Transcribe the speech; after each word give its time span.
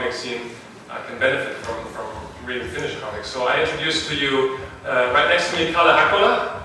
comic 0.00 0.14
scene 0.14 0.40
uh, 0.88 0.98
can 1.06 1.18
benefit 1.20 1.54
from, 1.56 1.84
from 1.92 2.46
reading 2.46 2.66
Finnish 2.68 2.98
comics. 3.00 3.28
So 3.28 3.46
I 3.46 3.60
introduce 3.60 4.08
to 4.08 4.16
you, 4.16 4.58
uh, 4.86 5.12
right 5.12 5.28
next 5.28 5.50
to 5.50 5.56
me, 5.58 5.72
Kalle 5.74 5.92
Hakkola. 5.92 6.56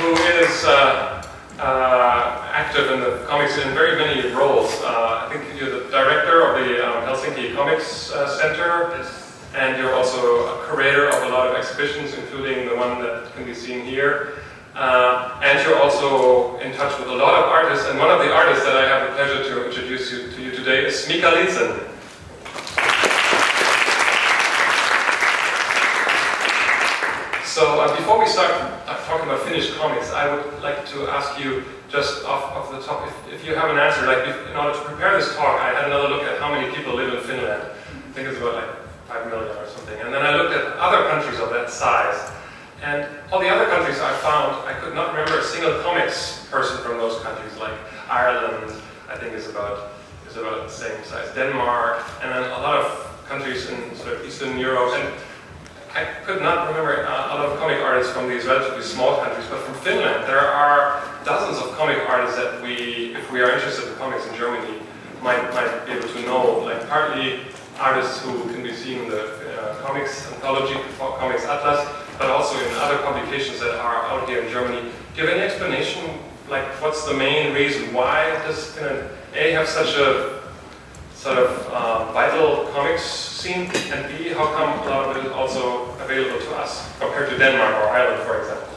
who 0.00 0.12
is 0.42 0.64
uh, 0.64 1.22
uh, 1.58 2.50
active 2.54 2.90
in 2.90 3.00
the 3.00 3.22
comics 3.28 3.58
in 3.58 3.68
very 3.74 3.98
many 3.98 4.32
roles. 4.32 4.72
Uh, 4.80 5.28
I 5.28 5.30
think 5.30 5.60
you're 5.60 5.84
the 5.84 5.90
director 5.90 6.40
of 6.46 6.64
the 6.64 6.88
um, 6.88 7.04
Helsinki 7.04 7.54
Comics 7.54 8.14
Center, 8.40 9.04
and 9.54 9.76
you're 9.76 9.92
also 9.92 10.46
a 10.46 10.66
curator 10.66 11.10
of 11.10 11.22
a 11.24 11.28
lot 11.28 11.48
of 11.48 11.54
exhibitions, 11.54 12.14
including 12.14 12.66
the 12.66 12.76
one 12.76 13.02
that 13.02 13.30
can 13.34 13.44
be 13.44 13.52
seen 13.52 13.84
here. 13.84 14.40
Uh, 14.74 15.40
and 15.42 15.58
you're 15.66 15.78
also 15.78 16.56
in 16.58 16.72
touch 16.76 16.96
with 16.98 17.08
a 17.08 17.14
lot 17.14 17.34
of 17.34 17.50
artists, 17.50 17.88
and 17.88 17.98
one 17.98 18.10
of 18.10 18.20
the 18.20 18.32
artists 18.32 18.64
that 18.64 18.76
I 18.76 18.86
have 18.86 19.10
the 19.10 19.14
pleasure 19.16 19.42
to 19.42 19.66
introduce 19.66 20.12
you, 20.12 20.30
to 20.30 20.42
you 20.42 20.52
today 20.52 20.86
is 20.86 21.08
Mika 21.08 21.26
Lietzén. 21.26 21.90
So 27.44 27.80
uh, 27.80 27.96
before 27.96 28.20
we 28.20 28.26
start 28.26 28.52
uh, 28.86 28.96
talking 29.06 29.26
about 29.26 29.42
Finnish 29.42 29.74
comics, 29.74 30.12
I 30.12 30.32
would 30.32 30.62
like 30.62 30.86
to 30.94 31.08
ask 31.08 31.38
you 31.38 31.64
just 31.90 32.24
off, 32.24 32.44
off 32.54 32.70
the 32.70 32.80
top, 32.80 33.08
if, 33.08 33.34
if 33.34 33.46
you 33.46 33.56
have 33.56 33.70
an 33.70 33.78
answer, 33.78 34.06
like 34.06 34.22
if, 34.28 34.38
in 34.48 34.56
order 34.56 34.72
to 34.72 34.84
prepare 34.84 35.18
this 35.18 35.34
talk, 35.34 35.60
I 35.60 35.74
had 35.74 35.86
another 35.86 36.08
look 36.08 36.22
at 36.22 36.38
how 36.38 36.54
many 36.54 36.72
people 36.72 36.94
live 36.94 37.12
in 37.12 37.20
Finland. 37.20 37.62
I 37.62 38.12
think 38.12 38.28
it's 38.28 38.38
about 38.38 38.54
like 38.54 38.70
5 39.08 39.26
million 39.26 39.50
or 39.50 39.66
something. 39.66 39.98
And 40.00 40.14
then 40.14 40.22
I 40.22 40.36
looked 40.36 40.54
at 40.54 40.78
other 40.78 41.10
countries 41.10 41.40
of 41.40 41.50
that 41.50 41.68
size. 41.68 42.30
And 42.82 43.06
all 43.30 43.40
the 43.40 43.48
other 43.48 43.66
countries 43.66 44.00
I 44.00 44.12
found, 44.18 44.66
I 44.66 44.72
could 44.80 44.94
not 44.94 45.12
remember 45.12 45.38
a 45.38 45.44
single 45.44 45.82
comics 45.82 46.46
person 46.50 46.78
from 46.78 46.96
those 46.96 47.20
countries, 47.22 47.54
like 47.58 47.76
Ireland, 48.08 48.72
I 49.08 49.16
think 49.18 49.34
is 49.34 49.48
about, 49.48 49.92
is 50.26 50.36
about 50.36 50.66
the 50.66 50.72
same 50.72 51.04
size, 51.04 51.28
Denmark, 51.34 52.02
and 52.22 52.32
then 52.32 52.42
a 52.42 52.62
lot 52.64 52.78
of 52.78 53.24
countries 53.28 53.68
in 53.68 53.94
sort 53.96 54.16
of 54.16 54.24
Eastern 54.24 54.58
Europe. 54.58 54.94
And 54.96 55.14
I 55.94 56.04
could 56.24 56.40
not 56.40 56.68
remember 56.68 57.04
uh, 57.04 57.34
a 57.34 57.34
lot 57.36 57.46
of 57.52 57.58
comic 57.58 57.80
artists 57.80 58.14
from 58.14 58.28
these 58.28 58.46
relatively 58.46 58.82
small 58.82 59.20
countries, 59.20 59.46
but 59.50 59.60
from 59.60 59.74
Finland, 59.84 60.24
there 60.24 60.40
are 60.40 61.04
dozens 61.24 61.58
of 61.62 61.76
comic 61.76 61.98
artists 62.08 62.36
that 62.36 62.62
we, 62.62 63.14
if 63.14 63.30
we 63.30 63.42
are 63.42 63.50
interested 63.50 63.88
in 63.88 63.94
comics 63.96 64.26
in 64.26 64.34
Germany, 64.36 64.80
might, 65.22 65.52
might 65.52 65.84
be 65.84 65.92
able 65.92 66.08
to 66.08 66.22
know. 66.22 66.60
Like 66.64 66.88
partly 66.88 67.40
artists 67.78 68.22
who 68.22 68.48
can 68.52 68.62
be 68.62 68.72
seen 68.72 69.02
in 69.02 69.10
the 69.10 69.24
uh, 69.60 69.74
comics 69.82 70.32
anthology, 70.32 70.80
Comics 70.98 71.44
Atlas, 71.44 71.86
but 72.20 72.28
also 72.28 72.54
in 72.60 72.70
other 72.76 72.98
publications 72.98 73.58
that 73.60 73.74
are 73.80 74.04
out 74.04 74.28
here 74.28 74.42
in 74.42 74.52
Germany. 74.52 74.82
Do 75.14 75.22
you 75.22 75.26
have 75.26 75.38
any 75.38 75.42
explanation, 75.42 76.04
like 76.50 76.66
what's 76.82 77.06
the 77.06 77.14
main 77.14 77.54
reason 77.54 77.94
why 77.94 78.38
does 78.46 78.76
A 79.34 79.52
have 79.52 79.66
such 79.66 79.96
a 79.96 80.42
sort 81.14 81.38
of 81.38 81.66
uh, 81.68 82.12
vital 82.12 82.66
comics 82.72 83.02
scene, 83.02 83.70
and 83.90 84.18
B, 84.18 84.28
how 84.28 84.52
come 84.52 84.86
a 84.86 84.90
lot 84.90 85.08
of 85.08 85.16
it 85.16 85.28
is 85.28 85.32
also 85.32 85.92
available 86.04 86.38
to 86.38 86.50
us 86.56 86.92
compared 87.00 87.30
to 87.30 87.38
Denmark 87.38 87.74
or 87.74 87.88
Ireland, 87.88 88.22
for 88.24 88.38
example? 88.40 88.68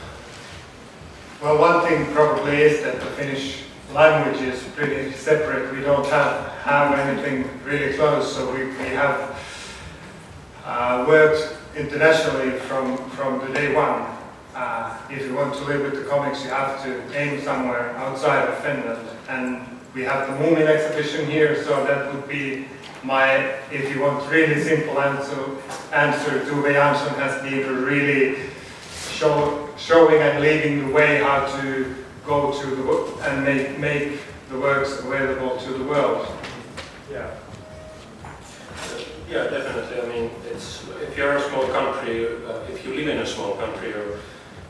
Well, 1.41 1.57
one 1.59 1.85
thing 1.85 2.13
probably 2.13 2.61
is 2.61 2.81
that 2.83 3.01
the 3.01 3.07
Finnish 3.17 3.63
language 3.93 4.41
is 4.41 4.63
pretty 4.73 5.11
separate. 5.11 5.73
We 5.73 5.81
don't 5.81 6.07
have, 6.07 6.47
have 6.63 6.97
anything 6.97 7.49
really 7.65 7.93
close, 7.97 8.33
so 8.33 8.53
we, 8.53 8.67
we 8.67 8.95
have 8.95 9.37
uh, 10.63 11.03
worked 11.05 11.57
internationally 11.75 12.51
from, 12.59 12.97
from 13.11 13.39
the 13.45 13.53
day 13.53 13.73
one. 13.73 14.05
Uh, 14.55 14.95
if 15.09 15.25
you 15.25 15.33
want 15.33 15.53
to 15.55 15.63
live 15.65 15.81
with 15.81 15.95
the 15.95 16.09
comics, 16.09 16.43
you 16.43 16.49
have 16.49 16.83
to 16.83 17.01
aim 17.17 17.41
somewhere 17.41 17.89
outside 17.97 18.47
of 18.47 18.57
Finland, 18.59 19.07
and 19.29 19.65
we 19.95 20.03
have 20.03 20.27
the 20.27 20.33
Moomin 20.43 20.67
exhibition 20.67 21.25
here, 21.29 21.63
so 21.63 21.83
that 21.85 22.13
would 22.13 22.27
be 22.27 22.67
my, 23.03 23.35
if 23.71 23.93
you 23.93 24.01
want 24.01 24.29
really 24.31 24.61
simple 24.61 24.99
answer, 24.99 25.57
answer 25.91 26.39
Tove 26.45 26.73
Jansson 26.73 27.15
has 27.15 27.41
been 27.41 27.83
really 27.83 28.49
show, 29.09 29.69
showing 29.77 30.21
and 30.21 30.41
leading 30.41 30.87
the 30.87 30.93
way 30.93 31.17
how 31.17 31.45
to 31.61 31.95
go 32.25 32.51
to 32.61 32.67
the 32.75 32.83
and 33.29 33.43
make, 33.43 33.79
make 33.79 34.19
the 34.49 34.57
works 34.59 34.99
available 34.99 35.57
to 35.57 35.73
the 35.73 35.83
world. 35.83 36.27
Yeah. 37.11 37.29
Yeah, 39.29 39.43
definitely. 39.47 40.01
I 40.01 40.05
mean, 40.13 40.31
it's 40.51 40.85
if 41.01 41.17
you're 41.17 41.37
a 41.37 41.41
small 41.49 41.67
country, 41.67 42.27
uh, 42.27 42.71
if 42.71 42.85
you 42.85 42.93
live 42.95 43.07
in 43.07 43.19
a 43.19 43.25
small 43.25 43.55
country, 43.55 43.89
you're 43.89 44.19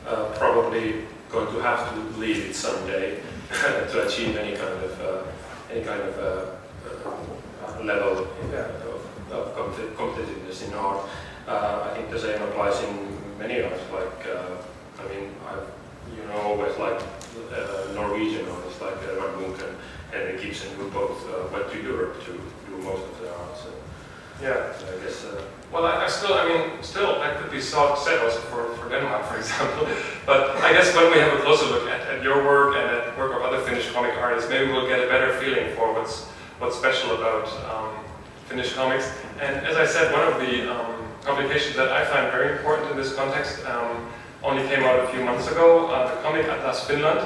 uh, 0.07 0.25
probably 0.37 1.05
going 1.29 1.53
to 1.53 1.61
have 1.61 1.93
to 1.93 1.99
leave 2.19 2.45
it 2.45 2.55
someday. 2.55 3.19
to 3.91 4.07
achieve 4.07 4.35
any 4.35 4.55
kind 4.55 4.83
of 4.83 5.01
uh, 5.01 5.71
any 5.71 5.83
kind 5.83 6.01
of 6.01 6.17
uh, 6.17 7.05
uh, 7.05 7.83
level 7.83 8.17
of, 8.17 8.27
of 9.31 9.77
competitiveness 9.95 10.67
in 10.67 10.73
art. 10.73 11.07
I 11.47 11.93
think 11.93 12.09
the 12.09 12.19
same 12.19 12.41
applies 12.41 12.81
in 12.83 13.37
many 13.37 13.61
arts. 13.61 13.83
Like 13.91 14.27
I 14.27 15.07
mean, 15.09 15.29
I've, 15.45 15.67
you 16.17 16.25
know, 16.27 16.41
always 16.41 16.75
like 16.77 16.99
Norwegian 17.93 18.47
artists 18.49 18.81
like 18.81 18.95
Edvard 19.03 19.39
Munch 19.39 19.61
and 19.61 19.77
Henrik 20.11 20.43
Ibsen, 20.43 20.73
who 20.75 20.89
both 20.89 21.51
went 21.51 21.71
to 21.71 21.81
Europe 21.81 22.23
to 22.25 22.31
do 22.31 22.77
most 22.77 23.03
of 23.03 23.21
their 23.21 23.33
art. 23.33 23.57
So. 23.57 23.82
Yeah, 24.41 24.73
so 24.73 24.87
I 24.87 25.03
guess. 25.03 25.25
Uh, 25.25 25.41
well, 25.71 25.85
I, 25.85 26.05
I, 26.05 26.07
still, 26.07 26.33
I 26.33 26.47
mean, 26.47 26.83
still, 26.83 27.19
that 27.19 27.41
could 27.41 27.51
be 27.51 27.59
said 27.59 27.79
also 27.79 28.39
for, 28.51 28.75
for 28.75 28.89
Denmark, 28.89 29.25
for 29.25 29.37
example. 29.37 29.87
but 30.25 30.55
I 30.57 30.71
guess 30.71 30.95
when 30.95 31.11
we 31.11 31.17
have 31.17 31.33
a 31.33 31.41
closer 31.41 31.65
look 31.65 31.89
at, 31.89 32.01
at 32.01 32.21
your 32.21 32.45
work 32.45 32.75
and 32.75 32.85
at 32.89 33.17
work 33.17 33.35
of 33.35 33.41
other 33.41 33.59
Finnish 33.61 33.91
comic 33.91 34.13
artists, 34.17 34.49
maybe 34.49 34.71
we'll 34.71 34.87
get 34.87 34.99
a 34.99 35.07
better 35.07 35.33
feeling 35.39 35.75
for 35.75 35.93
what's 35.93 36.25
what's 36.59 36.77
special 36.77 37.15
about 37.15 37.47
um, 37.73 38.03
Finnish 38.47 38.73
comics. 38.73 39.11
And 39.41 39.65
as 39.65 39.75
I 39.75 39.85
said, 39.85 40.13
one 40.13 40.27
of 40.27 40.39
the 40.39 40.71
um, 40.71 41.09
publications 41.23 41.75
that 41.75 41.91
I 41.91 42.05
find 42.05 42.31
very 42.31 42.57
important 42.57 42.91
in 42.91 42.97
this 42.97 43.15
context 43.15 43.65
um, 43.65 44.09
only 44.43 44.63
came 44.67 44.83
out 44.83 44.99
a 44.99 45.07
few 45.07 45.23
months 45.23 45.49
ago, 45.49 45.87
uh, 45.87 46.13
the 46.13 46.21
Comic 46.21 46.45
Atlas 46.45 46.85
Finland. 46.85 47.19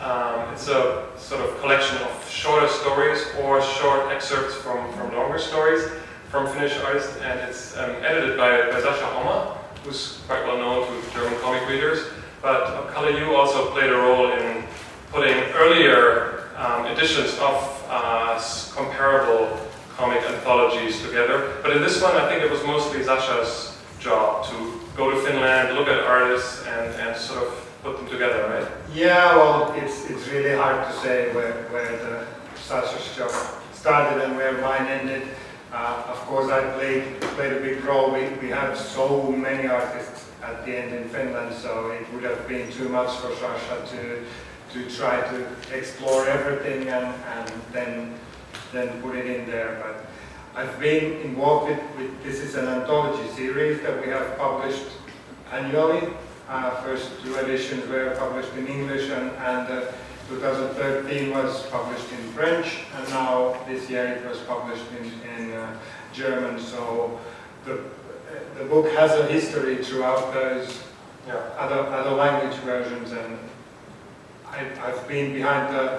Um, 0.00 0.52
it's 0.52 0.68
a 0.68 1.06
sort 1.16 1.40
of 1.40 1.60
collection 1.60 1.96
of 1.98 2.28
shorter 2.28 2.68
stories 2.68 3.24
or 3.40 3.62
short 3.62 4.12
excerpts 4.12 4.54
from, 4.54 4.92
from 4.94 5.14
longer 5.14 5.38
stories 5.38 5.82
from 6.30 6.46
Finnish 6.46 6.78
artists, 6.84 7.16
and 7.22 7.40
it's 7.40 7.76
um, 7.76 7.90
edited 8.04 8.38
by, 8.38 8.70
by 8.70 8.80
Sascha 8.80 9.02
Hommer, 9.14 9.58
who's 9.82 10.20
quite 10.28 10.46
well 10.46 10.58
known 10.58 10.86
to 10.86 11.10
German 11.10 11.36
comic 11.40 11.68
readers. 11.68 12.06
But 12.40 12.62
uh, 12.62 12.92
Kalle, 12.92 13.18
you 13.18 13.34
also 13.34 13.70
played 13.72 13.90
a 13.90 13.96
role 13.96 14.30
in 14.30 14.62
putting 15.10 15.34
earlier 15.54 16.48
um, 16.56 16.86
editions 16.86 17.32
of 17.40 17.84
uh, 17.88 18.40
comparable 18.76 19.58
comic 19.96 20.22
anthologies 20.22 21.02
together. 21.02 21.56
But 21.62 21.72
in 21.76 21.82
this 21.82 22.00
one, 22.00 22.16
I 22.16 22.28
think 22.28 22.44
it 22.44 22.50
was 22.50 22.62
mostly 22.64 23.00
Sascha's 23.00 23.76
job 23.98 24.46
to 24.46 24.80
go 24.96 25.10
to 25.10 25.20
Finland, 25.22 25.76
look 25.76 25.88
at 25.88 25.98
artists, 25.98 26.64
and, 26.66 26.94
and 26.94 27.16
sort 27.16 27.42
of 27.42 27.66
put 27.82 27.96
them 27.96 28.08
together, 28.08 28.48
right? 28.48 28.68
Yeah, 28.94 29.34
well, 29.34 29.72
it's, 29.74 30.08
it's 30.08 30.28
really 30.28 30.54
hard 30.54 30.86
to 30.86 30.92
say 31.00 31.34
where, 31.34 31.64
where 31.72 31.90
the 31.98 32.26
Sascha's 32.54 33.16
job 33.16 33.32
started 33.72 34.22
and 34.22 34.36
where 34.36 34.52
mine 34.60 34.86
ended. 34.86 35.26
Uh, 35.72 36.02
of 36.08 36.16
course, 36.26 36.50
I 36.50 36.68
played, 36.72 37.20
played 37.20 37.52
a 37.52 37.60
big 37.60 37.84
role. 37.84 38.10
We, 38.12 38.28
we 38.42 38.48
have 38.48 38.76
so 38.76 39.30
many 39.30 39.68
artists 39.68 40.28
at 40.42 40.64
the 40.64 40.76
end 40.76 40.92
in 40.92 41.08
Finland, 41.08 41.54
so 41.54 41.90
it 41.90 42.12
would 42.12 42.24
have 42.24 42.48
been 42.48 42.72
too 42.72 42.88
much 42.88 43.16
for 43.18 43.28
Sascha 43.28 43.88
to, 43.90 44.24
to 44.72 44.90
try 44.96 45.20
to 45.20 45.46
explore 45.72 46.26
everything 46.26 46.88
and, 46.88 47.14
and 47.24 47.52
then, 47.72 48.18
then 48.72 49.00
put 49.00 49.14
it 49.14 49.26
in 49.26 49.46
there. 49.48 49.80
But 49.80 50.06
I've 50.60 50.80
been 50.80 51.20
involved 51.20 51.70
with, 51.70 51.80
with 51.96 52.24
this 52.24 52.40
is 52.40 52.56
an 52.56 52.66
anthology 52.66 53.28
series 53.34 53.80
that 53.82 54.04
we 54.04 54.10
have 54.10 54.36
published 54.38 54.86
annually. 55.52 56.08
Uh, 56.48 56.82
first 56.82 57.12
two 57.22 57.36
editions 57.36 57.88
were 57.88 58.16
published 58.18 58.52
in 58.54 58.66
English 58.66 59.08
and, 59.08 59.30
and 59.30 59.68
uh, 59.68 59.92
2013 60.30 61.30
was 61.32 61.66
published 61.66 62.06
in 62.12 62.32
French, 62.32 62.78
and 62.96 63.08
now 63.10 63.56
this 63.66 63.90
year 63.90 64.06
it 64.06 64.24
was 64.28 64.38
published 64.38 64.84
in, 64.98 65.10
in 65.34 65.52
uh, 65.52 65.76
German. 66.12 66.60
So 66.60 67.18
the, 67.64 67.80
the 68.56 68.64
book 68.64 68.86
has 68.94 69.10
a 69.10 69.26
history 69.26 69.76
throughout 69.84 70.32
those 70.32 70.82
Yeah. 71.26 71.36
other, 71.58 71.80
other 71.92 72.14
language 72.16 72.56
versions, 72.64 73.12
and 73.12 73.38
I, 74.48 74.58
I've 74.86 75.06
been 75.06 75.32
behind 75.34 75.74
the, 75.74 75.98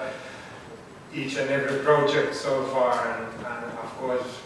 each 1.14 1.36
and 1.36 1.48
every 1.50 1.78
project 1.84 2.34
so 2.34 2.64
far, 2.72 2.92
and, 3.12 3.46
and 3.46 3.64
of 3.84 3.90
course, 4.00 4.40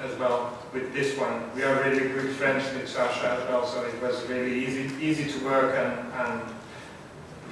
as 0.00 0.16
well 0.18 0.52
with 0.72 0.92
this 0.92 1.16
one, 1.18 1.50
we 1.54 1.62
are 1.64 1.74
really 1.82 2.08
good 2.12 2.30
friends 2.36 2.62
with 2.74 2.88
Sasha 2.88 3.40
as 3.40 3.48
well, 3.48 3.66
so 3.66 3.82
it 3.84 4.00
was 4.02 4.22
really 4.28 4.54
easy, 4.64 4.84
easy 5.00 5.26
to 5.32 5.44
work 5.44 5.74
and, 5.74 6.12
and 6.12 6.53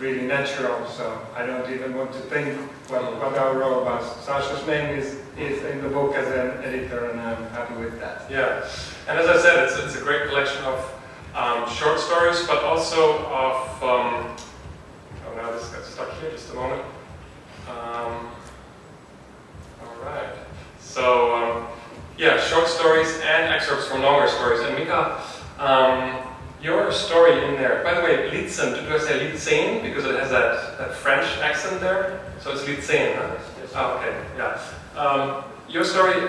really 0.02 0.26
natural. 0.26 0.84
So 0.88 1.25
I 1.34 1.46
don't 1.46 1.70
even 1.70 1.96
want 1.96 2.12
to 2.12 2.19
think 2.19 2.58
what, 2.90 3.02
what 3.22 3.38
our 3.38 3.56
role 3.56 3.84
was. 3.84 4.04
Sasha's 4.26 4.66
name 4.66 4.99
is, 4.99 5.20
is 5.38 5.62
in 5.62 5.81
the 5.81 5.88
book 5.88 6.14
as 6.16 6.26
an 6.26 6.64
editor, 6.64 7.10
and 7.10 7.20
I'm 7.20 7.44
happy 7.50 7.75
with 7.76 7.99
that. 8.00 8.28
Yeah, 8.28 8.69
and 9.08 9.19
as 9.19 9.28
I 9.28 9.40
said, 9.40 9.64
it's, 9.64 9.78
it's 9.78 9.96
a 9.96 10.00
great 10.00 10.28
collection 10.28 10.62
of 10.64 10.78
um, 11.34 11.69
short 11.70 12.00
stories, 12.00 12.44
but 12.46 12.62
also 12.64 13.25
of. 13.26 13.82
Um, 13.82 14.37
oh, 15.25 15.34
now 15.37 15.52
this 15.52 15.69
got 15.69 15.84
stuck 15.84 16.12
here. 16.20 16.31
Just 16.32 16.50
a 16.50 16.55
moment. 16.55 16.82
Um, 17.69 18.28
all 19.81 19.96
right. 20.05 20.34
So 20.81 21.34
um, 21.34 21.66
yeah, 22.19 22.40
short 22.40 22.66
stories 22.66 23.14
and 23.25 23.55
excerpts 23.55 23.87
from 23.87 24.02
longer 24.02 24.28
stories. 24.28 24.60
And 24.62 24.76
Mika, 24.76 25.22
um, 25.58 26.31
your 26.62 26.92
story 26.92 27.32
in 27.44 27.54
there. 27.54 27.82
By 27.82 27.94
the 27.94 28.02
way, 28.02 28.30
Litzen. 28.30 28.72
Do 28.72 28.94
I 28.94 28.98
say 28.98 29.18
Litzen 29.18 29.82
because 29.82 30.04
it 30.04 30.18
has 30.18 30.30
that, 30.30 30.78
that 30.78 30.94
French 30.94 31.26
accent 31.38 31.80
there? 31.80 32.20
So 32.40 32.52
it's 32.52 32.66
Litzen. 32.66 33.16
Huh? 33.16 33.36
Oh, 33.74 33.98
okay. 33.98 34.14
Yeah. 34.36 35.00
Um, 35.00 35.44
your 35.68 35.84
story, 35.84 36.28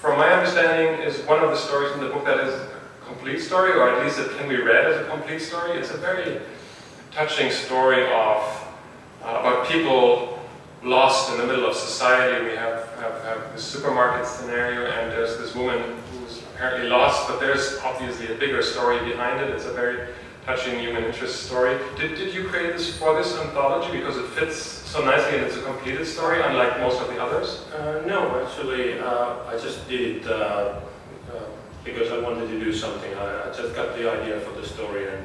from 0.00 0.18
my 0.18 0.28
understanding, 0.32 1.02
is 1.02 1.18
one 1.26 1.42
of 1.42 1.50
the 1.50 1.56
stories 1.56 1.92
in 1.92 2.00
the 2.00 2.08
book 2.08 2.24
that 2.24 2.40
is 2.40 2.54
a 2.54 2.70
complete 3.06 3.40
story, 3.40 3.72
or 3.72 3.90
at 3.90 4.02
least 4.04 4.18
it 4.18 4.30
can 4.38 4.48
be 4.48 4.56
read 4.56 4.86
as 4.86 5.06
a 5.06 5.10
complete 5.10 5.40
story. 5.40 5.72
It's 5.72 5.90
a 5.90 5.98
very 5.98 6.40
touching 7.10 7.50
story 7.50 8.04
of 8.04 8.66
uh, 9.22 9.38
about 9.40 9.68
people 9.68 10.38
lost 10.82 11.32
in 11.32 11.38
the 11.38 11.46
middle 11.46 11.66
of 11.66 11.74
society. 11.76 12.44
We 12.44 12.56
have, 12.56 12.88
have, 13.00 13.22
have 13.24 13.52
this 13.52 13.64
supermarket 13.64 14.26
scenario, 14.26 14.86
and 14.86 15.10
there's 15.10 15.36
this 15.38 15.54
woman 15.54 15.80
apparently 16.54 16.88
lost, 16.88 17.28
but 17.28 17.40
there's 17.40 17.78
obviously 17.84 18.32
a 18.32 18.38
bigger 18.38 18.62
story 18.62 18.98
behind 19.04 19.40
it. 19.40 19.50
It's 19.50 19.64
a 19.64 19.72
very 19.72 20.08
touching 20.46 20.78
human 20.78 21.04
interest 21.04 21.46
story. 21.46 21.78
Did, 21.96 22.16
did 22.16 22.34
you 22.34 22.44
create 22.44 22.74
this 22.74 22.96
for 22.96 23.14
this 23.16 23.36
anthology 23.38 23.98
because 23.98 24.16
it 24.16 24.26
fits 24.28 24.56
so 24.56 25.04
nicely 25.04 25.38
and 25.38 25.46
it's 25.46 25.56
a 25.56 25.62
completed 25.62 26.06
story, 26.06 26.40
unlike 26.42 26.78
most 26.80 27.00
of 27.00 27.08
the 27.08 27.20
others? 27.20 27.64
Uh, 27.72 28.02
no, 28.06 28.44
actually, 28.44 28.98
uh, 29.00 29.44
I 29.46 29.58
just 29.58 29.88
did 29.88 30.18
it 30.18 30.26
uh, 30.26 30.30
uh, 30.30 30.80
because 31.82 32.12
I 32.12 32.20
wanted 32.20 32.48
to 32.48 32.60
do 32.60 32.72
something. 32.72 33.12
I, 33.14 33.48
I 33.48 33.52
just 33.52 33.74
got 33.74 33.96
the 33.96 34.10
idea 34.10 34.38
for 34.40 34.52
the 34.60 34.66
story 34.66 35.08
and, 35.08 35.24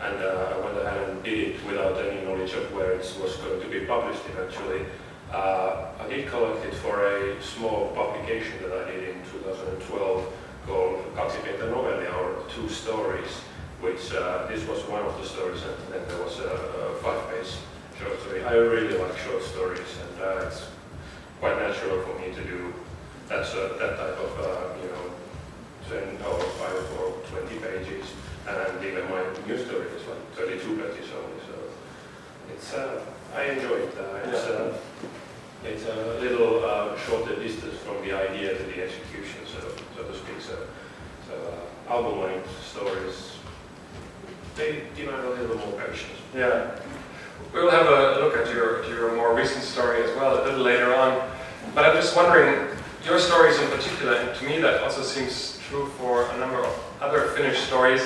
and 0.00 0.22
uh, 0.22 0.54
I 0.54 0.64
went 0.64 0.78
ahead 0.78 1.08
and 1.08 1.22
did 1.24 1.56
it 1.56 1.66
without 1.66 1.98
any 2.04 2.24
knowledge 2.24 2.52
of 2.52 2.72
where 2.72 2.92
it 2.92 3.16
was 3.20 3.36
going 3.36 3.60
to 3.60 3.68
be 3.68 3.80
published 3.80 4.22
eventually. 4.30 4.84
Uh, 5.32 5.88
I 6.00 6.08
did 6.08 6.28
collect 6.28 6.64
it 6.64 6.74
for 6.74 7.04
a 7.04 7.42
small 7.42 7.92
publication 7.94 8.62
that 8.62 8.72
I 8.72 8.90
did 8.92 9.08
in 9.08 9.22
2012 9.24 10.32
called 10.68 11.00
Kaksi 11.16 11.38
pientä 11.38 11.64
novellia, 11.64 12.14
or 12.14 12.44
Two 12.54 12.68
Stories, 12.68 13.32
which 13.80 14.12
uh, 14.12 14.46
this 14.48 14.68
was 14.68 14.78
one 14.88 15.06
of 15.06 15.16
the 15.20 15.26
stories 15.26 15.62
and 15.62 15.76
then 15.92 16.02
there 16.08 16.24
was 16.24 16.38
a, 16.40 16.50
a 16.50 16.94
five-page 17.02 17.50
short 17.98 18.20
story. 18.20 18.44
I 18.44 18.54
really 18.54 18.98
like 18.98 19.16
short 19.18 19.42
stories 19.42 19.90
and 20.02 20.22
uh, 20.22 20.46
it's 20.46 20.62
quite 21.40 21.56
natural 21.58 22.02
for 22.02 22.14
me 22.20 22.34
to 22.34 22.42
do 22.44 22.74
that, 23.28 23.46
uh, 23.54 23.78
that 23.78 23.96
type 23.96 24.18
of, 24.26 24.32
uh, 24.40 24.82
you 24.82 24.88
know, 24.92 25.06
10 25.88 26.26
or 26.26 26.40
5 26.40 27.00
or 27.00 27.12
20 27.30 27.56
pages. 27.60 28.06
And 28.48 28.84
even 28.84 29.04
my 29.10 29.22
new 29.46 29.58
story 29.64 29.86
is 29.96 30.04
like 30.08 30.24
32 30.34 30.76
pages 30.76 31.10
only, 31.16 31.40
so 31.48 31.54
it's, 32.52 32.74
uh, 32.74 33.00
I 33.36 33.44
enjoy 33.54 33.76
it. 33.86 33.94
Uh, 33.96 34.28
it's, 34.28 34.44
uh, 34.46 34.78
it's 35.64 35.86
a 35.86 36.20
little 36.20 36.64
uh, 36.64 36.96
shorter 36.98 37.36
distance 37.36 37.78
from 37.84 38.00
the 38.02 38.12
idea 38.12 38.56
to 38.56 38.62
the 38.64 38.82
execution, 38.82 39.40
so, 39.46 39.87
so 39.98 40.04
to 40.04 40.16
speak. 40.16 40.40
So, 40.40 40.56
so 41.26 41.34
uh, 41.88 41.92
album 41.92 42.20
length 42.20 42.48
stories, 42.64 43.32
they 44.56 44.84
demand 44.96 45.24
a 45.26 45.30
little 45.30 45.56
more 45.56 45.80
patience. 45.80 46.18
Yeah. 46.34 46.78
We'll 47.52 47.70
have 47.70 47.86
a 47.86 48.20
look 48.20 48.36
at 48.36 48.52
your, 48.54 48.82
at 48.82 48.88
your 48.88 49.14
more 49.16 49.34
recent 49.34 49.64
story 49.64 50.02
as 50.02 50.14
well 50.16 50.42
a 50.42 50.44
little 50.44 50.60
later 50.60 50.94
on. 50.94 51.28
But 51.74 51.84
I'm 51.84 51.96
just 51.96 52.16
wondering, 52.16 52.68
your 53.04 53.18
stories 53.18 53.58
in 53.58 53.68
particular, 53.70 54.14
and 54.14 54.38
to 54.38 54.44
me 54.44 54.60
that 54.60 54.82
also 54.82 55.02
seems 55.02 55.58
true 55.68 55.86
for 55.98 56.28
a 56.30 56.38
number 56.38 56.58
of 56.58 56.84
other 57.00 57.28
Finnish 57.28 57.60
stories, 57.60 58.02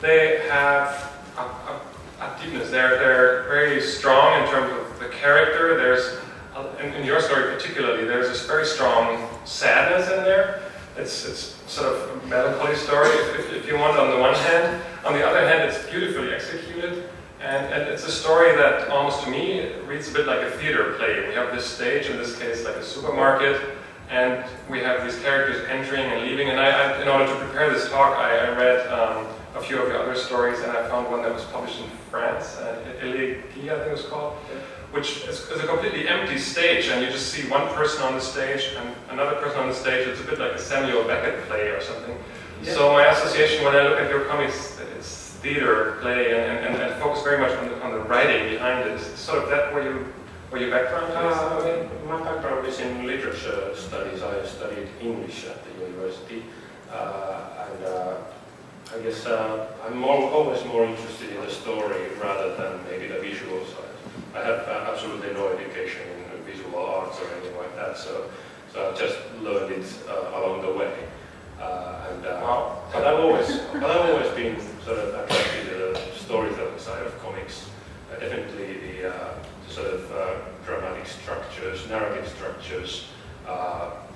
they 0.00 0.46
have 0.48 1.12
a, 1.36 1.40
a, 1.40 1.80
a 2.20 2.42
deepness. 2.42 2.70
They're, 2.70 2.98
they're 2.98 3.42
very 3.48 3.80
strong 3.80 4.42
in 4.42 4.50
terms 4.50 4.72
of 4.72 4.98
the 5.00 5.08
character. 5.08 5.76
There's, 5.76 6.18
in, 6.80 6.92
in 6.94 7.06
your 7.06 7.20
story 7.20 7.54
particularly, 7.54 8.04
there's 8.04 8.28
this 8.28 8.46
very 8.46 8.66
strong 8.66 9.28
sadness 9.44 10.10
in 10.10 10.22
there. 10.24 10.62
It's, 10.98 11.26
it's 11.26 11.56
sort 11.66 11.92
of 11.92 12.24
a 12.24 12.26
melancholy 12.26 12.74
story, 12.74 13.10
if, 13.10 13.52
if 13.52 13.66
you 13.66 13.76
want, 13.78 13.98
on 13.98 14.10
the 14.10 14.18
one 14.18 14.34
hand. 14.34 14.82
On 15.04 15.12
the 15.12 15.26
other 15.26 15.46
hand, 15.46 15.68
it's 15.68 15.86
beautifully 15.90 16.32
executed. 16.32 17.08
And, 17.40 17.72
and, 17.72 17.82
it's 17.88 18.06
a 18.06 18.10
story 18.10 18.56
that 18.56 18.88
almost 18.88 19.22
to 19.24 19.30
me 19.30 19.74
reads 19.86 20.08
a 20.08 20.12
bit 20.12 20.26
like 20.26 20.40
a 20.40 20.50
theater 20.52 20.94
play. 20.94 21.28
We 21.28 21.34
have 21.34 21.54
this 21.54 21.66
stage, 21.66 22.06
in 22.06 22.16
this 22.16 22.38
case 22.38 22.64
like 22.64 22.76
a 22.76 22.82
supermarket, 22.82 23.60
and 24.08 24.44
we 24.70 24.80
have 24.80 25.04
these 25.04 25.20
characters 25.22 25.68
entering 25.68 26.04
and 26.04 26.22
leaving. 26.22 26.48
And 26.48 26.58
I, 26.58 26.70
I 26.70 27.02
in 27.02 27.08
order 27.08 27.26
to 27.26 27.38
prepare 27.44 27.70
this 27.70 27.90
talk, 27.90 28.16
I, 28.16 28.38
I 28.38 28.56
read 28.56 28.86
um, 28.88 29.26
a 29.54 29.60
few 29.60 29.78
of 29.78 29.88
your 29.88 30.02
other 30.02 30.14
stories, 30.14 30.60
and 30.60 30.72
I 30.72 30.88
found 30.88 31.10
one 31.10 31.22
that 31.22 31.32
was 31.32 31.44
published 31.44 31.78
in 31.80 31.90
France, 32.10 32.56
uh, 32.56 32.82
Elegia, 33.02 33.74
I 33.74 33.78
think 33.78 33.88
it 33.88 33.92
was 33.92 34.06
called, 34.06 34.36
which 34.92 35.24
is, 35.24 35.40
is, 35.50 35.62
a 35.62 35.66
completely 35.66 36.08
empty 36.08 36.38
stage, 36.38 36.88
and 36.88 37.02
you 37.04 37.10
just 37.10 37.32
see 37.32 37.48
one 37.48 37.66
person 37.74 38.02
on 38.02 38.14
the 38.14 38.20
stage 38.20 38.72
and 38.76 38.94
another 39.10 39.36
person 39.36 39.60
on 39.60 39.68
the 39.68 39.74
stage. 39.74 40.06
It's 40.06 40.20
a 40.20 40.24
bit 40.24 40.38
like 40.38 40.52
a 40.52 40.58
Samuel 40.58 41.04
Beckett 41.04 41.44
play 41.46 41.68
or 41.68 41.80
something. 41.80 42.16
Yeah. 42.62 42.74
So 42.74 42.92
my 42.92 43.06
association 43.06 43.64
when 43.64 43.74
I 43.74 43.82
look 43.82 43.98
at 43.98 44.10
your 44.10 44.24
comics, 44.24 44.78
it's 44.96 45.32
theater 45.42 45.98
play 46.00 46.34
and, 46.34 46.66
and, 46.66 46.82
and 46.82 47.02
focus 47.02 47.22
very 47.22 47.38
much 47.38 47.52
on 47.58 47.68
the, 47.68 47.82
on 47.82 47.92
the 47.92 48.00
writing 48.00 48.50
behind 48.50 48.88
it. 48.88 48.94
Is 48.94 49.02
sort 49.18 49.42
of 49.42 49.50
that 49.50 49.72
where 49.72 49.84
you 49.84 50.06
where 50.50 50.62
your 50.62 50.70
background 50.70 51.12
is? 51.12 51.36
Uh, 51.38 51.88
my 52.06 52.22
background 52.22 52.66
is 52.66 52.78
in 52.80 53.06
literature 53.06 53.74
studies. 53.74 54.22
I 54.22 54.46
studied 54.46 54.88
English 55.00 55.46
at 55.46 55.58
the 55.64 55.84
university, 55.84 56.44
uh, 56.92 57.66
and 57.68 57.84
uh, 57.84 58.16
I 58.94 58.98
guess 59.00 59.26
uh, 59.26 59.66
I'm 59.84 59.98
more, 59.98 60.30
always 60.30 60.64
more 60.64 60.84
interested 60.84 61.30
in 61.30 61.40
the 61.44 61.50
story 61.50 62.08
rather 62.22 62.54
than 62.56 62.84
maybe 62.88 63.08
the 63.08 63.18
visual 63.20 63.64
side. 63.66 63.85
I 64.34 64.40
have 64.44 64.68
uh, 64.68 64.90
absolutely 64.92 65.32
no 65.32 65.48
education 65.48 66.02
in 66.34 66.42
visual 66.44 66.76
arts 66.78 67.18
or 67.20 67.26
anything 67.34 67.56
like 67.56 67.74
that, 67.76 67.96
so 67.96 68.30
so 68.72 68.90
I've 68.90 68.98
just 68.98 69.16
learned 69.40 69.72
it 69.72 69.86
uh, 70.06 70.38
along 70.38 70.60
the 70.60 70.72
way. 70.72 70.92
and 71.58 72.22
wow. 72.24 72.82
but 72.92 73.06
I've 73.06 73.20
always 73.20 73.48
but 73.72 73.90
I've 73.90 74.10
always 74.10 74.30
been 74.36 74.60
sort 74.84 74.98
of 74.98 75.14
attracted 75.14 75.68
to 75.70 75.74
the 75.78 76.00
storytelling 76.14 76.78
side 76.78 77.06
of 77.06 77.18
comics. 77.22 77.70
Uh, 78.12 78.20
definitely 78.20 78.74
the, 78.74 79.14
uh, 79.14 79.34
the, 79.66 79.72
sort 79.72 79.86
of 79.88 80.12
uh, 80.12 80.34
dramatic 80.64 81.06
structures, 81.06 81.88
narrative 81.88 82.28
structures, 82.28 83.08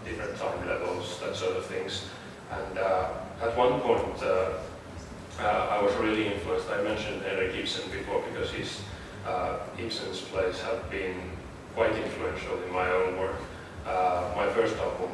different 0.04 0.36
time 0.36 0.68
levels, 0.68 1.18
that 1.20 1.34
sort 1.34 1.56
of 1.56 1.64
things. 1.66 2.06
And 2.50 2.78
at 2.78 3.56
one 3.56 3.80
point, 3.80 4.22
I 5.40 5.80
was 5.82 5.94
really 5.96 6.26
influenced. 6.26 6.68
I 6.70 6.82
mentioned 6.82 7.22
Henrik 7.22 7.54
Ibsen 7.54 7.90
before 7.90 8.22
because 8.32 8.50
his 9.76 9.86
Ibsen's 9.86 10.20
plays 10.20 10.60
have 10.62 10.90
been 10.90 11.16
quite 11.74 11.94
influential 11.96 12.62
in 12.62 12.72
my 12.72 12.90
own 12.90 13.18
work. 13.18 13.36
Uh, 13.86 14.32
my 14.36 14.48
first 14.50 14.76
album 14.76 15.10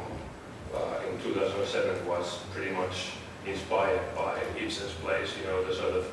uh, 0.73 1.09
in 1.09 1.19
2007 1.21 2.05
was 2.05 2.39
pretty 2.53 2.71
much 2.71 3.11
inspired 3.45 4.01
by 4.15 4.39
Ibsen's 4.57 4.93
plays, 5.03 5.33
you 5.39 5.45
know, 5.47 5.63
the 5.63 5.73
sort 5.73 5.95
of, 5.95 6.05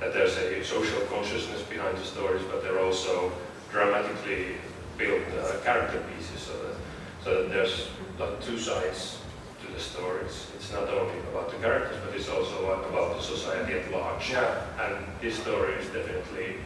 that 0.00 0.12
there's 0.12 0.36
a 0.36 0.64
social 0.64 1.00
consciousness 1.06 1.62
behind 1.62 1.96
the 1.96 2.04
stories, 2.04 2.42
but 2.50 2.62
they're 2.62 2.80
also 2.80 3.32
dramatically 3.70 4.56
built 4.98 5.22
uh, 5.40 5.56
character 5.64 6.02
pieces, 6.14 6.40
so 6.40 6.52
that, 6.52 6.76
so 7.24 7.42
that 7.42 7.48
there's 7.50 7.88
like 8.18 8.40
two 8.42 8.58
sides 8.58 9.18
to 9.64 9.72
the 9.72 9.80
stories. 9.80 10.48
It's 10.56 10.72
not 10.72 10.88
only 10.88 11.18
about 11.32 11.50
the 11.50 11.56
characters, 11.56 11.96
but 12.04 12.14
it's 12.14 12.28
also 12.28 12.70
about 12.88 13.16
the 13.16 13.22
society 13.22 13.74
at 13.74 13.90
large. 13.90 14.30
Yeah. 14.30 14.66
And 14.80 15.06
this 15.20 15.38
story 15.38 15.74
is 15.74 15.86
definitely 15.86 16.56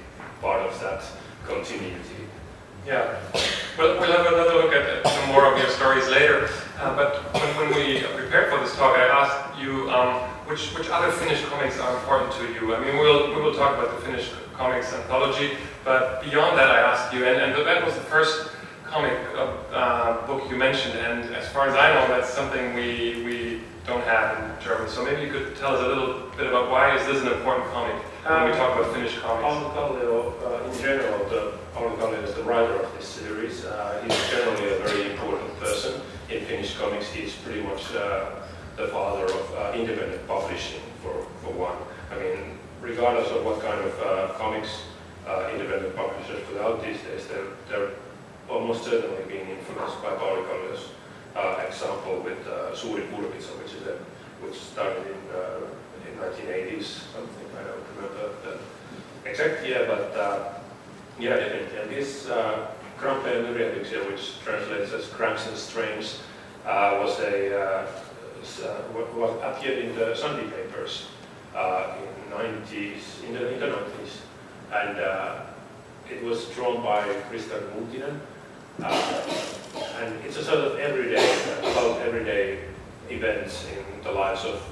part 0.41 0.63
of 0.63 0.79
that 0.81 1.03
continuity. 1.47 2.01
Yeah, 2.87 3.19
we'll, 3.79 3.99
we'll 3.99 4.13
have 4.13 4.27
another 4.27 4.55
look 4.55 4.73
at 4.73 5.07
some 5.07 5.29
more 5.31 5.53
of 5.53 5.59
your 5.59 5.69
stories 5.71 6.09
later. 6.09 6.49
Uh, 6.79 6.95
but 6.95 7.17
when, 7.35 7.57
when, 7.57 7.69
we 7.75 8.01
prepared 8.01 8.53
for 8.53 8.61
this 8.61 8.77
talk, 8.77 8.97
I 8.97 9.07
asked 9.07 9.61
you 9.61 9.91
um, 9.91 10.23
which 10.47 10.73
which 10.77 10.89
other 10.91 11.11
Finnish 11.11 11.45
comics 11.47 11.81
are 11.81 11.97
important 11.97 12.33
to 12.35 12.53
you? 12.53 12.75
I 12.75 12.85
mean, 12.85 12.97
we'll 12.99 13.35
we 13.35 13.43
will 13.43 13.55
talk 13.55 13.77
about 13.77 13.99
the 13.99 14.07
Finnish 14.07 14.31
comics 14.55 14.93
anthology, 14.93 15.57
but 15.85 16.23
beyond 16.23 16.59
that, 16.59 16.71
I 16.71 16.81
asked 16.81 17.13
you, 17.13 17.25
and, 17.25 17.37
and 17.41 17.67
that 17.67 17.85
was 17.85 17.95
the 17.95 18.01
first 18.03 18.51
comic 18.85 19.13
uh, 19.35 20.27
book 20.27 20.49
you 20.51 20.57
mentioned, 20.57 20.99
far 21.57 21.69
as 21.69 21.75
I 21.75 21.95
know, 21.95 22.07
that's 22.09 22.29
something 22.29 22.75
we 22.75 23.25
we 23.25 23.61
don't 23.87 24.05
have 24.05 24.37
in 24.37 24.63
German. 24.63 24.91
So 24.91 25.03
maybe 25.03 25.23
you 25.23 25.33
could 25.33 25.57
tell 25.57 25.75
us 25.75 25.83
a 25.83 25.89
little 25.89 26.29
bit 26.37 26.49
about 26.49 26.71
why 26.71 26.95
is 26.95 27.07
this 27.07 27.23
an 27.23 27.29
important 27.33 27.65
comic 27.73 27.97
when 28.29 28.51
we 28.51 28.53
talk 28.61 28.77
about 28.77 28.93
Finnish 28.93 29.17
comics. 29.21 29.43
Pauli 29.43 29.65
Kallio, 29.73 30.37
uh, 30.45 30.69
in 30.69 30.79
general, 30.79 31.19
the, 31.31 31.57
Pauli 31.73 31.97
Kallio 31.97 32.23
is 32.23 32.35
the 32.35 32.43
writer 32.43 32.75
of 32.75 32.93
this 32.95 33.09
series. 33.09 33.65
Uh, 33.65 34.05
he's 34.05 34.19
generally 34.29 34.69
a 34.69 34.79
very 34.85 35.11
important 35.13 35.49
person 35.59 35.99
in 36.29 36.45
Finnish 36.45 36.77
comics. 36.77 37.09
He's 37.11 37.35
pretty 37.37 37.63
much 37.63 37.95
uh, 37.95 38.33
the 38.77 38.89
father 38.89 39.25
of 39.25 39.55
uh, 39.55 39.73
independent 39.75 40.29
publishing, 40.29 40.85
for, 41.03 41.25
for 41.41 41.53
one. 41.57 41.79
I 42.13 42.21
mean, 42.21 42.59
regardless 42.83 43.31
of 43.31 43.47
what 43.47 43.63
kind 43.63 43.81
of 43.81 43.93
uh, 44.03 44.35
comics 44.35 44.83
uh, 45.27 45.49
independent 45.55 45.97
publishers 45.97 46.45
put 46.53 46.61
out 46.61 46.85
these 46.85 47.01
days, 47.09 47.27
they're, 47.29 47.49
they're 47.71 47.93
almost 48.51 48.85
certainly 48.85 49.25
being 49.27 49.49
influenced 49.49 50.03
by 50.03 50.11
Pauli 50.21 50.43
Kallio's 50.43 50.91
example 51.77 52.21
with 52.21 52.47
uh, 52.47 52.73
Suuri 52.73 53.09
Kurpitsa, 53.11 53.53
which 53.63 53.75
is 53.75 53.87
a, 53.87 53.99
which 54.41 54.59
started 54.59 55.05
in 55.07 55.21
uh, 55.35 55.61
in 56.09 56.17
1980s, 56.19 57.13
something 57.13 57.47
I 57.59 57.63
don't 57.65 57.85
remember 57.97 58.31
the 58.45 59.29
exact 59.29 59.67
year, 59.67 59.85
but 59.87 60.17
uh, 60.17 60.55
yeah, 61.19 61.37
definitely. 61.37 61.79
And 61.79 61.91
this 61.91 62.29
uh, 62.29 62.69
Krampe 62.99 63.29
Myrjaviksi, 63.45 64.11
which 64.11 64.41
translates 64.43 64.93
as 64.93 65.09
Cramps 65.09 65.47
and 65.49 65.57
Strains, 65.57 66.21
uh, 66.65 66.99
was 67.03 67.19
a 67.21 67.61
uh, 67.61 67.87
was 69.15 69.43
appeared 69.43 69.79
in 69.85 69.97
the 69.97 70.15
Sunday 70.15 70.49
papers 70.51 71.07
uh, 71.55 71.97
in 72.01 72.33
90s, 72.33 73.25
in 73.27 73.35
the, 73.35 73.53
in 73.55 73.61
the 73.61 73.67
90s, 73.67 74.21
and 74.73 74.99
it 76.09 76.23
was 76.23 76.49
drawn 76.51 76.83
by 76.83 77.03
Krista 77.29 77.61
Muutinen. 77.75 78.21
Uh, 79.77 80.05
and 80.05 80.25
it's 80.25 80.39
a 80.39 80.45
sort 80.45 80.59
of 80.59 80.79
everyday, 80.79 81.29
about 81.61 82.01
everyday 82.01 82.61
events 83.11 83.67
in 83.69 84.03
the 84.03 84.11
lives 84.11 84.45
of 84.45 84.63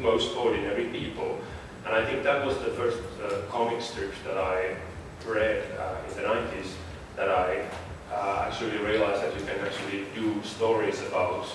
most 0.00 0.36
ordinary 0.36 0.86
people. 0.86 1.38
And 1.86 1.94
I 1.94 2.04
think 2.04 2.24
that 2.24 2.44
was 2.44 2.58
the 2.58 2.70
first 2.70 2.98
uh, 3.22 3.42
comic 3.48 3.80
strips 3.80 4.16
that 4.24 4.36
I 4.36 4.74
read 5.26 5.64
uh, 5.78 5.96
in 6.08 6.16
the 6.16 6.22
90s 6.22 6.72
that 7.16 7.28
I 7.28 7.64
uh, 8.12 8.46
actually 8.46 8.78
realized 8.78 9.22
that 9.22 9.38
you 9.38 9.46
can 9.46 9.60
actually 9.64 10.04
do 10.14 10.42
stories 10.42 11.00
about 11.02 11.46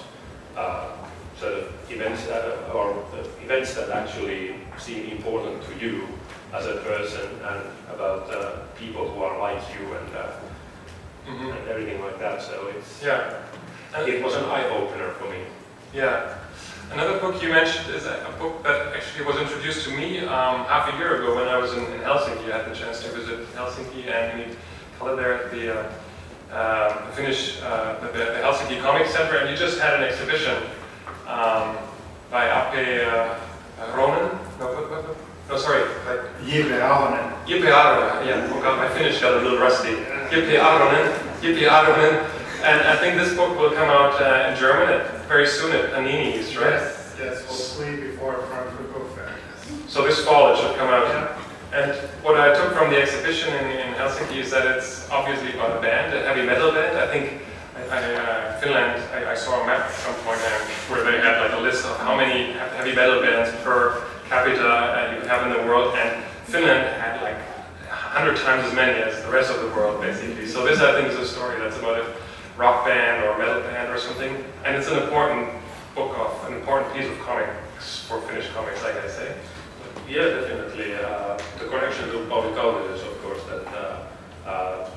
uh, 0.56 0.92
sort 1.40 1.54
of 1.54 1.92
events 1.92 2.28
uh, 2.28 2.72
or 2.74 3.04
events 3.44 3.74
that 3.76 3.90
actually 3.90 4.56
seem 4.78 5.10
important 5.12 5.62
to 5.64 5.86
you 5.86 6.08
as 6.54 6.66
a 6.66 6.78
person 6.78 7.28
and 7.44 7.62
about 7.94 8.76
people 8.76 9.10
who 9.10 9.24
are 9.24 9.38
like 9.40 9.62
you 9.74 9.94
and 9.96 10.10
everything 11.84 12.04
like 12.04 12.20
that. 12.20 12.42
So 12.42 12.72
it's 12.76 13.04
yeah, 13.04 13.42
and 13.96 14.08
it 14.08 14.24
was 14.24 14.36
an 14.36 14.46
eye 14.46 14.68
opener 14.70 15.12
for 15.12 15.30
me. 15.30 15.40
Yeah. 15.94 16.38
Another 16.92 17.18
book 17.20 17.42
you 17.42 17.50
mentioned 17.50 17.94
is 17.96 18.06
a, 18.06 18.28
a 18.28 18.40
book 18.40 18.62
that 18.64 18.94
actually 18.96 19.26
was 19.26 19.38
introduced 19.38 19.88
to 19.88 19.96
me 19.96 20.20
um, 20.20 20.66
half 20.66 20.94
a 20.94 20.98
year 20.98 21.22
ago 21.22 21.36
when 21.36 21.48
I 21.48 21.58
was 21.58 21.74
in, 21.74 21.80
in, 21.80 22.02
Helsinki. 22.02 22.52
I 22.52 22.58
had 22.58 22.70
the 22.70 22.76
chance 22.76 23.02
to 23.04 23.10
visit 23.10 23.48
Helsinki 23.56 24.12
and 24.12 24.38
meet 24.38 24.58
Kalle 25.00 25.16
there 25.16 25.46
at 25.46 25.52
the 25.52 25.80
uh, 25.80 26.54
uh, 26.54 27.12
Finnish 27.12 27.62
uh, 27.64 28.00
the, 28.00 28.08
the, 28.08 28.26
Helsinki 28.44 28.82
Comic 28.82 29.08
Center, 29.08 29.38
and 29.38 29.50
you 29.50 29.58
just 29.58 29.80
had 29.80 29.96
an 29.96 30.04
exhibition 30.04 30.56
um, 31.26 31.78
by 32.30 32.46
Ape 32.46 33.08
uh, 33.08 33.40
Ronen. 33.96 34.30
No, 34.60 34.68
what, 34.68 34.92
what, 34.92 35.08
what? 35.08 35.18
No, 35.50 35.58
sorry. 35.58 35.84
JP 36.46 36.80
Ahonen. 36.80 37.46
JP 37.48 37.64
Ahonen, 37.74 38.28
yeah. 38.28 38.50
Oh 38.52 38.62
God, 38.62 38.78
my 38.78 38.90
Finnish 38.90 39.20
got 39.20 39.34
a 39.34 39.42
little 39.42 39.58
rusty. 39.58 39.96
JP 40.30 40.60
Ahonen. 40.60 41.23
JP 41.44 41.68
Ahonen. 41.68 42.24
And 42.64 42.80
I 42.88 42.96
think 42.96 43.20
this 43.20 43.36
book 43.36 43.60
will 43.60 43.72
come 43.72 43.90
out 43.90 44.16
uh, 44.22 44.48
in 44.48 44.58
German 44.58 44.88
at, 44.88 45.28
very 45.28 45.46
soon 45.46 45.76
at 45.76 45.92
Panini's, 45.92 46.56
right? 46.56 46.72
Yes, 46.72 47.16
yes, 47.20 47.44
hopefully 47.44 47.98
before 48.00 48.40
Frankfurt 48.48 48.94
Book 48.94 49.14
Fair. 49.14 49.36
So 49.90 50.08
this 50.08 50.24
fall 50.24 50.54
it 50.54 50.58
should 50.62 50.74
come 50.78 50.88
out. 50.88 51.04
Yeah. 51.04 51.44
And 51.74 51.92
what 52.24 52.40
I 52.40 52.56
took 52.56 52.72
from 52.72 52.92
the 52.92 53.02
exhibition 53.02 53.54
in, 53.56 53.66
in, 53.72 53.94
Helsinki 53.96 54.38
is 54.38 54.52
that 54.52 54.66
it's 54.78 55.10
obviously 55.10 55.52
about 55.52 55.76
a 55.78 55.82
band, 55.82 56.16
a 56.16 56.24
heavy 56.24 56.48
metal 56.48 56.72
band. 56.72 56.98
I 56.98 57.12
think 57.12 57.42
I, 57.76 57.82
I, 57.92 58.14
uh, 58.16 58.60
Finland, 58.62 59.04
I, 59.12 59.32
I, 59.32 59.36
saw 59.36 59.62
a 59.62 59.68
map 59.68 59.84
at 59.84 59.92
some 59.92 60.16
point 60.24 60.40
there 60.40 60.60
where 60.88 61.04
they 61.04 61.20
had 61.20 61.42
like 61.42 61.60
a 61.60 61.62
list 61.62 61.84
of 61.84 61.98
how 62.00 62.16
many 62.16 62.54
heavy 62.78 62.96
metal 62.96 63.22
bands 63.22 63.52
per 63.64 64.02
capita 64.30 64.64
uh, 64.64 65.20
you 65.20 65.28
have 65.28 65.46
in 65.46 65.52
the 65.60 65.68
world, 65.68 65.94
and 65.96 66.24
Finland 66.46 66.88
had 67.02 67.22
like 67.22 67.53
100 68.14 68.38
times 68.46 68.64
as 68.64 68.74
many 68.76 68.94
as 69.02 69.24
the 69.24 69.32
rest 69.32 69.50
of 69.50 69.60
the 69.60 69.68
world, 69.70 70.00
basically. 70.00 70.46
So 70.46 70.64
this, 70.64 70.80
I 70.80 70.94
think, 70.94 71.12
is 71.12 71.18
a 71.18 71.26
story 71.26 71.58
that's 71.58 71.80
about 71.80 71.98
a 71.98 72.14
rock 72.56 72.86
band 72.86 73.26
or 73.26 73.36
metal 73.40 73.60
band 73.64 73.92
or 73.92 73.98
something, 73.98 74.30
and 74.64 74.76
it's 74.78 74.88
an 74.88 75.02
important 75.02 75.50
book 75.96 76.16
of, 76.20 76.46
an 76.48 76.54
important 76.54 76.94
piece 76.94 77.10
of 77.10 77.18
comics 77.22 78.06
for 78.08 78.22
Finnish 78.22 78.48
comics, 78.50 78.84
like 78.84 78.98
I 79.04 79.08
say. 79.08 79.36
Yeah, 80.08 80.30
definitely. 80.30 80.94
Uh, 80.94 81.42
the 81.58 81.66
connection 81.66 82.08
to 82.12 82.24
Pauli 82.30 82.54
Kallio 82.54 82.94
is, 82.94 83.02
of 83.02 83.20
course, 83.24 83.42
that 83.46 83.66
uh, 83.74 84.06
uh, 84.48 84.90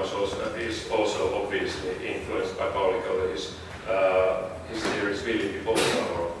was 0.00 0.12
also, 0.14 0.40
is 0.54 0.90
also 0.90 1.44
obviously 1.44 1.90
influenced 2.00 2.58
by 2.58 2.70
Pauli 2.70 2.98
Kallio. 3.00 3.30
His, 3.30 3.56
uh, 3.86 4.48
his 4.72 4.82
series, 4.82 5.20
Villi 5.20 5.60
Polka, 5.66 5.82
or 6.16 6.32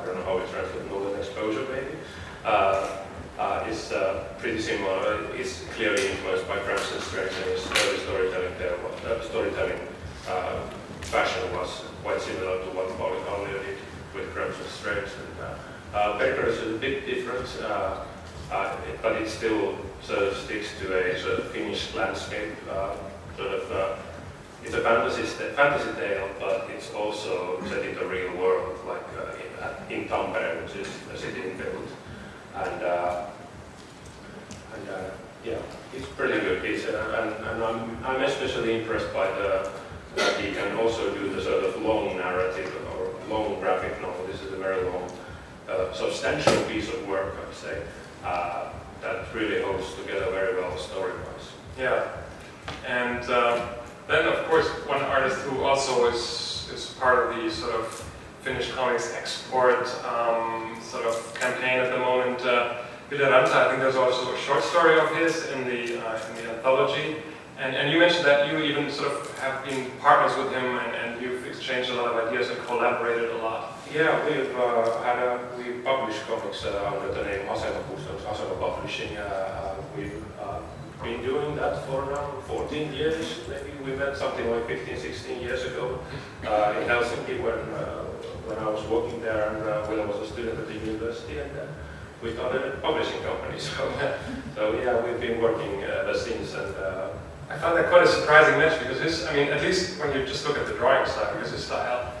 I 0.00 0.06
don't 0.06 0.14
know 0.14 0.24
how 0.24 0.38
it's 0.38 0.50
translated, 0.50 0.90
Northern 0.90 1.18
Exposure, 1.18 1.66
maybe, 1.70 1.98
uh, 2.46 2.96
uh, 3.40 3.66
is 3.70 3.90
uh, 3.92 4.22
pretty 4.38 4.60
similar. 4.60 5.24
It's 5.34 5.64
clearly 5.74 6.10
influenced 6.10 6.46
by 6.46 6.58
and 6.58 7.46
his 7.48 7.66
early 7.66 7.98
storytelling 8.04 8.54
there. 8.58 8.76
Uh, 9.06 9.22
storytelling 9.22 9.80
uh, 10.28 10.60
fashion 11.08 11.42
was 11.54 11.84
quite 12.02 12.20
similar 12.20 12.58
to 12.58 12.68
what 12.76 12.88
Pauli 12.98 13.18
Kallio 13.24 13.58
did 13.64 13.78
with 14.14 14.28
Cramps 14.34 14.58
and 14.58 14.68
Strains. 14.68 15.10
And, 15.16 15.48
uh, 15.94 16.18
Becker 16.18 16.46
is 16.46 16.60
a 16.60 16.78
bit 16.78 17.06
different, 17.06 17.48
uh, 17.62 18.04
uh, 18.52 18.76
but 19.02 19.16
it 19.16 19.28
still 19.28 19.74
sort 20.02 20.22
of 20.22 20.36
sticks 20.36 20.78
to 20.80 20.86
a 20.94 21.18
sort 21.18 21.38
of 21.40 21.50
Finnish 21.50 21.94
landscape. 21.94 22.52
sort 23.36 23.52
of, 23.52 23.98
it's 24.62 24.74
a 24.74 24.82
fantasy, 24.82 25.22
fantasy 25.56 25.90
tale, 25.98 26.28
but 26.38 26.68
it's 26.76 26.92
also 26.92 27.58
set 27.66 27.86
in 27.86 27.94
the 27.94 28.04
real 28.04 28.36
world, 28.36 28.78
like 28.86 29.02
in, 29.88 30.02
in 30.02 30.08
Tampere, 30.08 30.62
which 30.62 30.76
is 30.76 30.88
a 31.12 31.16
city 31.16 31.40
in 31.40 31.56
Finland. 31.56 31.88
And, 32.56 32.82
and 34.74 35.12
yeah, 35.44 35.58
it's 35.94 36.06
pretty 36.08 36.40
good. 36.40 36.64
It's, 36.64 36.84
and, 36.84 36.96
and 36.96 37.64
I'm, 37.64 38.04
I'm 38.04 38.22
especially 38.22 38.80
impressed 38.80 39.12
by 39.12 39.26
the 39.26 39.70
that 40.16 40.40
he 40.40 40.52
can 40.52 40.76
also 40.76 41.14
do 41.14 41.32
the 41.32 41.42
sort 41.42 41.64
of 41.64 41.80
long 41.82 42.16
narrative 42.16 42.74
or 42.96 43.14
long 43.28 43.60
graphic 43.60 44.00
novel. 44.00 44.26
This 44.26 44.42
is 44.42 44.52
a 44.52 44.56
very 44.56 44.82
long, 44.84 45.10
uh, 45.68 45.92
substantial 45.92 46.60
piece 46.64 46.88
of 46.88 47.06
work, 47.06 47.36
I'd 47.48 47.54
say, 47.54 47.82
uh, 48.24 48.72
that 49.02 49.32
really 49.34 49.62
holds 49.62 49.94
together 49.94 50.30
very 50.30 50.60
well 50.60 50.76
story-wise. 50.76 51.50
Yeah, 51.78 52.08
and 52.86 53.22
um, 53.30 53.68
then 54.08 54.26
of 54.26 54.44
course 54.46 54.66
one 54.86 55.00
artist 55.02 55.38
who 55.42 55.62
also 55.62 56.08
is 56.08 56.68
is 56.74 56.94
part 56.98 57.30
of 57.30 57.36
the 57.36 57.50
sort 57.50 57.74
of 57.74 58.09
Finnish 58.42 58.72
comics 58.72 59.14
export 59.14 59.86
um, 60.04 60.78
sort 60.80 61.04
of 61.04 61.34
campaign 61.38 61.78
at 61.78 61.90
the 61.92 61.98
moment. 61.98 62.40
Uh, 62.40 62.82
Ranta, 63.10 63.52
I 63.52 63.68
think 63.68 63.80
there's 63.80 63.96
also 63.96 64.32
a 64.32 64.38
short 64.38 64.62
story 64.62 64.98
of 64.98 65.08
his 65.16 65.48
in 65.50 65.64
the 65.64 66.00
uh, 66.00 66.28
in 66.28 66.36
the 66.36 66.52
anthology. 66.54 67.16
And, 67.58 67.76
and 67.76 67.92
you 67.92 67.98
mentioned 67.98 68.24
that 68.24 68.50
you 68.50 68.58
even 68.60 68.90
sort 68.90 69.12
of 69.12 69.38
have 69.40 69.62
been 69.64 69.90
partners 70.00 70.34
with 70.38 70.50
him 70.54 70.64
and, 70.64 70.96
and 70.96 71.20
you've 71.20 71.46
exchanged 71.46 71.90
a 71.90 71.94
lot 71.94 72.06
of 72.14 72.28
ideas 72.28 72.48
and 72.48 72.58
collaborated 72.66 73.30
a 73.32 73.36
lot. 73.38 73.76
Yeah, 73.92 74.24
we've 74.24 74.56
uh, 74.56 75.02
had 75.02 75.18
a, 75.18 75.40
we 75.58 75.82
published 75.82 76.22
comics 76.26 76.64
uh, 76.64 76.90
under 76.90 77.12
the 77.12 77.22
name 77.24 77.46
Asema 77.48 77.84
Publishing. 78.58 79.16
Uh, 79.18 79.20
uh, 79.20 80.00
uh, 80.00 80.19
been 81.02 81.22
doing 81.22 81.56
that 81.56 81.86
for 81.86 82.04
now 82.06 82.30
14 82.46 82.92
years, 82.92 83.40
maybe 83.48 83.72
we 83.84 83.96
met 83.96 84.16
something 84.16 84.48
like 84.50 84.66
15, 84.66 84.96
16 84.96 85.40
years 85.40 85.64
ago 85.64 85.98
uh, 86.46 86.74
in 86.78 86.88
Helsinki 86.88 87.40
when, 87.42 87.58
uh, 87.74 88.04
when 88.46 88.58
I 88.58 88.68
was 88.68 88.84
working 88.88 89.20
there 89.22 89.50
and 89.50 89.68
uh, 89.68 89.86
when 89.86 90.00
I 90.00 90.04
was 90.04 90.28
a 90.28 90.32
student 90.32 90.58
at 90.58 90.66
the 90.66 90.74
university. 90.74 91.38
And 91.38 91.56
uh, 91.56 91.66
we 92.22 92.34
started 92.34 92.62
a 92.66 92.76
publishing 92.78 93.20
company. 93.22 93.58
So, 93.60 93.92
so 94.54 94.80
yeah, 94.82 95.04
we've 95.04 95.20
been 95.20 95.40
working 95.40 95.82
ever 95.82 96.14
since. 96.14 96.54
and 96.54 96.74
I 97.50 97.58
found 97.58 97.76
that 97.78 97.90
quite 97.90 98.04
a 98.04 98.06
surprising 98.06 98.58
match 98.58 98.78
because 98.78 99.00
his, 99.00 99.26
I 99.26 99.34
mean, 99.34 99.48
at 99.48 99.60
least 99.60 99.98
when 99.98 100.16
you 100.16 100.24
just 100.24 100.46
look 100.46 100.56
at 100.56 100.66
the 100.66 100.74
drawing 100.74 101.04
style, 101.08 101.34
because 101.34 101.50
his 101.50 101.64
style 101.64 102.12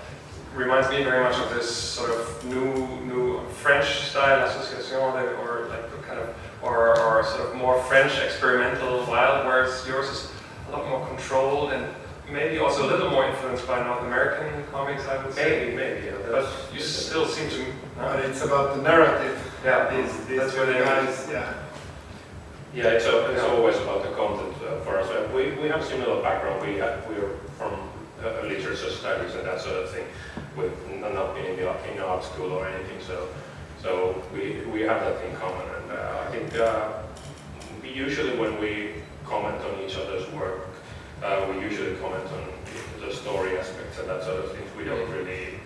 reminds 0.54 0.90
me 0.90 1.04
very 1.04 1.22
much 1.22 1.38
of 1.38 1.54
this 1.54 1.70
sort 1.70 2.10
of 2.10 2.44
new, 2.44 2.86
new 3.06 3.40
French 3.62 4.10
style 4.10 4.44
association, 4.48 4.98
or 4.98 5.66
like 5.68 5.88
kind 6.10 6.20
of, 6.20 6.34
or, 6.62 6.98
or 7.00 7.24
sort 7.24 7.48
of 7.50 7.54
more 7.56 7.80
French 7.84 8.12
experimental 8.18 9.06
wild, 9.06 9.46
whereas 9.46 9.86
yours 9.86 10.08
is 10.08 10.32
a 10.68 10.72
lot 10.72 10.88
more 10.88 11.06
controlled 11.06 11.72
and 11.72 11.86
maybe 12.30 12.58
also 12.58 12.86
a 12.86 12.90
little 12.90 13.10
more 13.10 13.26
influenced 13.26 13.66
by 13.66 13.82
North 13.84 14.02
American 14.02 14.64
comics, 14.72 15.06
I 15.06 15.24
would 15.24 15.34
say. 15.34 15.74
Maybe, 15.74 15.76
maybe. 15.76 16.06
Yeah, 16.06 16.12
But 16.30 16.46
you 16.72 16.80
still 16.80 17.26
seem 17.26 17.48
to. 17.50 17.64
But 17.96 18.20
it's 18.20 18.42
about 18.42 18.76
the 18.76 18.82
narrative. 18.82 19.36
yeah, 19.64 19.90
These, 19.94 20.26
these 20.26 20.38
That's 20.38 20.54
two 20.54 20.60
what 20.60 20.68
it 20.68 20.84
guys, 20.84 21.28
yeah. 21.30 21.54
Yeah, 22.72 22.84
it's, 22.94 23.06
a, 23.06 23.32
it's 23.32 23.42
always 23.42 23.76
about 23.78 24.04
the 24.04 24.10
content 24.10 24.54
uh, 24.62 24.78
for 24.84 24.98
us. 24.98 25.08
Uh, 25.10 25.28
we, 25.34 25.50
we 25.60 25.68
have 25.68 25.84
similar 25.84 26.22
background. 26.22 26.62
We 26.64 26.76
have, 26.78 27.04
we're 27.08 27.36
from 27.58 27.74
uh, 28.22 28.42
literature 28.42 28.76
studies 28.76 29.34
and 29.34 29.44
that 29.44 29.60
sort 29.60 29.76
of 29.82 29.90
thing. 29.90 30.06
We've 30.56 30.70
not 31.00 31.34
been 31.34 31.46
in 31.46 31.56
the 31.56 31.92
in 31.92 31.98
art 32.00 32.22
school 32.22 32.52
or 32.52 32.68
anything, 32.68 33.00
so 33.00 33.26
so 33.82 34.22
we, 34.32 34.60
we 34.72 34.80
have 34.82 35.00
that 35.00 35.24
in 35.24 35.34
common. 35.36 35.66
And 35.82 35.92
uh, 35.92 36.24
I 36.26 36.30
think 36.30 36.54
uh, 36.58 36.92
we 37.82 37.90
usually 37.90 38.36
when 38.38 38.60
we 38.60 38.94
comment 39.24 39.60
on 39.62 39.82
each 39.84 39.96
other's 39.96 40.28
work, 40.32 40.68
uh, 41.22 41.46
we 41.50 41.60
usually 41.62 41.96
comment 41.96 42.24
on 42.32 43.00
the 43.06 43.12
story 43.14 43.58
aspects 43.58 43.98
and 43.98 44.08
that 44.08 44.22
sort 44.24 44.44
of 44.44 44.52
things. 44.52 44.68
We 44.76 44.84
don't 44.84 45.08
really 45.10 45.60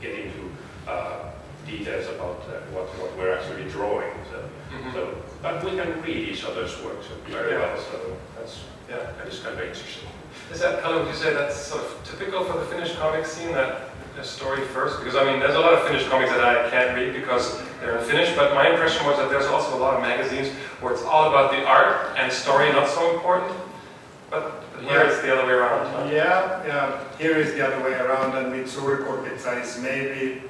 get 0.00 0.14
into 0.18 0.50
uh, 0.86 1.30
details 1.66 2.06
about 2.08 2.40
uh, 2.48 2.60
what, 2.72 2.86
what 2.98 3.16
we're 3.18 3.34
actually 3.36 3.68
drawing. 3.70 4.12
So. 4.30 4.44
Mhm. 4.72 4.92
So, 4.92 5.14
but 5.42 5.64
we 5.64 5.70
can 5.72 6.00
read 6.02 6.28
each 6.28 6.44
other's 6.44 6.80
works 6.82 7.06
very 7.26 7.52
Yeah. 7.52 7.58
well, 7.60 7.78
so 7.78 8.16
that's, 8.38 8.60
Yeah. 8.88 9.12
that 9.18 9.26
is 9.28 9.40
kind 9.40 9.54
of 9.58 9.64
interesting. 9.64 10.08
Is 10.52 10.60
that, 10.60 10.82
Kalle, 10.82 10.98
would 11.00 11.08
you 11.08 11.14
say 11.14 11.34
that's 11.34 11.56
sort 11.56 11.82
of 11.82 11.98
typical 12.04 12.44
for 12.44 12.58
the 12.58 12.64
Finnish 12.66 12.94
comic 12.96 13.26
scene, 13.26 13.52
that 13.52 13.87
the 14.18 14.24
story 14.24 14.62
first? 14.62 14.98
Because, 14.98 15.14
I 15.14 15.24
mean, 15.24 15.38
there's 15.38 15.54
a 15.54 15.60
lot 15.60 15.74
of 15.74 15.86
Finnish 15.86 16.06
comics 16.08 16.30
that 16.30 16.42
I 16.42 16.68
can't 16.70 16.94
read 16.96 17.14
because 17.14 17.62
they're 17.80 17.98
in 17.98 18.04
Finnish, 18.04 18.34
but 18.34 18.52
my 18.52 18.68
impression 18.68 19.06
was 19.06 19.16
that 19.16 19.30
there's 19.30 19.46
also 19.46 19.76
a 19.76 19.80
lot 19.80 19.94
of 19.94 20.02
magazines 20.02 20.48
where 20.80 20.92
it's 20.92 21.04
all 21.04 21.28
about 21.28 21.52
the 21.52 21.64
art 21.64 22.16
and 22.18 22.32
story 22.32 22.72
not 22.72 22.88
so 22.88 23.14
important. 23.14 23.56
But 24.28 24.64
here 24.82 25.02
it's 25.02 25.22
the 25.22 25.32
other 25.32 25.46
way 25.46 25.54
around. 25.54 25.86
huh? 25.94 26.10
Yeah, 26.12 26.66
yeah, 26.66 27.04
here 27.16 27.36
is 27.36 27.54
the 27.54 27.66
other 27.66 27.82
way 27.82 27.92
around, 27.92 28.36
and 28.36 28.50
with 28.50 28.66
Suuri 28.66 29.06
Kurpitsa 29.06 29.62
is 29.62 29.80
maybe 29.80 30.42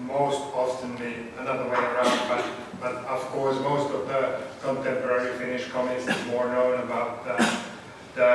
most 0.00 0.40
often 0.54 0.96
the 0.96 1.12
another 1.40 1.64
way 1.64 1.76
around, 1.76 2.18
but, 2.28 2.44
but 2.80 2.94
of 3.04 3.20
course, 3.26 3.60
most 3.60 3.92
of 3.92 4.08
the 4.08 4.40
contemporary 4.62 5.36
Finnish 5.38 5.68
comics 5.68 6.08
is 6.08 6.26
more 6.26 6.46
known 6.46 6.80
about 6.80 7.24
the, 7.24 7.36
the 8.14 8.26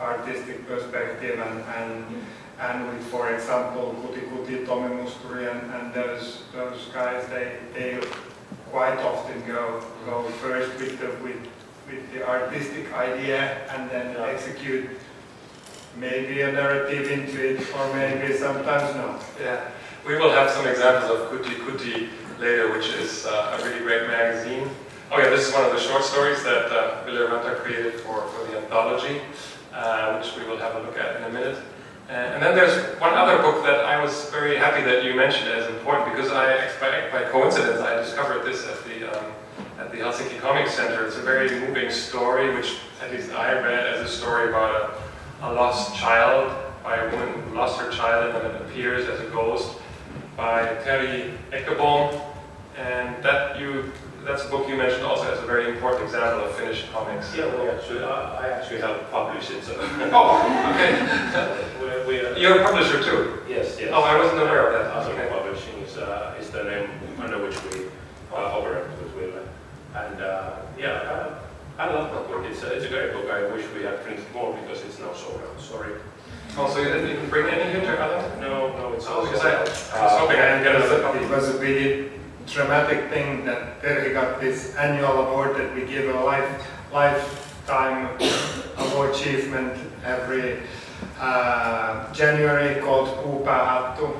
artistic 0.00 0.66
perspective 0.66 1.38
and, 1.38 1.60
and, 1.76 2.24
and 2.60 2.86
with, 2.88 3.02
for 3.08 3.32
example, 3.34 3.94
Kuti 4.02 4.22
Kuti, 4.30 4.64
Tommi 4.66 4.90
Musturi, 5.02 5.50
and, 5.50 5.72
and 5.74 5.94
those, 5.94 6.42
those 6.52 6.88
guys, 6.92 7.26
they, 7.28 7.56
they 7.74 8.00
quite 8.70 8.98
often 8.98 9.40
go, 9.46 9.82
go 10.06 10.22
first 10.42 10.78
with 10.78 10.98
the, 11.00 11.08
with, 11.22 11.36
with 11.88 12.12
the 12.12 12.26
artistic 12.28 12.92
idea 12.92 13.66
and 13.74 13.90
then 13.90 14.14
Yeah. 14.14 14.26
execute 14.26 14.88
maybe 15.96 16.40
a 16.42 16.50
narrative 16.52 17.10
into 17.10 17.38
it, 17.54 17.60
or 17.76 17.94
maybe 17.94 18.34
sometimes 18.34 18.94
not. 18.96 19.22
Yeah, 19.40 19.70
we 20.06 20.16
will 20.16 20.30
have 20.30 20.50
some 20.50 20.66
examples 20.66 21.10
of 21.20 21.30
Kuti 21.30 21.54
Kuti 21.64 22.08
later, 22.40 22.72
which 22.72 22.88
is 22.88 23.26
uh, 23.26 23.58
a 23.60 23.64
really 23.64 23.80
great 23.80 24.08
magazine. 24.08 24.68
Oh 25.12 25.18
yeah, 25.18 25.28
this 25.30 25.46
is 25.46 25.54
one 25.54 25.64
of 25.64 25.72
the 25.72 25.78
short 25.78 26.02
stories 26.02 26.42
that 26.42 26.66
uh, 26.72 27.04
Ville 27.04 27.28
Ranta 27.28 27.56
created 27.62 28.00
for, 28.00 28.26
for 28.28 28.44
the 28.50 28.58
anthology, 28.58 29.20
uh, 29.72 30.18
which 30.18 30.34
we 30.36 30.44
will 30.50 30.58
have 30.58 30.74
a 30.74 30.80
look 30.80 30.98
at 30.98 31.16
in 31.16 31.24
a 31.24 31.30
minute. 31.30 31.58
And, 32.08 32.34
and 32.34 32.42
then 32.42 32.54
there's 32.54 32.84
one 33.00 33.14
other 33.14 33.38
book 33.38 33.64
that 33.64 33.84
I 33.84 34.02
was 34.02 34.30
very 34.30 34.56
happy 34.56 34.82
that 34.82 35.04
you 35.04 35.14
mentioned 35.14 35.48
as 35.48 35.68
important 35.68 36.14
because 36.14 36.30
I, 36.30 36.68
by, 36.78 37.10
by 37.10 37.30
coincidence, 37.30 37.80
I 37.80 37.94
discovered 37.94 38.44
this 38.44 38.66
at 38.66 38.84
the 38.84 39.18
um, 39.18 39.32
at 39.78 39.90
the 39.90 39.98
Helsinki 39.98 40.38
Comic 40.40 40.68
Center. 40.68 41.06
It's 41.06 41.16
a 41.16 41.22
very 41.22 41.50
moving 41.60 41.90
story, 41.90 42.54
which 42.54 42.76
at 43.02 43.10
least 43.10 43.32
I 43.32 43.52
read 43.52 43.86
as 43.86 44.00
a 44.00 44.08
story 44.08 44.48
about 44.48 45.00
a, 45.42 45.46
a 45.46 45.52
lost 45.52 45.96
child 45.96 46.54
by 46.82 46.96
a 46.96 47.10
woman 47.10 47.42
who 47.42 47.54
lost 47.54 47.80
her 47.80 47.90
child 47.90 48.34
and 48.34 48.44
then 48.44 48.54
it 48.54 48.62
appears 48.62 49.08
as 49.08 49.20
a 49.20 49.30
ghost 49.30 49.78
by 50.36 50.66
Terhi 50.84 51.36
Ekebom. 51.50 52.20
And 52.76 53.22
that 53.22 53.58
you 53.58 53.92
that's 54.24 54.44
a 54.44 54.48
book 54.48 54.68
you 54.68 54.76
mentioned 54.76 55.04
also 55.04 55.30
as 55.32 55.38
a 55.42 55.46
very 55.46 55.68
important 55.70 56.04
example 56.04 56.44
of 56.46 56.54
Finnish 56.56 56.86
comics. 56.92 57.34
Yeah, 57.36 57.46
we 57.60 57.68
actually, 57.68 58.02
I, 58.02 58.46
I 58.46 58.48
actually 58.48 58.80
helped 58.80 59.10
publish 59.10 59.50
it, 59.50 59.62
so. 59.64 59.74
Oh, 60.12 60.40
okay. 60.74 60.92
we, 62.08 62.20
we, 62.20 62.26
uh, 62.26 62.36
You're 62.36 62.60
a 62.60 62.64
publisher 62.64 63.02
too. 63.02 63.40
yes, 63.48 63.76
yes. 63.80 63.90
Oh, 63.92 64.02
I 64.02 64.16
wasn't 64.18 64.40
aware 64.42 64.68
of 64.68 64.72
that. 64.74 64.94
Asema 64.94 65.12
Okay. 65.18 65.28
Publishing 65.30 65.78
is, 65.80 65.96
uh, 65.98 66.34
is 66.40 66.50
the 66.50 66.64
name 66.64 66.88
under 67.20 67.42
which 67.44 67.56
we 67.64 67.86
uh, 68.32 68.56
operate 68.58 68.86
with 68.98 69.12
Ville. 69.14 69.42
And 69.94 70.20
uh, 70.20 70.56
yeah, 70.78 70.88
uh, 70.90 71.38
I 71.78 71.86
love 71.92 72.10
that 72.12 72.28
book. 72.28 72.44
It's 72.50 72.62
a, 72.62 72.72
it's 72.72 72.86
a 72.86 72.88
great 72.88 73.12
book. 73.12 73.30
I 73.30 73.46
wish 73.52 73.64
we 73.76 73.82
had 73.82 74.02
printed 74.04 74.24
more 74.32 74.56
because 74.56 74.82
it's 74.84 74.98
now 74.98 75.12
sold 75.12 75.40
out. 75.42 75.60
Sorry. 75.60 75.92
Oh, 76.56 76.70
so 76.72 76.78
you 76.80 76.86
didn't 76.88 77.10
even 77.10 77.28
bring 77.28 77.46
any 77.52 77.70
here 77.72 77.80
to 77.82 78.00
Alan? 78.00 78.40
No, 78.40 78.72
no, 78.78 78.92
it's 78.94 79.06
Oh, 79.06 79.14
all 79.18 79.24
because 79.26 79.42
sold 79.42 79.54
I, 79.54 79.60
out. 79.60 79.68
I 79.68 80.02
was 80.06 80.18
hoping 80.20 80.38
I 80.38 80.48
could 80.56 80.64
get 80.64 80.76
another 80.76 81.02
copy. 81.02 81.18
It 81.18 81.30
was 81.30 81.48
a 81.54 81.58
really 81.58 82.10
dramatic 82.46 83.10
thing 83.10 83.44
that 83.44 83.82
Terhi 83.82 84.12
got 84.12 84.40
this 84.40 84.74
annual 84.76 85.26
award 85.26 85.56
that 85.56 85.74
we 85.74 85.84
give 85.86 86.14
a 86.14 86.20
life, 86.20 86.66
lifetime 86.92 88.08
award 88.78 89.14
achievement 89.14 89.78
every 90.04 90.58
uh, 91.18 92.12
January 92.12 92.80
called 92.80 93.08
Puupäähattu 93.22 94.14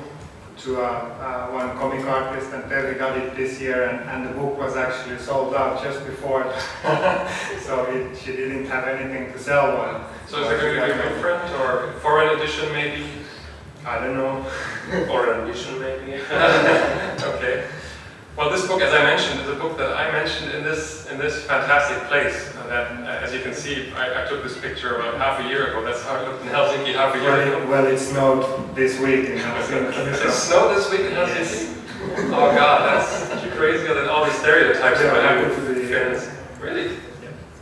to 0.57 0.81
uh, 0.81 0.85
uh, 0.85 1.51
one 1.51 1.77
comic 1.77 2.05
artist 2.05 2.51
and 2.53 2.63
Terhi 2.63 2.97
got 2.97 3.17
it 3.17 3.35
this 3.35 3.61
year 3.61 3.89
and, 3.89 4.09
and 4.09 4.27
the 4.27 4.33
book 4.39 4.57
was 4.57 4.75
actually 4.75 5.19
sold 5.19 5.53
out 5.53 5.83
just 5.83 6.05
before 6.05 6.43
so 7.65 7.85
it, 7.85 8.17
she 8.17 8.31
didn't 8.31 8.65
have 8.65 8.87
anything 8.87 9.31
to 9.33 9.39
sell 9.39 9.77
one. 9.77 10.01
So 10.27 10.41
is 10.41 10.47
there 10.47 10.57
going 10.57 10.89
to 10.89 10.95
be 10.95 11.01
a 11.01 11.15
reprint 11.15 11.51
or 11.61 11.93
foreign 11.99 12.39
edition 12.39 12.71
maybe? 12.71 13.05
I 13.85 13.99
don't 13.99 14.15
know. 14.15 14.45
Or 15.11 15.31
an 15.33 15.47
edition, 15.47 15.79
maybe. 15.79 16.13
okay. 17.33 17.65
Well, 18.37 18.49
this 18.49 18.67
book, 18.67 18.81
as 18.81 18.93
I 18.93 19.01
mentioned, 19.03 19.39
is 19.41 19.47
a 19.47 19.55
book 19.55 19.77
that 19.77 19.95
I 19.95 20.11
mentioned 20.11 20.51
in 20.51 20.63
this 20.63 21.09
in 21.09 21.17
this 21.17 21.45
fantastic 21.45 22.03
place. 22.09 22.51
uh, 22.57 22.67
That, 22.67 22.91
uh, 23.07 23.23
as 23.23 23.33
you 23.33 23.39
can 23.39 23.53
see, 23.53 23.93
I, 23.93 24.25
I 24.25 24.27
took 24.27 24.43
this 24.43 24.57
picture 24.59 24.95
about 24.97 25.15
half 25.17 25.39
a 25.39 25.47
year 25.47 25.67
ago. 25.67 25.81
That's 25.85 26.03
how 26.03 26.19
it 26.19 26.27
looked 26.27 26.43
in 26.43 26.49
Helsinki 26.49 26.93
half 26.93 27.15
a 27.15 27.19
year 27.19 27.31
Well, 27.31 27.61
ago. 27.63 27.71
well, 27.71 27.85
it 27.87 27.97
snowed 27.97 28.75
this 28.75 28.99
week 28.99 29.29
in 29.29 29.37
Helsinki. 29.39 29.95
It 30.27 30.31
snowed 30.33 30.75
this 30.75 30.91
week 30.91 31.01
in 31.07 31.13
Helsinki. 31.13 31.71
Oh 32.35 32.51
God, 32.53 32.79
that's 32.91 33.55
crazier 33.55 33.93
than 33.93 34.09
all 34.09 34.25
these 34.25 34.37
stereotypes 34.37 34.99
Yeah, 34.99 35.39
you. 35.39 35.55
to 35.55 35.73
be 35.73 35.85
Fairness. 35.87 36.29
Really? 36.59 36.97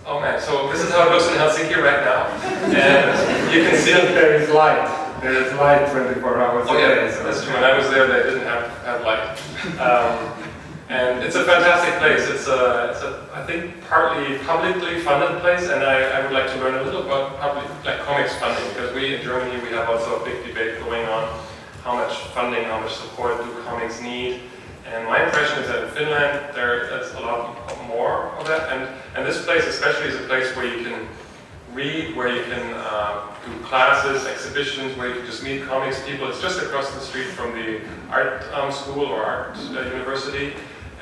Oh 0.07 0.19
man, 0.19 0.41
so 0.41 0.71
this 0.71 0.81
is 0.81 0.89
how 0.91 1.05
it 1.07 1.11
looks 1.13 1.27
in 1.29 1.37
Helsinki 1.37 1.77
right 1.77 2.01
now, 2.03 2.25
and 2.73 3.53
you 3.53 3.61
can 3.69 3.77
see. 3.77 3.91
that 3.93 4.09
There 4.15 4.33
is 4.41 4.49
light. 4.49 4.89
There 5.21 5.31
is 5.31 5.53
light 5.53 5.87
24 5.91 6.41
hours 6.41 6.65
Oh 6.67 6.75
a 6.75 6.81
yeah, 6.81 6.95
day. 6.95 7.11
so- 7.11 7.23
that's 7.23 7.43
true. 7.45 7.53
When 7.53 7.63
I 7.63 7.77
was 7.77 7.87
there, 7.91 8.07
they 8.07 8.23
didn't 8.27 8.43
have, 8.47 8.65
have 8.83 9.01
light. 9.05 9.23
Um, 9.79 10.42
and 10.93 11.23
it's 11.23 11.35
a 11.35 11.43
fantastic 11.43 11.97
place. 11.97 12.29
It's 12.29 12.47
a, 12.47 12.91
it's 12.91 13.01
a, 13.01 13.27
I 13.33 13.43
think, 13.45 13.81
partly 13.89 14.37
publicly 14.39 14.99
funded 14.99 15.41
place, 15.41 15.69
and 15.69 15.83
I, 15.83 15.95
I 16.17 16.21
would 16.21 16.31
like 16.31 16.51
to 16.53 16.57
learn 16.59 16.75
a 16.75 16.83
little 16.83 17.01
about 17.01 17.39
public, 17.39 17.65
like 17.83 17.99
comics 18.01 18.35
funding, 18.35 18.67
because 18.69 18.93
we 18.93 19.15
in 19.15 19.23
Germany 19.23 19.59
we 19.63 19.69
have 19.69 19.89
also 19.89 20.21
a 20.21 20.23
big 20.23 20.45
debate 20.45 20.79
going 20.81 21.05
on 21.07 21.23
how 21.83 21.95
much 21.95 22.15
funding, 22.37 22.63
how 22.65 22.79
much 22.79 22.93
support 22.93 23.43
do 23.43 23.49
comics 23.63 24.01
need. 24.01 24.41
And 24.85 25.05
my 25.05 25.25
impression 25.25 25.63
is 25.63 25.67
that 25.67 25.83
in 25.83 25.89
Finland 25.89 26.53
there 26.53 26.85
is 27.01 27.11
a 27.15 27.19
lot 27.21 27.57
more 27.87 28.29
of 28.37 28.45
that, 28.47 28.71
and 28.71 28.87
and 29.15 29.25
this 29.25 29.43
place 29.45 29.65
especially 29.65 30.09
is 30.09 30.15
a 30.15 30.27
place 30.27 30.55
where 30.55 30.67
you 30.69 30.83
can 30.85 31.07
read, 31.73 32.15
where 32.15 32.29
you 32.29 32.43
can 32.43 32.65
uh, 32.75 33.33
do 33.45 33.51
classes, 33.65 34.27
exhibitions, 34.27 34.95
where 34.95 35.09
you 35.09 35.15
can 35.15 35.25
just 35.25 35.41
meet 35.41 35.63
comics 35.63 36.05
people. 36.05 36.29
It's 36.29 36.39
just 36.39 36.61
across 36.61 36.93
the 36.93 36.99
street 36.99 37.29
from 37.29 37.53
the 37.53 37.81
art 38.11 38.43
um, 38.53 38.71
school 38.71 39.07
or 39.07 39.23
art 39.23 39.57
uh, 39.57 39.81
university. 39.89 40.53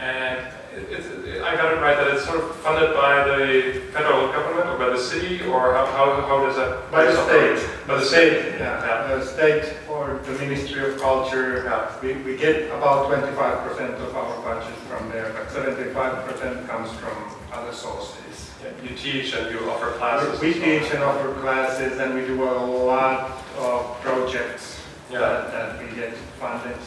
And 0.01 0.47
it, 0.73 0.87
it's 0.89 1.07
I 1.43 1.55
got 1.55 1.73
it 1.73 1.77
right 1.77 1.95
that 1.95 2.07
it's 2.15 2.25
sort 2.25 2.39
of 2.39 2.55
funded 2.57 2.93
by 2.93 3.23
the 3.23 3.81
federal 3.93 4.31
government 4.31 4.67
or 4.69 4.77
by 4.77 4.89
the 4.89 4.97
city, 4.97 5.41
or 5.45 5.73
how, 5.73 5.85
how, 5.85 6.21
how 6.27 6.45
does 6.45 6.55
that? 6.55 6.89
By 6.91 7.05
the 7.05 7.15
state. 7.25 7.87
By 7.87 7.95
the 7.99 8.05
state. 8.05 8.55
Yeah, 8.59 9.07
Yeah. 9.09 9.15
the 9.15 9.25
state 9.25 9.73
or 9.89 10.19
the 10.25 10.31
Ministry 10.39 10.91
of 10.91 10.99
Culture, 10.99 11.63
Yeah. 11.65 11.91
we, 12.01 12.13
we 12.23 12.35
get 12.35 12.65
about 12.71 13.09
25% 13.09 13.99
of 13.99 14.15
our 14.15 14.41
budget 14.41 14.73
from 14.89 15.09
there, 15.11 15.31
but 15.33 15.47
75% 15.49 16.67
comes 16.67 16.91
from 16.93 17.17
other 17.53 17.73
sources. 17.73 18.49
Yeah, 18.63 18.89
You 18.89 18.95
teach 18.95 19.33
and 19.33 19.51
you 19.51 19.69
offer 19.69 19.91
classes. 19.97 20.39
We 20.39 20.53
and 20.53 20.63
teach 20.63 20.89
on. 20.91 20.95
and 20.97 21.03
offer 21.03 21.33
classes 21.41 21.99
and 21.99 22.13
we 22.15 22.21
do 22.25 22.43
a 22.43 22.57
lot 22.85 23.43
of 23.57 23.99
projects 24.01 24.79
that, 25.11 25.51
that 25.51 25.79
we 25.83 25.93
get 25.95 26.13
funded 26.39 26.77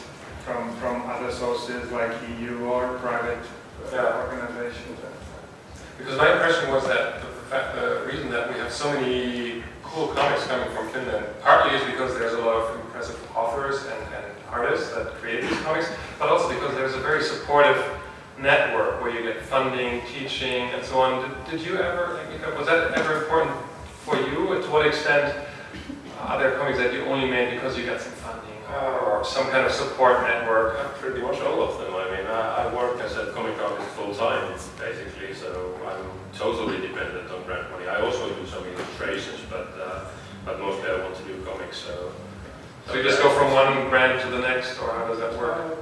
from, 0.44 0.70
from 0.76 1.02
other 1.09 1.30
sources 1.33 1.90
like 1.90 2.12
EU 2.38 2.64
or 2.66 2.98
private 2.98 3.38
Yeah. 3.92 4.22
organizations. 4.22 4.98
Because 5.98 6.18
my 6.18 6.33
impression 6.33 6.70
was 6.70 6.87
that 6.87 7.20
the, 7.20 7.26
fact, 7.50 7.76
the 7.76 8.04
reason 8.11 8.30
that 8.30 8.52
we 8.52 8.59
have 8.59 8.72
so 8.72 8.92
many 8.92 9.62
cool 9.83 10.09
comics 10.09 10.46
coming 10.46 10.68
from 10.74 10.88
Finland 10.88 11.26
partly 11.42 11.76
is 11.78 11.85
because 11.85 12.18
there's 12.18 12.33
a 12.35 12.38
lot 12.40 12.57
of 12.57 12.80
impressive 12.80 13.18
authors 13.37 13.85
and, 13.87 14.02
and 14.16 14.24
artists 14.50 14.92
that 14.94 15.07
create 15.20 15.42
these 15.42 15.61
comics, 15.61 15.88
but 16.18 16.28
also 16.28 16.48
because 16.48 16.74
there's 16.74 16.94
a 16.94 17.00
very 17.00 17.22
supportive 17.22 17.78
network 18.38 19.00
where 19.00 19.11
you 19.14 19.22
get 19.22 19.40
funding, 19.42 20.00
teaching, 20.12 20.68
and 20.74 20.85
so 20.85 21.00
on. 21.00 21.22
Did, 21.22 21.50
did 21.50 21.66
you 21.66 21.76
ever, 21.78 22.20
like, 22.42 22.59
was 22.59 22.66
that 22.66 22.92
ever 22.98 23.22
important 23.22 23.54
for 24.04 24.16
you? 24.16 24.52
And 24.52 24.64
To 24.64 24.70
what 24.70 24.87
extent 24.87 25.35
are 26.20 26.38
there 26.38 26.57
comics 26.59 26.78
that 26.78 26.92
you 26.92 27.02
only 27.04 27.30
made 27.30 27.50
because 27.54 27.78
you 27.78 27.87
got 27.87 28.00
some 28.00 28.12
funding 28.66 29.07
or 29.07 29.24
some 29.24 29.50
kind 29.50 29.66
of 29.66 29.72
support 29.72 30.22
network? 30.22 30.79
Uh, 30.79 30.88
pretty 31.00 31.20
much 31.20 31.40
all 31.40 31.62
of 31.62 31.79
them. 31.79 31.94
I 31.94 32.11
mean, 32.16 32.27
I, 32.27 32.64
I 32.64 32.74
work 32.74 33.00
as 33.00 33.16
a 33.16 33.33
comic 33.33 33.59
artist 33.59 33.88
full 33.90 34.14
time, 34.14 34.53
basically, 34.79 35.35
so 35.35 35.79
I'm 35.87 36.38
totally 36.38 36.81
dependent 36.81 37.31
on 37.31 37.42
grant 37.44 37.70
money. 37.70 37.87
I 37.87 38.00
also 38.00 38.29
do 38.35 38.46
some 38.46 38.64
illustrations, 38.66 39.40
but 39.50 39.72
uh, 39.81 40.05
but 40.44 40.61
mostly 40.61 40.90
I 40.90 41.03
want 41.03 41.16
to 41.16 41.24
do 41.24 41.40
comics. 41.44 41.79
So, 41.79 42.12
So 42.87 42.94
you 42.94 43.03
just 43.03 43.22
go 43.22 43.31
from 43.31 43.53
one 43.53 43.88
grant 43.88 44.20
to 44.22 44.29
the 44.29 44.40
next, 44.40 44.79
or 44.81 44.90
how 44.92 45.07
does 45.09 45.18
that 45.18 45.38
work? 45.38 45.57
Uh, 45.57 45.77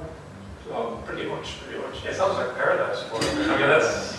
well, 0.71 1.03
pretty 1.05 1.27
much, 1.27 1.59
pretty 1.61 1.79
much. 1.83 2.05
It 2.05 2.15
sounds 2.15 2.37
like 2.37 2.55
paradise 2.55 3.03
for 3.03 3.21
you. 3.21 3.51
I 3.51 3.57
mean, 3.57 3.67
that's 3.67 4.13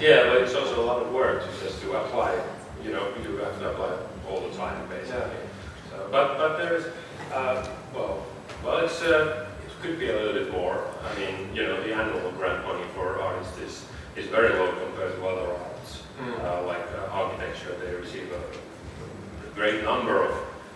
Yeah, 0.00 0.24
but 0.32 0.38
it's 0.42 0.54
also 0.54 0.82
a 0.82 0.86
lot 0.86 1.02
of 1.02 1.12
work 1.12 1.42
to 1.44 1.64
just 1.64 1.82
to 1.82 1.92
apply. 1.92 2.40
You 2.82 2.92
know, 2.92 3.12
you 3.18 3.22
do 3.22 3.36
have 3.36 3.58
to 3.58 3.70
apply 3.70 3.98
all 4.28 4.40
the 4.40 4.56
time, 4.56 4.88
basically. 4.88 5.20
Yeah. 5.20 5.90
So, 5.90 6.08
but 6.10 6.38
but 6.38 6.56
there 6.56 6.76
is, 6.76 6.86
uh, 7.30 7.68
well, 7.94 8.26
well, 8.64 8.78
it's 8.84 9.02
uh, 9.02 9.46
it 9.64 9.72
could 9.82 9.98
be 9.98 10.08
a 10.10 10.12
little 10.16 10.32
bit 10.32 10.52
more. 10.52 10.84
I 11.04 11.18
mean, 11.18 11.54
you 11.54 11.62
know, 11.62 11.82
the 11.82 11.94
annual 11.94 12.30
grant 12.32 12.64
money 12.66 12.84
for 12.94 13.20
artists 13.20 13.58
is 13.58 13.84
is 14.16 14.26
very 14.30 14.50
low 14.58 14.72
compared 14.84 15.14
to 15.16 15.26
other 15.26 15.52
arts. 15.52 16.02
mm, 16.20 16.34
Uh, 16.44 16.66
like 16.66 16.86
uh, 16.98 17.12
architecture, 17.20 17.74
they 17.80 17.94
receive 17.94 18.28
a, 18.32 18.42
great 19.54 19.84
number 19.84 20.22
of 20.24 20.32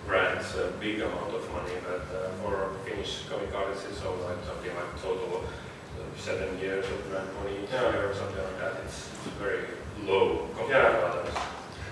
grants, 0.07 0.55
a 0.57 0.70
big 0.81 1.00
amount 1.00 1.33
of 1.35 1.42
money. 1.53 1.72
But 1.88 2.05
uh, 2.14 2.29
for 2.42 2.53
Finnish 2.85 3.22
comic 3.31 3.55
artists, 3.55 3.87
it's 3.90 4.03
all 4.05 4.16
like 4.29 4.40
something 4.44 4.72
like 4.77 4.90
total 5.03 5.40
uh, 5.44 6.03
seven 6.18 6.59
years 6.59 6.85
of 6.87 6.98
grant 7.11 7.31
money 7.40 7.59
Yeah. 7.72 7.90
year 7.92 8.11
or 8.11 8.14
something 8.14 8.42
like 8.48 8.59
that. 8.61 8.74
It's 8.85 9.09
very 9.38 9.64
low 10.05 10.48
compared 10.57 10.92
to 10.92 11.07
others. 11.09 11.35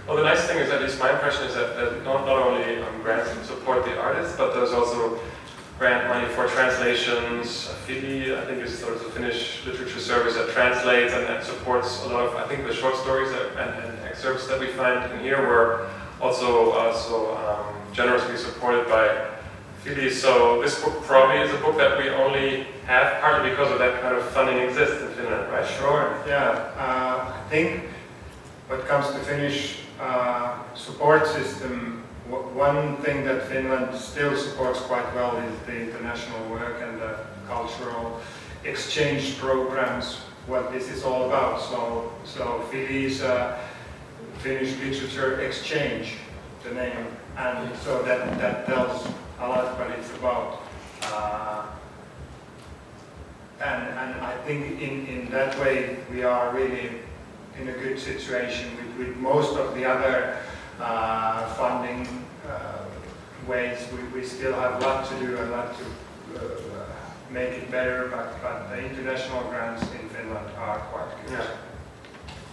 Well, 0.06 0.16
the 0.16 0.24
nice 0.24 0.44
thing 0.46 0.58
is, 0.58 0.70
at 0.70 0.82
least 0.82 0.98
my 0.98 1.12
impression 1.12 1.44
is 1.44 1.54
that, 1.54 1.76
that 1.76 2.04
not, 2.04 2.26
not 2.26 2.38
only 2.38 2.82
um, 2.82 3.02
grants 3.02 3.30
support 3.46 3.84
the 3.84 3.96
artists, 4.00 4.36
but 4.36 4.52
there's 4.52 4.72
also 4.72 5.18
grant 5.78 6.08
money 6.08 6.28
for 6.34 6.48
translations. 6.48 7.68
Fili, 7.86 8.36
I 8.36 8.44
think, 8.44 8.62
is 8.62 8.76
sort 8.76 8.94
of 8.96 9.04
the 9.04 9.10
Finnish 9.10 9.64
literature 9.64 10.00
service 10.00 10.34
that 10.34 10.50
translates 10.50 11.12
and, 11.12 11.24
and 11.26 11.44
supports 11.44 12.04
a 12.04 12.08
lot 12.08 12.26
of, 12.26 12.34
I 12.34 12.48
think, 12.48 12.66
the 12.66 12.74
short 12.74 12.96
stories 12.96 13.30
that, 13.30 13.50
and, 13.56 13.84
and 13.84 14.00
excerpts 14.04 14.48
that 14.48 14.58
we 14.58 14.66
find 14.68 15.10
in 15.12 15.20
here 15.20 15.40
were 15.40 15.88
also 16.20 16.72
also 16.72 17.36
um, 17.36 17.74
generously 17.92 18.36
supported 18.36 18.88
by 18.88 19.28
Fili. 19.82 20.10
So 20.10 20.60
this 20.62 20.82
book 20.82 21.00
probably 21.02 21.42
is 21.42 21.52
a 21.52 21.58
book 21.58 21.76
that 21.78 21.96
we 21.98 22.08
only 22.10 22.66
have 22.86 23.20
partly 23.20 23.50
because 23.50 23.70
of 23.70 23.78
that 23.78 24.00
kind 24.02 24.16
of 24.16 24.24
funding 24.30 24.58
exists 24.58 25.00
in 25.02 25.08
Finland, 25.10 25.50
right? 25.52 25.66
Sure, 25.66 26.16
yeah. 26.26 26.72
Uh, 26.76 27.32
I 27.34 27.48
think 27.50 27.84
what 28.68 28.86
comes 28.86 29.06
to 29.06 29.18
Finnish 29.20 29.81
uh, 30.02 30.74
support 30.74 31.26
system, 31.28 32.02
one 32.28 32.96
thing 32.98 33.24
that 33.24 33.46
Finland 33.48 33.94
still 33.94 34.36
supports 34.36 34.80
quite 34.80 35.06
well 35.14 35.36
is 35.36 35.58
the 35.66 35.80
international 35.80 36.48
work 36.50 36.82
and 36.82 37.00
the 37.00 37.18
cultural 37.46 38.20
exchange 38.64 39.38
programs, 39.38 40.16
what 40.46 40.72
this 40.72 40.90
is 40.90 41.04
all 41.04 41.26
about. 41.26 41.60
So, 41.60 42.12
so 42.24 42.66
Fili 42.70 43.06
a 43.20 43.58
Finnish 44.38 44.76
literature 44.80 45.40
exchange, 45.40 46.14
the 46.64 46.74
name, 46.74 47.06
and 47.36 47.76
so 47.76 48.02
that, 48.02 48.38
that 48.40 48.66
tells 48.66 49.06
a 49.38 49.48
lot 49.48 49.78
what 49.78 49.90
it's 49.90 50.10
about. 50.16 50.62
Uh, 51.02 51.66
and, 53.60 53.82
and 53.82 54.20
I 54.20 54.36
think 54.46 54.80
in, 54.80 55.06
in 55.06 55.30
that 55.30 55.56
way, 55.60 55.96
we 56.10 56.24
are 56.24 56.52
really 56.52 56.90
in 57.60 57.68
a 57.68 57.72
good 57.72 57.98
situation 57.98 58.70
with, 58.76 59.08
with 59.08 59.16
most 59.16 59.56
of 59.56 59.74
the 59.74 59.84
other 59.84 60.38
uh, 60.80 61.46
funding 61.54 62.24
uh, 62.48 62.84
ways. 63.46 63.78
We, 63.92 64.20
we 64.20 64.26
still 64.26 64.54
have 64.54 64.82
a 64.82 64.86
lot 64.86 65.08
to 65.08 65.18
do 65.18 65.36
and 65.36 65.50
a 65.50 65.56
lot 65.56 65.76
to 65.78 65.84
uh, 66.40 66.84
make 67.30 67.50
it 67.50 67.70
better, 67.70 68.08
but, 68.08 68.40
but 68.42 68.68
the 68.70 68.84
international 68.84 69.42
grants 69.44 69.82
in 69.82 70.08
Finland 70.10 70.48
are 70.58 70.78
quite 70.78 71.26
good. 71.26 71.38
Yeah. 71.38 71.46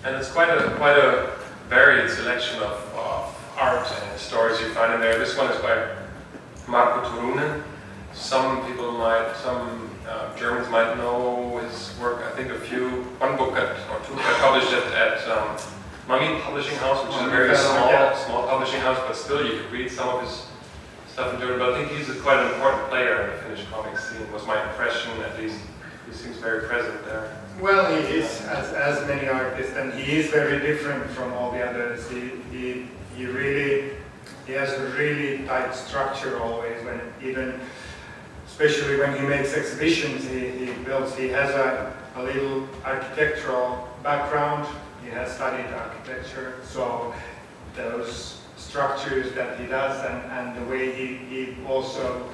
And 0.04 0.16
it's 0.16 0.32
quite 0.32 0.50
a 0.50 0.76
quite 0.78 0.98
a 0.98 1.38
varied 1.68 2.10
selection 2.10 2.58
of, 2.62 2.72
of 2.96 3.54
art 3.58 3.88
and 3.92 4.20
stories 4.20 4.60
you 4.62 4.68
find 4.70 4.94
in 4.94 5.02
there. 5.02 5.20
This 5.20 5.38
one 5.38 5.52
is 5.52 5.62
by 5.62 5.96
Marko 6.68 7.10
Turunen. 7.10 7.64
Some 8.14 8.66
people 8.66 8.94
might, 8.94 9.36
some 9.36 9.90
uh, 10.10 10.36
Germans 10.36 10.70
might 10.70 10.98
know 10.98 11.58
his 11.60 11.94
work. 12.02 12.24
I 12.26 12.32
think 12.36 12.50
a 12.50 12.60
few, 12.60 13.04
one 13.20 13.38
book 13.38 13.54
at, 13.56 13.78
or 13.92 14.00
two 14.06 14.16
I 14.18 14.34
published 14.42 14.74
it 14.74 14.86
at 14.94 15.28
um, 15.30 15.56
Mummy 16.08 16.42
Publishing 16.42 16.78
House, 16.78 17.06
which 17.06 17.16
is 17.16 17.22
a 17.22 17.30
very 17.30 17.56
small, 17.56 17.90
yeah. 17.92 18.18
small 18.26 18.48
publishing 18.48 18.82
house, 18.82 18.98
but 19.08 19.16
still 19.16 19.46
you 19.46 19.62
could 19.62 19.72
read 19.72 19.92
some 19.92 20.10
of 20.10 20.22
his 20.22 20.48
stuff 21.08 21.34
in 21.34 21.40
German. 21.40 21.60
But 21.60 21.74
I 21.74 21.78
think 21.78 21.98
he's 21.98 22.10
a, 22.10 22.20
quite 22.20 22.40
an 22.40 22.54
important 22.54 22.90
player 22.90 23.22
in 23.24 23.30
the 23.30 23.44
Finnish 23.44 23.66
comic 23.72 23.98
scene. 24.00 24.32
Was 24.34 24.46
my 24.48 24.62
impression, 24.70 25.12
at 25.22 25.40
least. 25.40 25.60
He 26.08 26.16
seems 26.16 26.38
very 26.38 26.68
present 26.68 27.06
there. 27.06 27.38
Well, 27.62 27.86
he 27.96 28.18
is, 28.18 28.42
as, 28.48 28.74
as 28.74 29.08
many 29.08 29.28
artists, 29.28 29.76
and 29.76 29.94
he 29.94 30.18
is 30.18 30.32
very 30.32 30.60
different 30.60 31.08
from 31.12 31.34
all 31.34 31.52
the 31.52 31.62
others. 31.64 32.10
He, 32.10 32.32
he, 32.52 32.88
he 33.16 33.26
really, 33.28 33.92
he 34.48 34.54
has 34.54 34.74
a 34.74 34.90
really 34.98 35.46
tight 35.46 35.76
structure 35.76 36.40
always, 36.40 36.84
when 36.84 37.00
even, 37.22 37.60
especially 38.60 39.00
when 39.00 39.16
he 39.16 39.26
makes 39.26 39.54
exhibitions, 39.54 40.26
he, 40.26 40.50
he 40.50 40.74
builds, 40.84 41.16
he 41.16 41.30
has 41.30 41.50
a, 41.52 41.94
a 42.18 42.24
little 42.24 42.68
architectural 42.84 43.88
background. 44.04 44.68
He 45.02 45.10
has 45.12 45.34
studied 45.34 45.66
architecture, 45.68 46.56
so 46.66 47.14
those 47.78 48.42
structures 48.58 49.32
that 49.32 49.58
he 49.58 49.66
does 49.66 50.04
and, 50.06 50.32
and 50.34 50.58
the 50.58 50.70
way 50.70 50.92
he, 50.94 51.16
he 51.16 51.56
also 51.66 52.30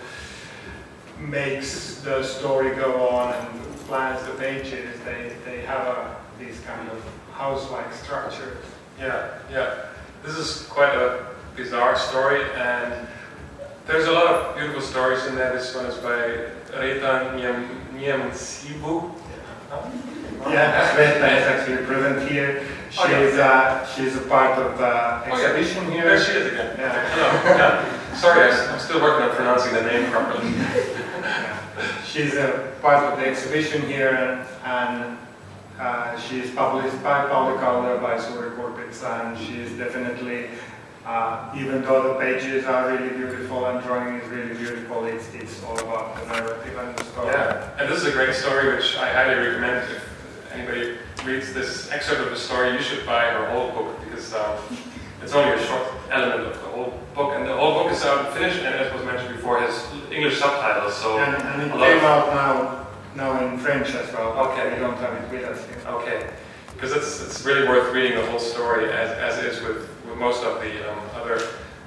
makes 1.19 2.01
the 2.01 2.23
story 2.23 2.75
go 2.75 3.07
on 3.07 3.31
and 3.35 3.75
plans 3.81 4.25
the 4.25 4.33
pages, 4.33 4.99
they, 5.05 5.31
they 5.45 5.61
have 5.61 5.85
a, 5.85 6.15
these 6.39 6.59
kind 6.61 6.89
of 6.89 7.03
house-like 7.33 7.93
structures. 7.93 8.65
Yeah, 8.99 9.37
yeah. 9.51 9.85
This 10.23 10.35
is 10.37 10.63
quite 10.63 10.95
a 10.95 11.27
bizarre 11.55 11.95
story, 11.95 12.41
and 12.55 13.07
there's 13.87 14.07
a 14.07 14.11
lot 14.11 14.27
of 14.27 14.55
beautiful 14.55 14.81
stories 14.81 15.25
in 15.25 15.35
there. 15.35 15.53
This 15.53 15.73
one 15.75 15.85
is 15.85 15.95
by 15.97 16.47
Reetta 16.77 17.35
Niemensivu. 17.93 19.11
Yeah, 20.49 20.91
Sveta 20.95 21.37
is 21.37 21.47
actually 21.47 21.85
present 21.85 22.29
here. 22.31 22.63
She's, 22.91 22.99
Oh, 23.01 23.07
yeah. 23.35 23.43
uh, 23.81 23.85
she's 23.87 24.15
a 24.15 24.21
part 24.21 24.57
of 24.59 24.77
the 24.77 24.85
Oh, 24.85 25.23
yeah. 25.27 25.33
exhibition 25.33 25.91
here. 25.91 26.03
There 26.03 26.19
she 26.21 26.31
is 26.31 26.53
again. 26.53 26.75
Yeah. 26.79 27.09
Hello. 27.09 27.57
Yeah. 27.57 28.15
Sorry, 28.15 28.51
I'm 28.51 28.79
still 28.79 29.01
working 29.01 29.27
on 29.29 29.35
pronouncing 29.35 29.73
the 29.73 29.81
name 29.83 30.09
properly. 30.11 30.49
Yeah. 30.51 31.61
She's 32.05 32.35
a 32.35 32.71
part 32.81 33.03
of 33.03 33.19
the 33.19 33.25
exhibition 33.27 33.81
here 33.81 34.11
and, 34.15 34.47
and 34.63 35.17
uh, 35.77 36.17
she 36.17 36.39
is 36.39 36.49
published 36.55 36.95
by 37.03 37.27
Pauli 37.27 37.57
Kallio, 37.57 38.01
by 38.01 38.15
Suuri 38.15 38.55
Kurpitsa, 38.55 39.25
and 39.25 39.37
she 39.37 39.59
is 39.59 39.77
definitely, 39.77 40.47
uh, 41.05 41.53
even 41.55 41.81
though 41.83 42.13
the 42.13 42.19
pages 42.19 42.65
are 42.65 42.91
really 42.91 43.09
beautiful 43.09 43.65
and 43.67 43.83
drawing 43.83 44.15
is 44.15 44.27
really 44.29 44.55
beautiful, 44.55 45.05
it's, 45.05 45.31
it's 45.33 45.63
all 45.63 45.77
about 45.79 46.15
the 46.15 46.25
narrative 46.27 46.77
and 46.77 46.97
the 46.97 47.03
story. 47.05 47.27
Yeah, 47.27 47.79
and 47.79 47.89
this 47.89 47.99
is 48.01 48.07
a 48.07 48.11
great 48.11 48.33
story 48.33 48.75
which 48.75 48.97
I 48.97 49.13
highly 49.13 49.35
recommend 49.47 49.91
if 49.91 50.51
anybody 50.51 50.97
reads 51.23 51.53
this 51.53 51.91
excerpt 51.91 52.21
of 52.21 52.29
the 52.31 52.35
story, 52.37 52.73
you 52.73 52.81
should 52.81 53.05
buy 53.05 53.25
her 53.25 53.49
whole 53.51 53.71
book 53.71 53.99
because 54.03 54.33
um, 54.33 54.57
it's 55.21 55.33
only 55.33 55.53
a 55.53 55.67
short 55.67 55.87
element 56.11 56.41
of 56.41 56.53
the 56.53 56.67
whole 56.69 56.99
book, 57.13 57.33
and 57.35 57.47
the 57.47 57.55
whole 57.55 57.83
book 57.83 57.91
is 57.91 58.03
out 58.03 58.25
in 58.25 58.33
Finnish 58.33 58.57
and 58.57 58.67
as 58.67 58.93
was 58.93 59.05
mentioned 59.05 59.35
before, 59.35 59.59
has 59.59 59.85
English 60.11 60.37
subtitles. 60.37 60.95
So 60.95 61.17
And, 61.17 61.35
and 61.41 61.61
it 61.61 61.71
came 61.71 62.03
out 62.03 62.33
now, 62.33 62.87
now 63.15 63.45
in 63.45 63.57
French 63.59 63.89
as 63.93 64.11
well. 64.11 64.31
Okay. 64.49 64.73
We 64.73 64.79
don't 64.79 64.97
have 64.97 65.13
it 65.13 65.31
with 65.31 65.43
us 65.45 65.65
here. 65.67 65.81
Okay, 65.87 66.29
because 66.73 66.91
it's, 66.93 67.21
it's 67.23 67.45
really 67.45 67.67
worth 67.67 67.93
reading 67.93 68.17
the 68.17 68.25
whole 68.25 68.39
story 68.39 68.91
as, 68.91 69.11
as 69.11 69.43
is 69.43 69.61
with 69.61 69.94
most 70.17 70.43
of 70.43 70.61
the 70.61 70.91
um, 70.91 70.99
other 71.15 71.39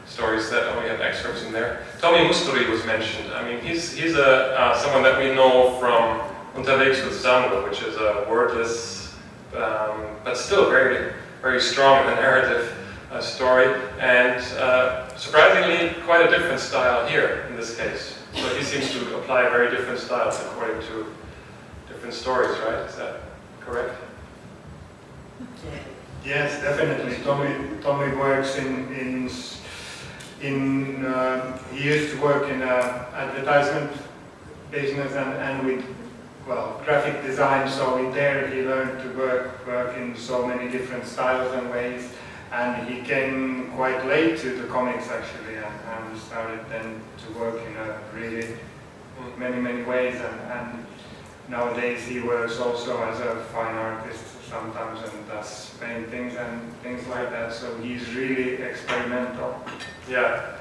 stories 0.07 0.51
that 0.51 0.65
only 0.75 0.89
have 0.89 1.01
excerpts 1.01 1.43
in 1.43 1.53
there. 1.53 1.85
Tommi 2.01 2.27
Musturi 2.27 2.69
was 2.69 2.85
mentioned. 2.87 3.33
I 3.33 3.45
mean, 3.45 3.61
he's, 3.61 3.93
he's 3.93 4.15
a, 4.15 4.59
uh, 4.59 4.77
someone 4.79 5.03
that 5.03 5.19
we 5.19 5.35
know 5.35 5.79
from 5.79 6.21
Unterwegs 6.55 7.05
with 7.05 7.21
Samuel, 7.21 7.63
which 7.63 7.83
is 7.83 7.97
a 7.97 8.27
wordless, 8.29 9.15
um, 9.55 10.07
but 10.25 10.37
still 10.37 10.71
very, 10.71 11.13
very 11.43 11.61
strong 11.61 12.05
in 12.05 12.11
the 12.11 12.17
narrative 12.17 12.75
uh, 13.11 13.21
story, 13.21 13.81
and 14.01 14.41
uh, 14.59 15.15
surprisingly 15.17 15.95
quite 16.05 16.27
a 16.27 16.31
different 16.31 16.61
style 16.61 17.07
here 17.07 17.47
in 17.49 17.57
this 17.57 17.77
case. 17.77 18.19
So 18.35 18.49
he 18.57 18.63
seems 18.63 18.91
to 18.93 19.19
apply 19.19 19.49
very 19.49 19.71
different 19.71 19.99
styles 19.99 20.39
according 20.41 20.81
to 20.89 21.07
different 21.89 22.15
stories, 22.15 22.59
right? 22.61 22.87
Is 22.89 22.97
that 22.97 23.21
correct? 23.61 23.95
Yes, 26.25 26.61
definitely. 26.61 27.17
Tommi, 27.25 27.81
Tommi 27.81 28.17
works 28.19 28.57
in, 28.57 28.93
in, 28.95 29.31
in 30.43 31.07
uh, 31.07 31.59
he 31.73 31.85
used 31.85 32.15
to 32.15 32.21
work 32.21 32.51
in 32.51 32.63
uh, 32.63 33.07
advertisement 33.15 33.91
business 34.71 35.13
and, 35.13 35.33
and 35.35 35.67
with, 35.67 35.85
well, 36.47 36.81
graphic 36.85 37.23
design. 37.25 37.69
So 37.69 37.97
in 37.99 38.13
there 38.13 38.49
he 38.49 38.63
learned 38.63 39.03
to 39.03 39.19
work, 39.19 39.67
work 39.67 39.97
in 39.97 40.15
so 40.17 40.47
many 40.47 40.71
different 40.71 41.07
styles 41.07 41.55
and 41.55 41.71
ways. 41.71 42.11
and 42.53 42.89
he 42.89 43.03
came 43.03 43.71
quite 43.73 44.07
late 44.07 44.39
to 44.39 44.51
the 44.57 44.67
comics 44.69 45.09
actually, 45.11 45.57
and, 45.57 45.67
and 45.67 46.19
started 46.19 46.61
then 46.71 47.01
to 47.19 47.39
work 47.39 47.61
in 47.67 47.77
a 47.77 48.01
really 48.15 48.57
many 49.37 49.61
many 49.61 49.83
ways, 49.83 50.15
and, 50.15 50.41
and 50.53 50.87
nowadays 51.49 52.07
he 52.07 52.21
works 52.21 52.59
also 52.59 53.03
as 53.03 53.21
a 53.21 53.45
fine 53.53 53.75
artist 53.75 54.25
sometimes 54.49 55.01
and 55.03 55.29
does 55.29 55.75
paintings 55.81 56.35
and 56.37 56.73
things 56.83 57.07
like 57.09 57.31
that. 57.31 57.53
So 57.53 57.77
he's 57.79 58.09
really 58.15 58.55
experimental. 58.63 59.55
Yeah, 60.09 60.57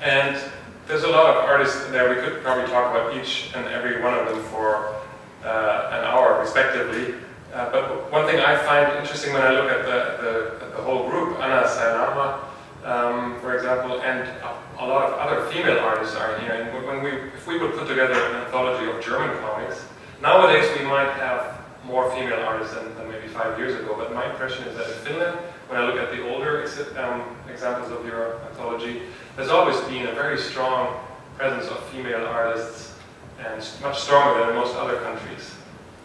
and 0.00 0.40
there's 0.86 1.04
a 1.04 1.08
lot 1.08 1.36
of 1.36 1.44
artists 1.44 1.86
there. 1.88 2.08
We 2.08 2.16
could 2.16 2.42
probably 2.42 2.66
talk 2.66 2.90
about 2.90 3.16
each 3.16 3.52
and 3.54 3.66
every 3.66 4.02
one 4.02 4.14
of 4.14 4.26
them 4.28 4.42
for 4.44 4.96
uh, 5.44 5.90
an 5.92 6.04
hour, 6.04 6.40
respectively. 6.40 7.14
Uh, 7.52 7.70
but 7.70 8.12
one 8.12 8.26
thing 8.26 8.40
I 8.40 8.56
find 8.56 8.98
interesting 8.98 9.32
when 9.32 9.42
I 9.42 9.50
look 9.50 9.70
at 9.70 9.84
the, 9.84 10.22
the, 10.22 10.64
at 10.64 10.76
the 10.76 10.82
whole 10.82 11.08
group, 11.08 11.38
Anna 11.40 11.66
Sayonama, 11.66 12.44
um, 12.84 13.40
for 13.40 13.56
example, 13.56 14.00
and 14.00 14.20
a, 14.20 14.58
a, 14.78 14.86
lot 14.86 15.10
of 15.10 15.18
other 15.18 15.46
female 15.50 15.78
artists 15.78 16.16
are 16.16 16.38
here. 16.40 16.52
And 16.52 16.86
when 16.86 17.02
we, 17.02 17.10
if 17.10 17.46
we 17.46 17.58
would 17.58 17.72
put 17.72 17.88
together 17.88 18.14
an 18.14 18.36
anthology 18.44 18.90
of 18.90 19.04
German 19.04 19.36
comics, 19.40 19.84
nowadays 20.22 20.70
we 20.78 20.86
might 20.86 21.10
have 21.14 21.59
more 21.84 22.10
female 22.14 22.40
artists 22.40 22.74
than, 22.74 22.94
than 22.96 23.08
maybe 23.08 23.28
five 23.28 23.58
years 23.58 23.74
ago. 23.80 23.94
But 23.96 24.14
my 24.14 24.28
impression 24.30 24.64
is 24.68 24.76
that 24.76 24.86
in 24.86 24.98
Finland, 25.04 25.38
when 25.68 25.80
I 25.80 25.86
look 25.86 25.96
at 25.96 26.10
the 26.10 26.28
older 26.28 26.62
ex 26.62 26.80
um, 26.96 27.22
examples 27.50 27.90
of 27.90 28.04
your 28.04 28.40
anthology, 28.46 29.02
there's 29.36 29.50
always 29.50 29.80
been 29.82 30.06
a 30.06 30.12
very 30.12 30.38
strong 30.38 30.98
presence 31.36 31.70
of 31.70 31.82
female 31.88 32.26
artists 32.26 32.94
and 33.38 33.66
much 33.82 33.98
stronger 33.98 34.46
than 34.46 34.54
most 34.54 34.74
other 34.76 34.96
countries. 35.00 35.54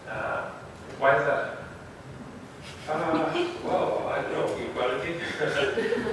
Uh, 0.10 0.50
why 1.00 1.18
is 1.18 1.26
that? 1.26 1.58
Uh, 2.88 3.48
well, 3.66 4.08
I 4.08 4.22
don't 4.22 4.32
know 4.32 4.58
equality. 4.58 5.16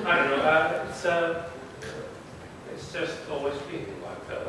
I 0.06 0.16
don't 0.16 0.30
know. 0.30 0.42
Uh, 0.42 0.86
it's 0.88 1.04
uh, 1.04 1.44
it's 2.72 2.92
just 2.92 3.18
always 3.30 3.54
been 3.62 3.86
like 4.02 4.28
that. 4.28 4.46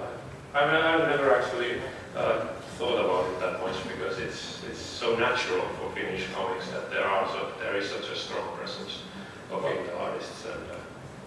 I 0.54 0.66
mean, 0.66 0.76
I've 0.76 1.10
never 1.10 1.36
actually 1.36 1.82
uh, 2.16 2.48
thought 2.84 3.00
about 3.00 3.26
it 3.32 3.40
that 3.40 3.62
much 3.62 3.80
because 3.88 4.20
it's 4.20 4.62
it's 4.70 4.80
so 4.80 5.16
natural 5.16 5.64
for 5.80 5.90
Finnish 5.96 6.28
comics 6.36 6.68
that 6.68 6.92
there 6.92 7.06
are 7.06 7.26
so, 7.30 7.54
there 7.60 7.78
is 7.78 7.90
such 7.90 8.10
a 8.10 8.16
strong 8.16 8.46
presence 8.58 9.04
of 9.52 9.62
female 9.62 9.98
artists 10.00 10.46
and. 10.46 10.72
Uh, 10.72 10.76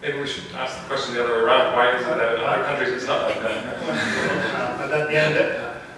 Maybe 0.02 0.20
we 0.20 0.26
should 0.26 0.44
ask 0.52 0.78
the 0.82 0.86
question 0.88 1.14
the 1.14 1.24
other 1.24 1.32
way 1.32 1.40
around. 1.40 1.72
Why 1.72 1.96
is 1.96 2.02
it 2.02 2.18
that 2.18 2.34
in 2.34 2.44
other 2.44 2.64
countries 2.64 2.92
it's 2.92 3.06
not 3.06 3.22
like 3.22 3.40
that? 3.40 3.76
Uh, 3.78 4.76
but 4.78 4.92
at 4.92 5.08
the 5.08 5.16
end, 5.16 5.34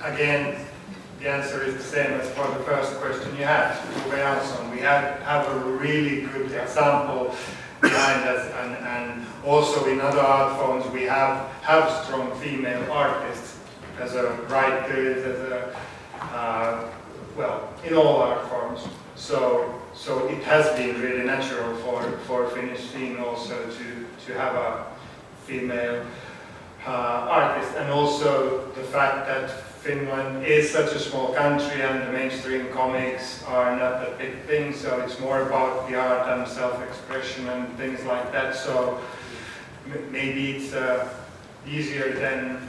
again, 0.05 0.65
the 1.19 1.29
answer 1.29 1.65
is 1.65 1.75
the 1.75 1.83
same 1.83 2.13
as 2.13 2.31
for 2.31 2.47
the 2.47 2.63
first 2.63 2.95
question 3.01 3.37
you 3.37 3.43
had, 3.43 3.75
Tove 3.75 4.13
Jansson. 4.13 4.71
We 4.71 4.79
have, 4.79 5.21
have 5.23 5.49
a 5.49 5.59
really 5.83 6.27
good 6.27 6.53
example 6.53 7.35
behind 7.81 8.23
us, 8.29 8.47
and, 8.63 8.77
and 8.87 9.27
also 9.45 9.85
in 9.87 10.01
other 10.01 10.21
art 10.21 10.57
forms 10.61 10.87
we 10.95 11.03
have, 11.03 11.51
have 11.63 11.91
strong 12.05 12.31
female 12.39 12.93
artists 12.93 13.58
as 14.01 14.15
a 14.15 14.33
right, 14.49 14.81
writers, 14.81 15.25
as 15.25 15.41
a, 15.53 15.77
uh, 16.21 16.91
well, 17.37 17.69
in 17.85 17.95
all 17.95 18.23
art 18.23 18.49
forms. 18.49 18.87
So, 19.17 19.81
so 19.95 20.29
it 20.29 20.43
has 20.45 20.67
been 20.79 21.01
really 21.01 21.25
natural 21.25 21.75
for, 21.77 22.03
for 22.27 22.49
Finnish 22.51 22.91
scene 22.91 23.19
also 23.19 23.55
to, 23.55 24.07
to 24.27 24.39
have 24.39 24.55
a 24.55 24.87
female 25.45 26.05
uh, 26.87 26.91
artist, 26.91 27.75
and 27.77 27.91
also 27.91 28.71
the 28.73 28.83
fact 28.85 29.27
that 29.27 29.51
Finland 29.79 30.45
is 30.45 30.71
such 30.71 30.93
a 30.93 30.99
small 30.99 31.33
country 31.33 31.83
and 31.83 32.03
the 32.07 32.13
mainstream 32.13 32.69
comics 32.73 33.43
are 33.45 33.77
not 33.77 34.07
a 34.07 34.15
big 34.19 34.41
thing, 34.43 34.75
so 34.75 35.01
it's 35.01 35.19
more 35.21 35.43
about 35.43 35.89
the 35.89 35.97
art 35.97 36.29
and 36.29 36.47
self-expression 36.47 37.49
and 37.49 37.77
things 37.77 38.05
like 38.05 38.31
that. 38.33 38.55
So 38.55 39.01
maybe 40.11 40.53
it's 40.53 40.73
uh, 40.73 41.09
easier 41.67 42.13
than, 42.13 42.69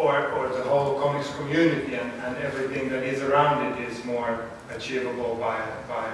or, 0.00 0.32
or 0.32 0.48
the 0.48 0.62
whole 0.62 0.98
comics 1.00 1.32
community 1.36 1.94
and, 1.94 2.10
and 2.22 2.36
everything 2.38 2.88
that 2.88 3.02
is 3.02 3.22
around 3.22 3.72
it 3.72 3.90
is 3.90 4.04
more 4.04 4.48
achievable 4.74 5.36
by, 5.36 5.60
by 5.88 6.10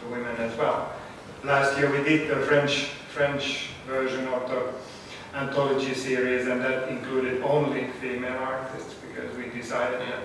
the 0.00 0.06
women 0.08 0.34
as 0.36 0.56
well. 0.56 0.92
Last 1.44 1.76
year 1.78 1.90
we 1.90 2.02
did 2.02 2.30
the 2.30 2.44
French, 2.46 2.84
French 3.12 3.68
version 3.86 4.26
of 4.28 4.48
the 4.48 4.72
anthology 5.36 5.94
series 5.94 6.46
and 6.46 6.60
that 6.62 6.88
included 6.88 7.42
only 7.42 7.88
female 8.00 8.38
artists 8.38 8.94
because 8.94 9.36
we 9.36 9.50
decided 9.50 10.00
that 10.00 10.22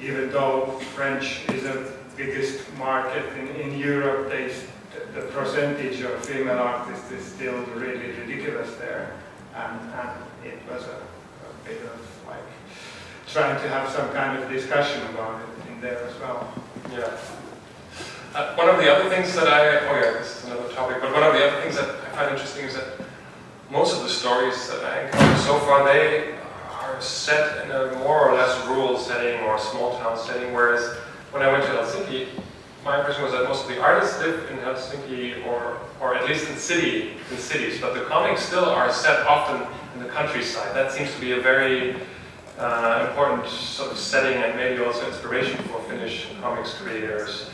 even 0.00 0.30
though 0.30 0.78
French 0.94 1.40
is 1.50 1.62
the 1.62 1.92
biggest 2.16 2.72
market 2.76 3.24
in, 3.38 3.48
in 3.56 3.78
Europe, 3.78 4.30
they, 4.30 4.52
the 5.14 5.22
percentage 5.28 6.00
of 6.00 6.24
female 6.24 6.58
artists 6.58 7.10
is 7.10 7.24
still 7.24 7.58
really 7.74 8.12
ridiculous 8.12 8.74
there. 8.76 9.14
And, 9.54 9.80
and 9.94 10.10
it 10.44 10.58
was 10.70 10.82
a, 10.84 10.96
a 10.96 11.23
bit 11.64 11.82
of 11.82 12.26
like 12.26 12.42
trying 13.26 13.60
to 13.60 13.68
have 13.68 13.88
some 13.90 14.08
kind 14.12 14.42
of 14.42 14.50
discussion 14.50 15.02
about 15.14 15.40
it 15.40 15.72
in 15.72 15.80
there 15.80 16.04
as 16.04 16.18
well. 16.20 16.52
Yeah. 16.92 17.16
Uh, 18.34 18.54
one 18.56 18.68
of 18.68 18.78
the 18.78 18.92
other 18.92 19.08
things 19.08 19.34
that 19.34 19.46
I, 19.46 19.78
oh 19.88 19.94
yeah, 19.94 20.12
this 20.18 20.38
is 20.38 20.50
another 20.50 20.68
topic, 20.72 20.98
but 21.00 21.12
one 21.12 21.22
of 21.22 21.32
the 21.34 21.46
other 21.46 21.60
things 21.62 21.76
that 21.76 21.88
I 21.88 22.16
find 22.16 22.32
interesting 22.32 22.64
is 22.64 22.74
that 22.74 23.00
most 23.70 23.96
of 23.96 24.02
the 24.02 24.08
stories 24.08 24.68
that 24.68 24.84
I 24.84 25.06
encountered 25.06 25.38
so 25.44 25.58
far, 25.60 25.84
they 25.84 26.34
are 26.80 27.00
set 27.00 27.64
in 27.64 27.70
a 27.70 27.96
more 27.98 28.28
or 28.28 28.34
less 28.34 28.66
rural 28.66 28.98
setting 28.98 29.40
or 29.42 29.58
small 29.58 29.98
town 29.98 30.18
setting, 30.18 30.52
whereas 30.52 30.96
when 31.30 31.42
I 31.42 31.50
went 31.50 31.64
to 31.64 31.70
Helsinki, 31.70 32.28
my 32.84 32.98
impression 32.98 33.22
was 33.22 33.32
that 33.32 33.44
most 33.44 33.62
of 33.62 33.68
the 33.68 33.80
artists 33.80 34.18
live 34.20 34.50
in 34.50 34.58
Helsinki 34.58 35.46
or, 35.46 35.78
or 36.00 36.14
at 36.14 36.28
least 36.28 36.48
in 36.50 36.56
city, 36.56 37.12
in 37.30 37.38
cities, 37.38 37.80
but 37.80 37.94
the 37.94 38.02
comics 38.02 38.42
still 38.42 38.66
are 38.66 38.92
set 38.92 39.26
often 39.26 39.66
in 39.94 40.02
the 40.02 40.08
countryside. 40.10 40.74
That 40.76 40.92
seems 40.92 41.12
to 41.14 41.20
be 41.20 41.32
a 41.32 41.40
very 41.40 41.96
uh, 42.58 43.06
important 43.08 43.48
sort 43.48 43.90
of 43.90 43.98
setting 43.98 44.36
and 44.42 44.56
maybe 44.56 44.84
also 44.84 45.06
inspiration 45.06 45.56
for 45.64 45.80
Finnish 45.84 46.28
comics 46.42 46.74
creators. 46.74 47.50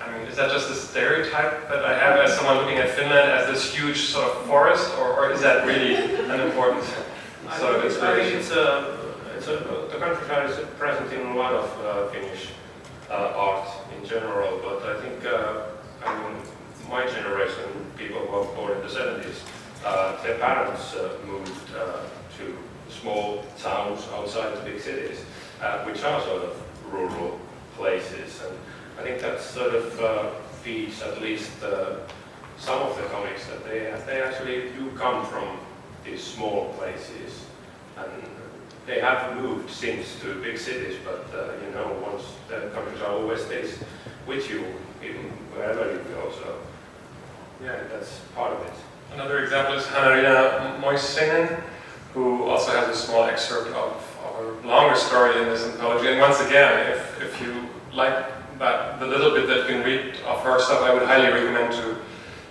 I 0.00 0.16
mean, 0.16 0.28
is 0.28 0.36
that 0.36 0.52
just 0.52 0.70
a 0.70 0.74
stereotype 0.74 1.68
that 1.68 1.84
I 1.84 1.98
have 1.98 2.20
as 2.20 2.36
someone 2.36 2.58
looking 2.58 2.78
at 2.78 2.90
Finland 2.90 3.30
as 3.30 3.48
this 3.48 3.74
huge 3.74 4.02
sort 4.02 4.30
of 4.30 4.46
forest, 4.46 4.88
or, 4.98 5.14
or 5.14 5.32
is 5.32 5.40
that 5.40 5.66
really 5.66 5.96
an 5.96 6.40
important 6.40 6.84
sort 7.58 7.74
of 7.74 7.84
inspiration? 7.84 8.20
I 8.20 8.30
think 8.30 8.40
it's 8.40 8.50
a, 8.50 8.98
it's 9.36 9.48
a, 9.48 9.88
the 9.90 9.98
countryside 9.98 10.50
is 10.50 10.58
present 10.78 11.12
in 11.12 11.26
a 11.26 11.34
lot 11.34 11.54
of 11.54 11.84
uh, 11.84 12.08
Finnish 12.10 12.53
art 13.10 13.68
in 13.96 14.08
general, 14.08 14.60
but 14.62 14.82
I 14.82 15.00
think, 15.00 15.24
uh, 15.26 15.62
I 16.04 16.14
mean, 16.22 16.42
my 16.88 17.06
generation, 17.06 17.68
people 17.96 18.20
who 18.20 18.32
were 18.32 18.44
born 18.54 18.72
in 18.72 18.80
the 18.82 18.88
70s, 18.88 19.42
uh, 19.84 20.22
their 20.22 20.38
parents 20.38 20.94
uh, 20.94 21.16
moved 21.26 21.74
uh, 21.76 22.00
to 22.38 22.56
small 22.88 23.44
towns 23.58 24.06
outside 24.14 24.56
the 24.56 24.70
big 24.70 24.80
cities, 24.80 25.20
which 25.84 26.02
are 26.02 26.20
sort 26.22 26.42
of 26.42 26.56
rural 26.92 27.38
places. 27.76 28.42
And 28.42 28.56
I 28.98 29.02
think 29.02 29.20
that 29.20 29.40
sort 29.40 29.74
of 29.74 30.00
uh, 30.00 30.30
feeds 30.62 31.02
at 31.02 31.20
least 31.20 31.62
uh, 31.62 31.96
some 32.58 32.80
of 32.82 32.96
the 32.96 33.02
comics 33.08 33.46
that 33.46 33.64
they 33.64 33.92
they 34.06 34.22
actually 34.22 34.70
do 34.78 34.90
come 34.96 35.26
from 35.26 35.58
these 36.04 36.22
small 36.22 36.72
places, 36.78 37.44
and 37.96 38.10
they 38.86 39.00
have 39.00 39.36
moved 39.36 39.70
since 39.70 40.20
to 40.20 40.34
big 40.42 40.58
cities. 40.58 40.96
But 41.04 41.26
uh, 41.34 41.52
you 41.64 41.74
know, 41.74 41.98
once 42.02 42.24
the 42.48 42.70
countryside 42.74 43.08
always 43.08 43.44
stays 43.44 43.82
with 44.26 44.48
you, 44.50 44.64
even 45.02 45.30
wherever 45.54 45.92
you 45.92 45.98
go. 46.14 46.32
So 46.32 46.58
yeah, 47.62 47.82
that's 47.90 48.20
part 48.34 48.52
of 48.52 48.66
it. 48.66 48.72
Another 49.12 49.44
example 49.44 49.74
is 49.74 49.84
Hanneriina 49.84 50.80
Moisseinen, 50.80 51.62
who 52.14 52.44
also 52.44 52.72
has 52.72 52.88
a 52.88 52.96
small 52.96 53.24
excerpt 53.24 53.68
of, 53.68 54.18
of 54.24 54.64
a 54.64 54.66
longer 54.66 54.96
story 54.96 55.40
in 55.40 55.48
this 55.48 55.64
anthology. 55.64 56.08
And 56.08 56.20
once 56.20 56.40
again, 56.40 56.90
if, 56.92 57.22
if 57.22 57.40
you 57.40 57.68
like 57.92 58.26
that, 58.58 58.98
the 58.98 59.06
little 59.06 59.30
bit 59.30 59.46
that 59.46 59.68
you 59.68 59.76
can 59.76 59.84
read 59.84 60.16
of 60.26 60.40
her 60.40 60.60
stuff, 60.60 60.82
I 60.82 60.92
would 60.92 61.04
highly 61.04 61.32
recommend 61.32 61.72
to, 61.74 61.96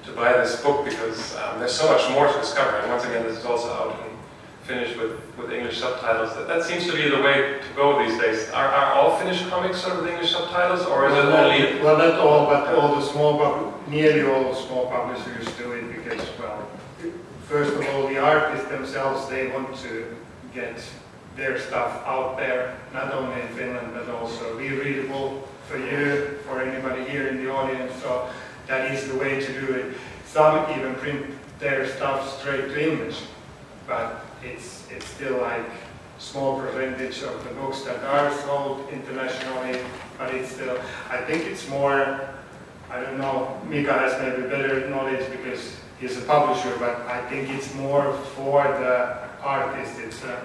to 0.06 0.16
buy 0.16 0.34
this 0.34 0.62
book 0.62 0.86
because 0.86 1.36
um, 1.36 1.60
there's 1.60 1.74
so 1.74 1.92
much 1.92 2.10
more 2.12 2.32
to 2.32 2.40
discover. 2.40 2.78
And 2.78 2.90
once 2.90 3.04
again, 3.04 3.24
this 3.24 3.38
is 3.38 3.46
also 3.46 3.70
out 3.72 4.00
in 4.06 4.13
Finnish 4.64 4.96
with, 4.96 5.20
with 5.38 5.52
English 5.52 5.80
subtitles. 5.80 6.34
That, 6.36 6.48
that 6.48 6.64
seems 6.64 6.86
to 6.86 6.94
be 6.94 7.10
the 7.10 7.22
way 7.22 7.60
to 7.60 7.76
go 7.76 8.02
these 8.04 8.18
days. 8.20 8.50
Are, 8.52 8.68
are 8.68 8.94
all 8.94 9.18
Finnish 9.18 9.46
comics 9.48 9.82
sort 9.82 9.98
of 9.98 10.04
with 10.04 10.12
English 10.12 10.32
subtitles, 10.32 10.86
or 10.86 11.08
is 11.08 11.14
it 11.14 11.26
well, 11.26 11.52
only... 11.52 11.82
Well, 11.82 11.98
not 11.98 12.20
all, 12.20 12.46
but 12.46 12.74
all 12.76 12.96
the 12.96 13.06
small, 13.06 13.74
nearly 13.88 14.24
all 14.24 14.54
the 14.54 14.56
small 14.56 14.88
publishers 14.88 15.46
do 15.58 15.74
it 15.74 15.94
because, 15.94 16.26
well, 16.40 16.70
first 17.44 17.74
of 17.74 17.86
all, 17.90 18.08
the 18.08 18.18
artists 18.18 18.68
themselves, 18.70 19.28
they 19.28 19.48
want 19.48 19.76
to 19.80 20.16
get 20.54 20.82
their 21.36 21.60
stuff 21.60 22.02
out 22.06 22.38
there, 22.38 22.78
not 22.94 23.14
only 23.14 23.42
in 23.42 23.48
Finland, 23.50 23.92
but 23.94 24.08
also 24.10 24.58
be 24.58 24.70
readable 24.70 25.48
for 25.68 25.78
you, 25.78 26.40
for 26.46 26.62
anybody 26.62 27.04
here 27.10 27.28
in 27.28 27.44
the 27.44 27.52
audience, 27.52 27.92
so 28.02 28.30
that 28.68 28.92
is 28.92 29.08
the 29.08 29.18
way 29.18 29.40
to 29.40 29.66
do 29.66 29.74
it. 29.74 29.96
Some 30.26 30.70
even 30.72 30.96
print 30.96 31.26
their 31.60 31.88
stuff 31.88 32.40
straight 32.40 32.68
to 32.70 32.92
English, 32.92 33.22
but 33.88 34.23
it's, 34.46 34.88
it's 34.92 35.06
still 35.06 35.40
like 35.42 35.66
small 36.20 36.60
percentage 36.60 37.22
of 37.24 37.44
the 37.44 37.50
books 37.56 37.82
that 37.84 38.02
are 38.04 38.32
sold 38.40 38.88
internationally, 38.90 39.80
but 40.18 40.34
it's 40.34 40.52
still, 40.52 40.78
I 41.10 41.18
think 41.18 41.46
it's 41.46 41.68
more, 41.70 42.30
I 42.90 43.02
don't 43.02 43.18
know, 43.18 43.60
Mika 43.68 43.94
has 43.94 44.20
maybe 44.22 44.48
better 44.50 44.88
knowledge 44.90 45.30
because 45.32 45.76
he's 46.00 46.18
a 46.18 46.22
publisher, 46.22 46.76
but 46.80 47.02
I 47.08 47.28
think 47.30 47.50
it's 47.50 47.74
more 47.76 48.14
for 48.36 48.64
the 48.64 49.20
artist. 49.42 50.00
It's 50.00 50.24
uh, 50.24 50.40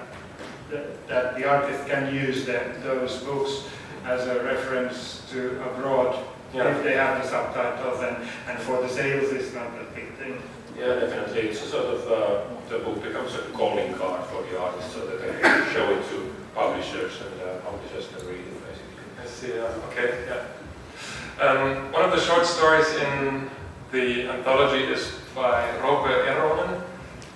that, 0.70 1.08
that 1.08 1.36
the 1.36 1.48
artist 1.48 1.86
can 1.88 2.14
use 2.14 2.44
the, 2.44 2.60
those 2.82 3.18
books 3.22 3.68
as 4.04 4.26
a 4.26 4.42
reference 4.42 5.22
to 5.30 5.62
abroad 5.70 6.24
Yeah. 6.54 6.74
if 6.76 6.82
they 6.82 6.94
have 6.94 7.22
the 7.22 7.28
subtitles, 7.28 8.00
and, 8.02 8.16
and 8.48 8.58
for 8.60 8.80
the 8.82 8.88
sales, 8.88 9.32
it's 9.32 9.52
not 9.54 9.66
a 9.80 9.84
big 9.94 10.12
thing. 10.14 10.40
Yeah, 10.78 10.94
definitely. 11.00 11.50
It's 11.50 11.62
a 11.62 11.66
sort 11.66 11.86
of, 11.86 12.00
uh, 12.10 12.57
the 12.68 12.78
book 12.80 13.02
becomes 13.02 13.34
a 13.34 13.38
calling 13.52 13.94
card 13.94 14.24
for 14.26 14.42
the 14.42 14.60
artist 14.60 14.92
so 14.92 15.06
that 15.06 15.20
they 15.22 15.40
can 15.40 15.72
show 15.72 15.90
it 15.90 16.06
to 16.10 16.34
publishers 16.54 17.14
and 17.22 17.40
uh, 17.40 17.58
publishers 17.60 18.08
can 18.08 18.26
read 18.28 18.40
it 18.40 18.60
basically. 18.66 19.22
I 19.22 19.26
see, 19.26 19.54
yeah. 19.54 19.88
okay, 19.90 20.26
yeah. 20.28 21.44
Um, 21.44 21.90
one 21.92 22.04
of 22.04 22.10
the 22.10 22.20
short 22.20 22.44
stories 22.44 22.88
in 22.96 23.48
the 23.90 24.28
anthology 24.28 24.84
is 24.84 25.14
by 25.34 25.66
Roope 25.80 26.26
Eronen, 26.26 26.82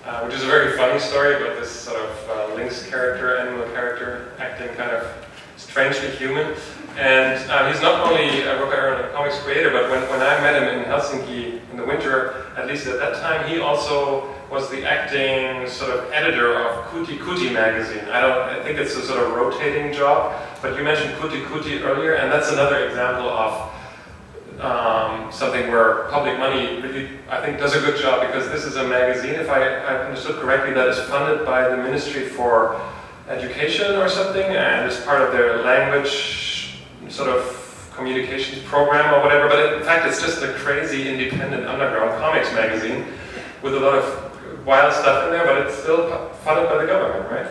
uh, 0.05 0.21
which 0.25 0.35
is 0.35 0.43
a 0.43 0.47
very 0.47 0.77
funny 0.77 1.01
story 1.01 1.37
about 1.37 1.59
this 1.59 1.71
sort 1.71 2.03
of 2.03 2.29
uh, 2.29 2.55
lynx 2.55 2.87
character, 2.91 3.39
animal 3.39 3.65
character, 3.73 4.35
acting 4.39 4.69
kind 4.75 4.91
of 4.91 5.07
strangely 5.57 6.11
human. 6.11 6.55
And 6.99 7.51
um, 7.51 7.73
he's 7.73 7.81
not 7.81 8.01
only 8.01 8.43
a 8.43 8.61
Roope 8.61 8.75
Eronen 8.75 9.11
comics 9.15 9.39
creator, 9.39 9.71
but 9.71 9.89
when, 9.89 10.03
when 10.11 10.21
I 10.21 10.43
met 10.43 10.63
him 10.63 10.79
in 10.79 10.85
Helsinki 10.85 11.62
in 11.73 11.79
the 11.79 11.85
winter, 11.85 12.53
at 12.57 12.67
least 12.67 12.87
at 12.87 12.99
that 12.99 13.21
time, 13.21 13.49
he 13.49 13.59
also 13.59 14.29
was 14.51 14.69
the 14.71 14.85
acting 14.85 15.67
sort 15.67 15.91
of 15.91 16.13
editor 16.13 16.59
of 16.59 16.85
Kuti 16.87 17.19
Kuti 17.19 17.51
magazine. 17.51 18.05
I 18.11 18.21
don't, 18.21 18.43
I 18.43 18.63
think 18.63 18.79
it's 18.79 18.95
a 18.95 19.03
sort 19.03 19.27
of 19.27 19.33
rotating 19.33 19.93
job, 19.93 20.39
but 20.61 20.77
you 20.77 20.85
mentioned 20.85 21.15
Kuti 21.15 21.43
Kuti 21.47 21.81
earlier, 21.81 22.15
and 22.15 22.31
that's 22.31 22.53
another 22.53 22.87
example 22.87 23.29
of 23.31 23.71
um, 24.61 25.33
something 25.33 25.71
where 25.71 26.09
public 26.11 26.39
money 26.39 26.83
really, 26.83 27.09
I 27.31 27.41
think, 27.41 27.59
does 27.59 27.75
a 27.75 27.81
good 27.81 27.99
job 27.99 28.27
because 28.27 28.51
this 28.51 28.65
is 28.65 28.77
a 28.77 28.87
magazine, 28.87 29.35
if 29.35 29.49
I, 29.49 29.63
I 29.63 30.05
understood 30.05 30.37
correctly, 30.37 30.75
that 30.75 30.89
is 30.89 31.01
funded 31.09 31.47
by 31.47 31.69
the 31.69 31.79
Ministry 31.79 32.29
for 32.29 32.81
Education 33.29 33.97
or 33.97 34.11
something, 34.11 34.45
and 34.45 34.91
is 34.91 35.01
part 35.01 35.23
of 35.23 35.33
their 35.33 35.63
language 35.63 36.75
sort 37.09 37.31
of 37.31 37.62
communications 37.95 38.63
program 38.65 39.15
or 39.15 39.23
whatever. 39.23 39.49
But 39.49 39.75
in 39.75 39.83
fact, 39.83 40.07
it's 40.07 40.21
just 40.21 40.43
a 40.43 40.53
crazy 40.55 41.09
independent 41.09 41.67
underground 41.67 42.19
comics 42.21 42.53
magazine 42.53 43.07
with 43.63 43.75
a 43.75 43.81
lot 43.81 43.95
of 43.95 44.67
wild 44.67 44.93
stuff 44.93 45.25
in 45.25 45.31
there, 45.33 45.45
but 45.45 45.67
it's 45.67 45.77
still 45.77 46.29
funded 46.45 46.69
by 46.69 46.79
the 46.79 46.87
government, 46.87 47.31
right? 47.31 47.47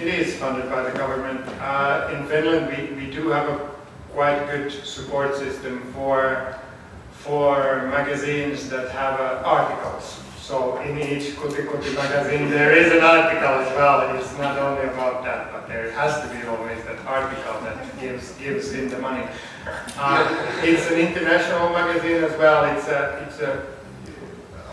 It 0.00 0.08
is 0.08 0.34
funded 0.36 0.68
by 0.70 0.82
the 0.82 0.96
government. 0.98 1.46
Uh, 1.60 2.10
in 2.12 2.26
Finland, 2.26 2.66
we, 2.68 3.06
we 3.06 3.10
do 3.10 3.28
have 3.28 3.48
a 3.48 3.70
quite 4.12 4.46
good 4.46 4.70
support 4.70 5.36
system 5.36 5.80
for, 5.92 6.58
for 7.12 7.88
magazines 7.88 8.68
that 8.70 8.90
have 8.90 9.20
uh, 9.20 9.42
articles. 9.44 10.20
So 10.40 10.78
in 10.82 10.98
each 10.98 11.34
Kuti 11.36 11.66
Kuti 11.66 11.94
magazine 11.94 12.50
there 12.50 12.72
is 12.76 12.92
an 12.92 13.00
article 13.00 13.48
as 13.48 13.68
well. 13.76 14.14
It's 14.14 14.36
not 14.36 14.58
only 14.58 14.84
about 14.84 15.24
that, 15.24 15.50
but 15.52 15.66
there 15.66 15.90
has 15.92 16.20
to 16.20 16.28
be 16.36 16.46
always 16.46 16.84
that 16.84 16.98
article 17.06 17.60
that 17.62 18.00
gives, 18.00 18.32
gives 18.32 18.72
in 18.74 18.90
the 18.90 18.98
money. 18.98 19.26
Uh, 19.66 20.60
it's 20.62 20.90
an 20.90 20.98
international 20.98 21.70
magazine 21.70 22.22
as 22.22 22.36
well. 22.38 22.64
It's 22.76 22.88
a, 22.88 23.26
it's 23.26 23.40
a 23.40 23.66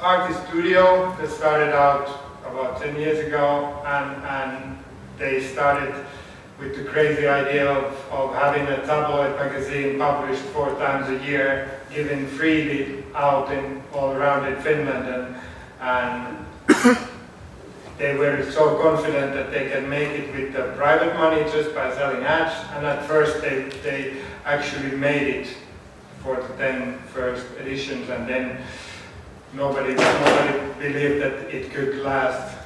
artist 0.01 0.45
studio 0.47 1.15
that 1.17 1.29
started 1.29 1.73
out 1.73 2.07
about 2.45 2.81
10 2.81 2.95
years 2.97 3.25
ago 3.25 3.81
and, 3.85 4.23
and 4.23 4.77
they 5.17 5.41
started 5.41 5.93
with 6.59 6.75
the 6.75 6.83
crazy 6.83 7.27
idea 7.27 7.71
of, 7.71 7.93
of 8.11 8.35
having 8.35 8.67
a 8.67 8.85
tabloid 8.85 9.35
magazine 9.35 9.97
published 9.97 10.41
four 10.53 10.69
times 10.75 11.09
a 11.09 11.25
year, 11.25 11.79
given 11.93 12.27
freely 12.27 13.03
out 13.15 13.51
in 13.51 13.81
all 13.93 14.11
around 14.11 14.51
in 14.51 14.61
Finland, 14.61 15.35
and, 15.79 16.37
and 16.69 16.97
they 17.97 18.15
were 18.15 18.43
so 18.51 18.77
confident 18.81 19.33
that 19.33 19.51
they 19.51 19.69
can 19.69 19.87
make 19.89 20.09
it 20.09 20.35
with 20.35 20.53
the 20.53 20.73
private 20.75 21.15
money 21.15 21.43
just 21.51 21.73
by 21.73 21.93
selling 21.95 22.23
ads. 22.23 22.53
And 22.75 22.85
at 22.85 23.05
first, 23.05 23.41
they, 23.41 23.69
they 23.83 24.20
actually 24.45 24.95
made 24.97 25.27
it 25.27 25.47
for 26.23 26.35
the 26.35 26.53
10 26.57 26.97
first 27.13 27.45
editions, 27.59 28.09
and 28.09 28.27
then 28.27 28.57
nobody, 29.53 29.93
nobody 29.93 30.73
believed 30.79 31.21
that 31.21 31.53
it 31.53 31.71
could 31.71 31.97
last 31.97 32.57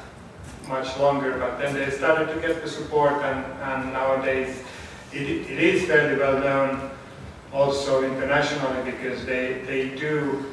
much 0.68 0.98
longer, 0.98 1.38
but 1.38 1.58
then 1.58 1.74
they 1.74 1.90
started 1.90 2.34
to 2.34 2.40
get 2.40 2.62
the 2.62 2.70
support 2.70 3.14
and, 3.24 3.46
and 3.62 3.94
nowadays 3.94 4.64
it, 5.14 5.22
it 5.22 5.60
is 5.60 5.86
fairly 5.86 6.18
well 6.18 6.40
known 6.40 6.92
also 7.54 8.04
internationally 8.04 8.92
because 8.92 9.26
they, 9.26 9.62
they 9.66 9.90
do, 9.96 10.46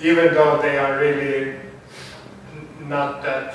even 0.00 0.32
though 0.34 0.60
they 0.62 0.78
are 0.78 0.98
really 0.98 1.58
not 2.80 3.22
that 3.22 3.54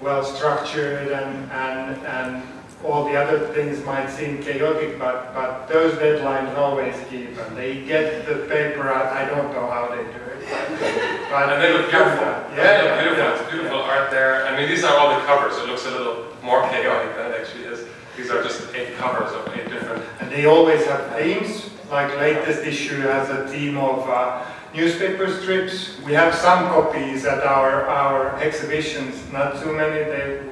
well 0.00 0.22
structured 0.22 1.08
and, 1.12 1.50
and, 1.50 2.06
and 2.06 2.42
all 2.86 3.04
the 3.04 3.16
other 3.16 3.52
things 3.52 3.84
might 3.84 4.08
seem 4.08 4.42
chaotic, 4.42 4.98
but, 4.98 5.34
but 5.34 5.66
those 5.66 5.94
deadlines 5.94 6.56
always 6.56 6.94
keep 7.10 7.36
and 7.36 7.56
they 7.56 7.84
get 7.84 8.26
the 8.26 8.46
paper 8.48 8.88
out. 8.88 9.12
I 9.12 9.28
don't 9.28 9.52
know 9.52 9.68
how 9.68 9.88
they 9.90 10.02
do 10.04 10.10
it. 10.10 11.30
But, 11.30 11.52
And 11.52 11.62
they 11.62 11.72
look 11.72 11.90
beautiful. 11.90 12.26
Yeah, 12.26 12.46
they 12.54 12.82
look 12.82 12.84
yeah, 12.84 13.00
beautiful. 13.02 13.24
yeah, 13.24 13.40
it's 13.40 13.50
beautiful 13.50 13.78
art 13.80 14.10
there. 14.10 14.46
I 14.46 14.56
mean, 14.56 14.68
these 14.68 14.84
are 14.84 14.96
all 14.96 15.18
the 15.18 15.24
covers. 15.26 15.56
It 15.58 15.66
looks 15.66 15.84
a 15.86 15.90
little 15.90 16.26
more 16.42 16.62
chaotic 16.68 17.16
than 17.16 17.32
it 17.32 17.40
actually 17.40 17.64
is. 17.64 17.86
These 18.16 18.30
are 18.30 18.42
just 18.42 18.72
eight 18.74 18.96
covers 18.96 19.32
of 19.32 19.52
eight 19.56 19.68
different. 19.68 20.04
And 20.20 20.30
they 20.30 20.46
always 20.46 20.86
have 20.86 21.16
themes, 21.16 21.70
like 21.90 22.14
latest 22.16 22.64
issue 22.64 23.00
has 23.00 23.28
a 23.30 23.48
theme 23.48 23.76
of 23.76 24.08
uh, 24.08 24.44
newspaper 24.74 25.30
strips. 25.40 26.00
We 26.02 26.12
have 26.12 26.34
some 26.34 26.68
copies 26.68 27.26
at 27.26 27.42
our, 27.42 27.86
our 27.86 28.36
exhibitions, 28.38 29.20
not 29.32 29.60
too 29.60 29.72
many, 29.72 30.04
they 30.04 30.42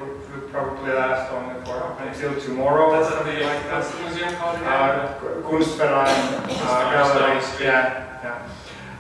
probably 0.55 0.93
last 0.93 1.33
only 1.33 1.57
for 1.64 1.97
until 1.99 2.40
tomorrow 2.40 2.85
or 2.87 2.93
That's 2.93 3.12
something 3.12 3.35
the, 3.35 3.43
like 3.43 3.64
that's 3.64 3.90
the 3.90 4.03
museum 4.03 4.35
called? 4.37 4.62
Uh, 4.62 5.19
Kunstverein 5.43 6.14
uh, 6.62 6.90
gallery, 6.93 7.43
yeah, 7.61 8.23
yeah. 8.23 8.49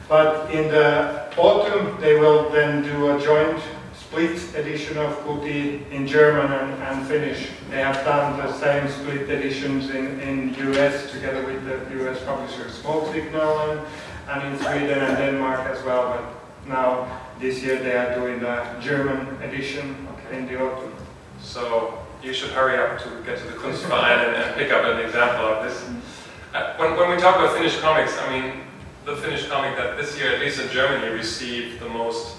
But 0.08 0.50
in 0.50 0.68
the 0.68 1.30
autumn, 1.38 2.00
they 2.00 2.18
will 2.18 2.50
then 2.50 2.82
do 2.82 3.16
a 3.16 3.20
joint 3.22 3.62
split 3.94 4.36
edition 4.56 4.98
of 4.98 5.12
Kuti 5.24 5.88
in 5.92 6.08
German 6.08 6.50
and, 6.50 6.70
and 6.82 7.06
Finnish. 7.06 7.50
They 7.70 7.78
have 7.78 8.04
done 8.04 8.36
the 8.36 8.52
same 8.58 8.88
split 8.88 9.30
editions 9.30 9.90
in, 9.90 10.20
in 10.20 10.54
US 10.72 11.12
together 11.12 11.46
with 11.46 11.64
the 11.64 11.76
US 12.00 12.20
publisher 12.24 12.68
Smoke 12.68 13.12
Signal 13.12 13.70
and, 13.70 13.80
and 14.28 14.40
in 14.48 14.58
Sweden 14.58 14.98
and 14.98 15.16
Denmark 15.16 15.60
as 15.70 15.80
well. 15.84 16.04
But 16.14 16.68
now 16.68 17.20
this 17.38 17.62
year 17.62 17.78
they 17.78 17.96
are 17.96 18.12
doing 18.16 18.40
the 18.40 18.56
German 18.80 19.40
edition 19.40 20.08
in 20.32 20.48
the 20.48 20.60
autumn. 20.60 20.93
So 21.44 21.98
you 22.22 22.32
should 22.32 22.50
hurry 22.50 22.78
up 22.78 22.98
to 23.02 23.08
get 23.24 23.38
to 23.38 23.44
the 23.44 23.52
Kunstverein 23.52 24.26
and, 24.26 24.36
and 24.36 24.56
pick 24.56 24.72
up 24.72 24.84
an 24.84 25.04
example 25.04 25.44
of 25.44 25.64
this. 25.64 25.88
Uh, 26.54 26.74
when, 26.76 26.96
when 26.96 27.10
we 27.10 27.16
talk 27.16 27.36
about 27.36 27.54
Finnish 27.54 27.78
comics, 27.80 28.16
I 28.18 28.30
mean, 28.30 28.60
the 29.04 29.16
Finnish 29.16 29.46
comic 29.48 29.76
that 29.76 29.96
this 29.98 30.18
year, 30.18 30.32
at 30.32 30.40
least 30.40 30.60
in 30.60 30.70
Germany, 30.70 31.12
received 31.12 31.80
the 31.80 31.88
most 31.88 32.36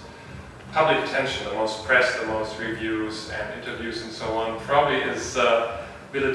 public 0.73 1.05
attention, 1.05 1.45
the 1.47 1.53
most 1.53 1.85
press, 1.85 2.19
the 2.19 2.25
most 2.25 2.59
reviews 2.59 3.29
and 3.29 3.61
interviews 3.61 4.01
and 4.01 4.11
so 4.11 4.25
on, 4.37 4.59
probably 4.61 4.97
is 4.97 5.37
uh, 5.37 5.85
Ville 6.11 6.33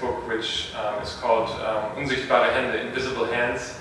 book, 0.00 0.26
which 0.26 0.72
um, 0.74 1.02
is 1.02 1.14
called 1.16 1.50
um, 1.60 1.94
Unsichtbare 1.96 2.52
Hände, 2.52 2.86
Invisible 2.86 3.26
Hands. 3.26 3.78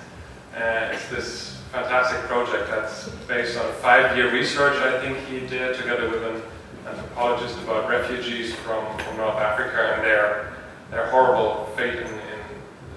Uh, 0.56 0.90
it's 0.92 1.08
this 1.10 1.62
fantastic 1.72 2.20
project 2.22 2.68
that's 2.68 3.08
based 3.28 3.58
on 3.58 3.72
five-year 3.76 4.34
research 4.34 4.76
I 4.76 5.00
think 5.00 5.18
he 5.28 5.48
did 5.48 5.78
together 5.78 6.10
with 6.10 6.24
an 6.24 6.42
anthropologist 6.92 7.58
about 7.64 7.90
refugees 7.90 8.54
from, 8.56 8.86
from 9.00 9.18
North 9.18 9.38
Africa 9.38 9.96
and 9.96 10.04
their, 10.04 10.54
their 10.90 11.10
horrible 11.10 11.66
fate 11.78 11.96
in, 11.96 12.08
in 12.08 12.40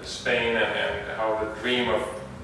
Spain 0.03 0.57
and, 0.57 0.65
and 0.65 1.17
how 1.17 1.43
the 1.43 1.61
dream 1.61 1.89
of 1.89 2.01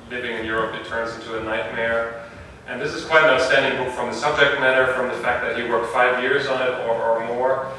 living 0.10 0.38
in 0.38 0.45
Europe 0.45 0.76
it 0.76 0.86
turns 0.88 1.14
into 1.16 1.39
a 1.39 1.43
nightmare. 1.43 2.26
And 2.68 2.82
this 2.82 2.93
is 2.93 3.04
quite 3.06 3.24
an 3.24 3.30
outstanding 3.32 3.84
book 3.84 3.93
from 3.93 4.10
the 4.10 4.16
subject 4.16 4.60
matter, 4.60 4.93
from 4.93 5.08
the 5.08 5.16
fact 5.16 5.43
that 5.43 5.58
he 5.58 5.70
worked 5.70 5.91
five 5.93 6.22
years 6.24 6.47
on 6.47 6.62
it 6.62 6.74
or, 6.88 6.95
or 6.95 7.28
more. 7.28 7.72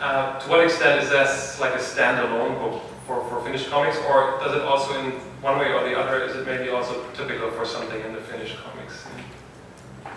Uh, 0.00 0.38
to 0.38 0.48
what 0.48 0.64
extent 0.64 1.02
is 1.02 1.10
this 1.10 1.60
like 1.60 1.74
a 1.74 1.78
standalone 1.78 2.58
book 2.58 2.82
for, 3.06 3.28
for 3.28 3.42
Finnish 3.42 3.68
comics, 3.68 3.98
or 4.08 4.38
does 4.38 4.54
it 4.54 4.62
also, 4.62 4.98
in 5.00 5.12
one 5.42 5.58
way 5.58 5.72
or 5.72 5.82
the 5.88 5.98
other, 5.98 6.24
is 6.24 6.36
it 6.36 6.46
maybe 6.46 6.68
also 6.70 7.04
typical 7.14 7.50
for 7.50 7.66
something 7.66 8.00
in 8.02 8.12
the 8.12 8.20
Finnish 8.20 8.56
comics 8.56 9.06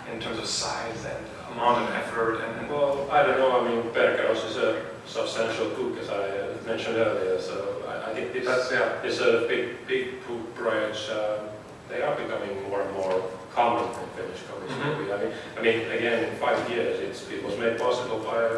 in, 0.08 0.14
in 0.14 0.20
terms 0.20 0.38
of 0.38 0.46
size 0.46 1.04
and 1.04 1.26
amount 1.52 1.88
of 1.88 1.94
effort 1.94 2.40
and, 2.44 2.60
and 2.60 2.70
Well, 2.70 3.08
I 3.10 3.22
don't 3.22 3.38
know. 3.38 3.60
I 3.60 3.68
mean, 3.68 3.82
Perkeros 3.92 4.44
is 4.50 4.56
a 4.56 4.82
substantial 5.06 5.68
book, 5.70 5.98
as 5.98 6.08
I 6.08 6.22
uh, 6.28 6.46
mentioned 6.66 6.96
earlier. 6.96 7.40
So 7.40 7.82
I, 7.88 8.10
I 8.10 8.14
think 8.14 8.32
this 8.32 8.46
that's 8.46 8.70
yeah. 8.72 9.02
is 9.02 9.20
a 9.20 9.46
big, 9.48 9.86
big 9.86 10.26
book 10.26 10.54
projects. 10.54 11.08
Uh, 11.08 11.48
they 11.88 12.02
are 12.02 12.14
becoming 12.16 12.62
more 12.68 12.82
and 12.82 12.92
more 12.94 13.30
common 13.54 13.84
in 13.84 14.08
Finnish 14.16 14.40
comics. 14.48 14.72
Mhm. 14.72 15.12
I 15.14 15.18
mean, 15.22 15.32
I 15.58 15.60
mean, 15.62 15.78
again, 15.98 16.24
in 16.24 16.34
five 16.36 16.58
years, 16.70 17.00
it's, 17.00 17.28
it 17.30 17.44
was 17.44 17.58
made 17.58 17.78
possible 17.78 18.18
by 18.20 18.38
a 18.42 18.56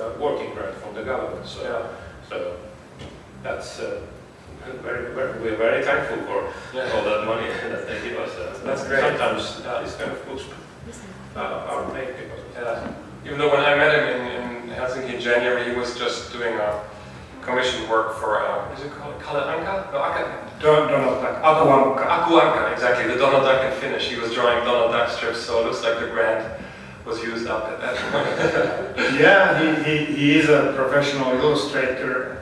uh, 0.00 0.18
working 0.18 0.54
grant 0.54 0.74
from 0.76 0.94
the 0.94 1.02
government. 1.02 1.46
So, 1.46 1.60
Yeah. 1.62 1.86
so 2.28 2.56
that's 3.42 3.80
uh, 3.80 4.00
very, 4.82 5.12
very, 5.14 5.32
we're 5.42 5.56
very 5.56 5.84
thankful 5.84 6.18
for 6.28 6.40
Yeah. 6.72 6.88
all 6.94 7.04
that 7.04 7.26
money 7.26 7.48
that 7.72 7.86
they 7.86 8.00
give 8.08 8.18
us. 8.18 8.32
Uh, 8.36 8.58
That's 8.64 8.86
great. 8.86 9.00
Sometimes 9.00 9.60
uh, 9.66 9.82
this 9.82 9.96
kind 9.96 10.12
of 10.12 10.26
puts 10.26 10.44
uh, 11.36 11.68
our 11.70 11.90
pay 11.92 12.06
because 12.06 12.44
Yeah. 12.54 12.92
Even 13.24 13.38
though 13.38 13.50
when 13.50 13.60
I 13.60 13.76
met 13.76 13.92
him 13.94 14.06
in, 14.08 14.68
in 14.70 14.74
Helsinki 14.74 15.14
in 15.14 15.20
January, 15.20 15.70
he 15.70 15.76
was 15.76 15.96
just 15.96 16.32
doing 16.32 16.54
a 16.54 16.82
commission 17.42 17.88
work 17.88 18.16
for, 18.16 18.40
uh, 18.40 18.72
is 18.74 18.84
it 18.84 18.92
called 18.92 19.20
Kalle 19.20 19.42
Anka? 19.42 19.92
No, 19.92 19.98
Anka. 19.98 20.60
Don't, 20.60 20.88
Donald 20.88 21.22
Duck, 21.22 21.36
Aku 21.42 21.68
Ankka. 21.68 22.06
Aku 22.06 22.32
Anka, 22.40 22.72
exactly. 22.72 23.06
The 23.12 23.18
Donald 23.18 23.44
Duck 23.44 23.64
in 23.70 23.78
Finnish. 23.80 24.08
He 24.08 24.16
was 24.16 24.32
drawing 24.32 24.64
Donald 24.64 24.92
Duck 24.92 25.10
strips, 25.10 25.40
so 25.40 25.60
it 25.60 25.66
looks 25.66 25.82
like 25.82 26.00
the 26.00 26.08
grant 26.08 26.60
was 27.06 27.22
used 27.22 27.46
up 27.46 27.64
at 27.68 27.80
that 27.80 27.96
point. 28.12 29.10
Yeah, 29.20 29.58
he, 29.60 29.82
he, 29.84 30.04
he 30.14 30.38
is 30.38 30.48
a 30.48 30.72
professional 30.76 31.32
illustrator 31.32 32.40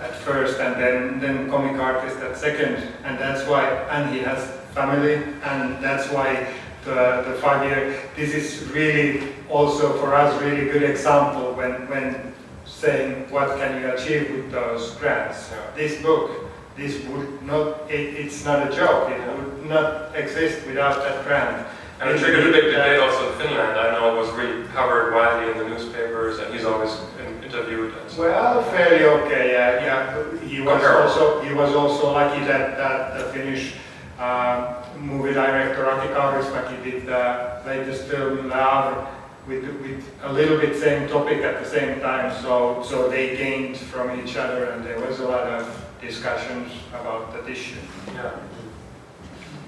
at 0.00 0.14
first 0.16 0.58
and 0.60 0.80
then, 0.80 1.20
then 1.20 1.50
comic 1.50 1.80
artist 1.80 2.16
at 2.18 2.36
second. 2.36 2.76
And 3.04 3.18
that's 3.18 3.46
why, 3.46 3.64
and 3.90 4.14
he 4.14 4.20
has 4.20 4.50
family 4.74 5.14
and 5.44 5.82
that's 5.82 6.10
why 6.10 6.46
the, 6.84 7.24
the 7.28 7.38
five 7.40 7.64
year, 7.64 8.00
this 8.16 8.34
is 8.34 8.68
really 8.70 9.28
also 9.48 9.92
for 9.98 10.14
us 10.14 10.40
really 10.42 10.70
good 10.70 10.82
example 10.82 11.52
when, 11.54 11.88
when 11.88 12.32
saying 12.64 13.30
what 13.30 13.56
can 13.58 13.80
you 13.80 13.90
achieve 13.92 14.30
with 14.30 14.50
those 14.50 14.92
grants. 14.96 15.50
Yeah. 15.50 15.76
This 15.76 16.02
book, 16.02 16.30
this 16.76 17.04
would 17.06 17.42
not, 17.42 17.90
it, 17.90 18.14
it's 18.14 18.44
not 18.44 18.70
a 18.70 18.74
joke, 18.74 19.10
it 19.10 19.20
would 19.36 19.68
not 19.68 20.14
exist 20.14 20.66
without 20.66 20.96
that 21.02 21.24
grant. 21.24 21.66
And 22.00 22.10
it 22.10 22.18
triggered 22.18 22.48
a 22.48 22.52
big 22.52 22.72
debate 22.72 22.98
also 22.98 23.30
in 23.30 23.38
Finland. 23.38 23.78
I 23.78 23.92
know 23.92 24.16
it 24.16 24.18
was 24.18 24.30
really 24.32 24.66
covered 24.68 25.12
widely 25.12 25.52
in 25.52 25.58
the 25.58 25.68
newspapers, 25.68 26.38
and 26.38 26.54
he's 26.54 26.64
always 26.64 26.96
interviewed. 27.44 27.92
And 27.94 28.10
so. 28.10 28.22
Well, 28.22 28.62
fairly 28.70 29.04
okay. 29.04 29.52
Yeah, 29.52 29.84
yeah. 29.84 30.38
He 30.48 30.62
was 30.62 30.82
also 30.82 31.42
he 31.42 31.52
was 31.52 31.74
also 31.74 32.12
lucky 32.12 32.40
that 32.46 32.78
that 32.78 33.18
the 33.18 33.24
Finnish 33.34 33.74
uh, 33.74 33.89
Um, 34.20 34.76
movie 35.00 35.32
director 35.32 35.88
Aki 35.88 36.08
Kaurismäki 36.08 36.84
did 36.84 37.06
the 37.06 37.62
latest 37.64 38.04
film 38.04 38.52
uh, 38.52 38.54
Le 38.54 38.54
Havre 38.54 39.06
with 39.48 39.64
with 39.80 40.04
a 40.24 40.30
little 40.30 40.58
bit 40.58 40.76
same 40.76 41.08
topic 41.08 41.38
at 41.42 41.64
the 41.64 41.66
same 41.66 42.00
time. 42.00 42.30
So 42.42 42.82
so 42.82 43.08
they 43.08 43.34
gained 43.34 43.78
from 43.78 44.20
each 44.20 44.36
other, 44.36 44.72
and 44.72 44.84
there 44.84 45.00
was 45.00 45.20
a 45.20 45.24
lot 45.24 45.46
of 45.48 45.64
discussions 46.02 46.70
about 46.90 47.32
that 47.32 47.48
issue. 47.48 47.80
Yeah. 48.12 48.36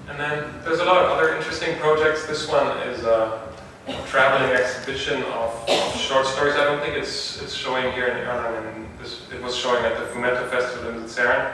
And 0.07 0.19
then 0.19 0.45
there's 0.63 0.81
a 0.81 0.85
lot 0.85 1.03
of 1.03 1.09
other 1.09 1.35
interesting 1.35 1.75
projects. 1.79 2.27
This 2.27 2.47
one 2.47 2.77
is 2.89 3.03
a 3.05 3.49
traveling 4.05 4.51
exhibition 4.51 5.23
of, 5.33 5.49
of 5.67 5.95
short 5.95 6.27
stories. 6.27 6.53
I 6.53 6.65
don't 6.65 6.79
think 6.79 6.95
it's 6.95 7.41
it's 7.41 7.55
showing 7.55 7.91
here 7.93 8.09
in 8.09 8.17
Erlangen. 8.27 8.85
This 9.01 9.25
it 9.33 9.41
was 9.41 9.55
showing 9.55 9.83
at 9.83 9.97
the 9.97 10.05
Fumetto 10.13 10.47
Festival 10.51 10.91
in 10.91 11.01
Luzern, 11.01 11.53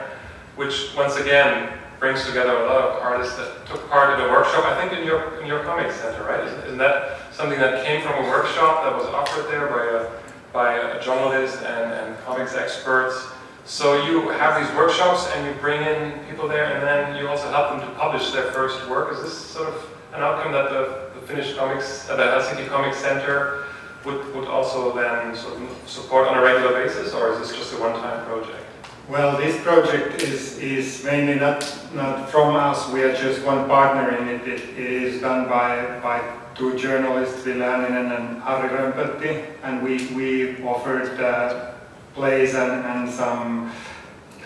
which 0.56 0.94
once 0.94 1.16
again 1.16 1.80
brings 2.00 2.24
together 2.24 2.56
a 2.56 2.66
lot 2.66 2.80
of 2.80 3.02
artists 3.02 3.36
that 3.36 3.66
took 3.66 3.88
part 3.90 4.18
in 4.18 4.26
a 4.26 4.32
workshop. 4.32 4.64
I 4.64 4.74
think 4.80 4.98
in 4.98 5.06
your 5.06 5.38
in 5.40 5.46
your 5.46 5.62
comic 5.64 5.92
center, 5.92 6.24
right? 6.24 6.42
Isn't, 6.42 6.64
isn't 6.64 6.78
that 6.78 7.18
something 7.30 7.60
that 7.60 7.84
came 7.84 8.00
from 8.00 8.24
a 8.24 8.28
workshop 8.28 8.84
that 8.84 8.96
was 8.96 9.06
offered 9.06 9.46
there 9.52 9.68
by 9.68 9.84
a 9.84 10.10
by 10.52 10.74
a 10.74 11.02
journalist 11.04 11.62
and, 11.62 11.92
and 11.92 12.18
comics 12.24 12.54
experts? 12.54 13.28
So 13.66 14.02
you 14.06 14.30
have 14.30 14.58
these 14.60 14.74
workshops 14.74 15.28
and 15.36 15.46
you 15.46 15.52
bring 15.60 15.82
in 15.82 16.18
people 16.24 16.48
there 16.48 16.64
and 16.74 16.82
then 16.82 17.16
you 17.16 17.28
also 17.28 17.50
help 17.50 17.70
them 17.70 17.80
to 17.88 17.94
publish 17.96 18.32
their 18.32 18.50
first 18.50 18.88
work. 18.88 19.12
Is 19.12 19.22
this 19.22 19.36
sort 19.36 19.68
of 19.68 19.74
an 20.14 20.22
outcome 20.22 20.52
that 20.52 20.70
the, 20.70 21.10
the 21.14 21.26
Finnish 21.26 21.54
comics, 21.54 22.08
uh, 22.08 22.16
the 22.16 22.24
Helsinki 22.24 22.66
Comics 22.68 22.96
Center 22.96 23.66
would, 24.04 24.34
would 24.34 24.48
also 24.48 24.92
then 24.96 25.36
sort 25.36 25.60
of 25.60 25.88
support 25.88 26.26
on 26.26 26.38
a 26.38 26.42
regular 26.42 26.72
basis 26.72 27.12
or 27.12 27.32
is 27.32 27.38
this 27.38 27.56
just 27.56 27.72
a 27.74 27.76
one-time 27.76 28.24
project? 28.26 28.64
Well, 29.10 29.36
this 29.38 29.60
project 29.64 30.22
is, 30.22 30.56
is 30.58 31.02
mainly 31.02 31.34
not, 31.34 31.66
not 31.92 32.30
from 32.30 32.54
us, 32.54 32.88
we 32.92 33.02
are 33.02 33.12
just 33.12 33.44
one 33.44 33.66
partner 33.66 34.16
in 34.16 34.28
it. 34.28 34.46
It, 34.46 34.60
it 34.78 34.92
is 35.02 35.20
done 35.20 35.48
by, 35.48 35.98
by 35.98 36.22
two 36.54 36.78
journalists, 36.78 37.42
Ville 37.42 37.58
Hänninen 37.58 38.16
and 38.16 38.40
Harri 38.40 39.48
and 39.64 39.82
we, 39.82 40.06
we 40.14 40.62
offered 40.62 41.20
uh, 41.20 41.72
plays 42.14 42.54
and, 42.54 42.86
and 42.86 43.10
some 43.10 43.72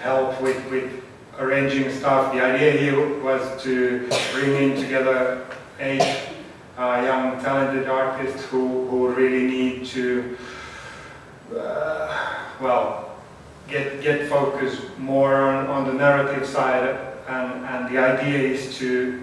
help 0.00 0.40
with, 0.40 0.56
with 0.70 1.04
arranging 1.38 1.90
stuff. 1.92 2.32
The 2.32 2.42
idea 2.42 2.72
here 2.72 3.22
was 3.22 3.62
to 3.64 4.08
bring 4.32 4.54
in 4.70 4.80
together 4.80 5.44
eight 5.78 6.30
uh, 6.78 7.02
young 7.04 7.38
talented 7.44 7.86
artists 7.86 8.46
who, 8.46 8.88
who 8.88 9.08
really 9.10 9.46
need 9.46 9.84
to, 9.88 10.38
uh, 11.54 12.38
well, 12.62 13.03
get 13.68 14.02
get 14.02 14.28
focus 14.28 14.80
more 14.98 15.34
on, 15.36 15.66
on 15.66 15.86
the 15.86 15.92
narrative 15.92 16.46
side 16.46 16.96
and, 17.28 17.64
and 17.64 17.94
the 17.94 17.98
idea 17.98 18.38
is 18.38 18.76
to 18.78 19.22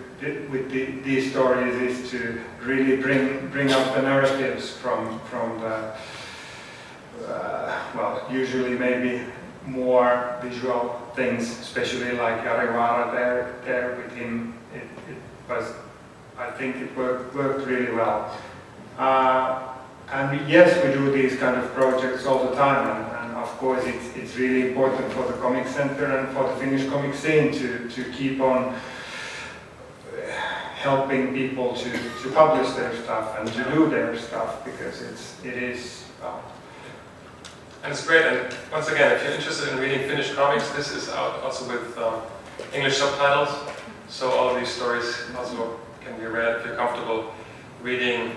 with 0.51 0.69
the, 0.71 0.85
these 1.01 1.31
stories 1.31 1.73
is 1.75 2.11
to 2.11 2.39
really 2.61 3.01
bring 3.01 3.47
bring 3.49 3.71
up 3.71 3.95
the 3.95 4.01
narratives 4.01 4.69
from 4.69 5.19
from 5.21 5.59
the 5.59 5.93
uh, 7.27 7.81
well 7.95 8.27
usually 8.31 8.77
maybe 8.77 9.21
more 9.65 10.37
visual 10.41 11.01
things 11.15 11.59
especially 11.59 12.11
like 12.13 12.43
Yarivara 12.43 13.11
there 13.11 13.55
there 13.65 13.95
with 13.95 14.11
him. 14.13 14.53
It, 14.73 14.83
it 15.09 15.17
was 15.49 15.73
I 16.37 16.51
think 16.51 16.77
it 16.77 16.95
worked 16.95 17.35
worked 17.35 17.67
really 17.67 17.91
well. 17.93 18.35
Uh, 18.97 19.69
and 20.11 20.49
yes 20.49 20.83
we 20.83 20.93
do 20.93 21.11
these 21.11 21.37
kind 21.39 21.55
of 21.55 21.71
projects 21.73 22.25
all 22.25 22.47
the 22.47 22.55
time 22.55 23.11
of 23.41 23.49
course 23.57 23.83
it's, 23.85 24.15
it's 24.15 24.35
really 24.37 24.69
important 24.69 25.11
for 25.13 25.23
the 25.23 25.33
comic 25.33 25.67
center 25.67 26.17
and 26.17 26.33
for 26.33 26.43
the 26.47 26.55
Finnish 26.55 26.87
comic 26.89 27.13
scene 27.15 27.51
to, 27.51 27.89
to 27.89 28.03
keep 28.11 28.39
on 28.39 28.75
helping 30.75 31.33
people 31.33 31.75
to, 31.75 31.91
to 32.23 32.29
publish 32.33 32.69
their 32.71 32.95
stuff 33.03 33.37
and 33.39 33.47
to 33.53 33.63
do 33.75 33.89
their 33.89 34.17
stuff 34.17 34.65
because 34.65 35.01
it's 35.01 35.43
it 35.45 35.53
is 35.53 36.05
well, 36.21 36.43
And 37.83 37.91
it's 37.91 38.05
great. 38.05 38.25
And 38.25 38.55
once 38.71 38.87
again, 38.89 39.11
if 39.11 39.23
you're 39.23 39.33
interested 39.33 39.69
in 39.69 39.79
reading 39.79 40.07
Finnish 40.07 40.33
comics, 40.33 40.69
this 40.71 40.91
is 40.91 41.09
out 41.09 41.41
also 41.41 41.67
with 41.67 41.97
um, 41.97 42.21
English 42.73 42.97
subtitles. 42.97 43.49
So 44.07 44.29
all 44.29 44.49
of 44.49 44.59
these 44.59 44.69
stories 44.69 45.05
also 45.35 45.79
can 46.01 46.19
be 46.19 46.25
read 46.25 46.57
if 46.57 46.65
you're 46.65 46.75
comfortable 46.75 47.33
reading 47.81 48.31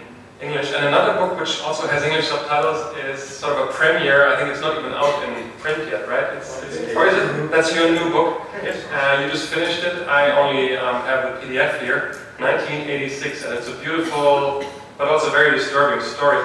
English. 0.44 0.72
And 0.72 0.86
another 0.86 1.14
book 1.14 1.40
which 1.40 1.60
also 1.60 1.86
has 1.88 2.02
English 2.02 2.28
subtitles 2.28 2.80
is 2.98 3.22
sort 3.22 3.56
of 3.56 3.68
a 3.68 3.72
premiere. 3.72 4.28
I 4.28 4.36
think 4.36 4.50
it's 4.50 4.60
not 4.60 4.78
even 4.78 4.92
out 4.92 5.16
in 5.24 5.50
print 5.58 5.88
yet, 5.90 6.06
right? 6.08 6.36
It's, 6.36 6.62
it's, 6.62 6.94
or 6.94 7.06
is 7.06 7.14
it? 7.16 7.50
That's 7.50 7.74
your 7.74 7.90
new 7.90 8.10
book. 8.12 8.42
Yes. 8.62 8.84
Uh, 8.92 9.22
you 9.22 9.30
just 9.30 9.48
finished 9.48 9.82
it. 9.82 10.06
I 10.08 10.30
only 10.36 10.76
um, 10.76 11.02
have 11.08 11.40
the 11.40 11.46
PDF 11.46 11.80
here, 11.80 12.20
1986, 12.38 13.44
and 13.44 13.54
it's 13.54 13.68
a 13.68 13.76
beautiful 13.80 14.64
but 14.96 15.08
also 15.08 15.30
very 15.30 15.50
disturbing 15.58 16.04
story. 16.04 16.38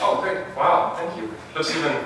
Oh, 0.00 0.20
great! 0.20 0.44
Wow, 0.56 0.94
thank 0.96 1.16
you. 1.16 1.32
Looks 1.54 1.74
even 1.74 1.96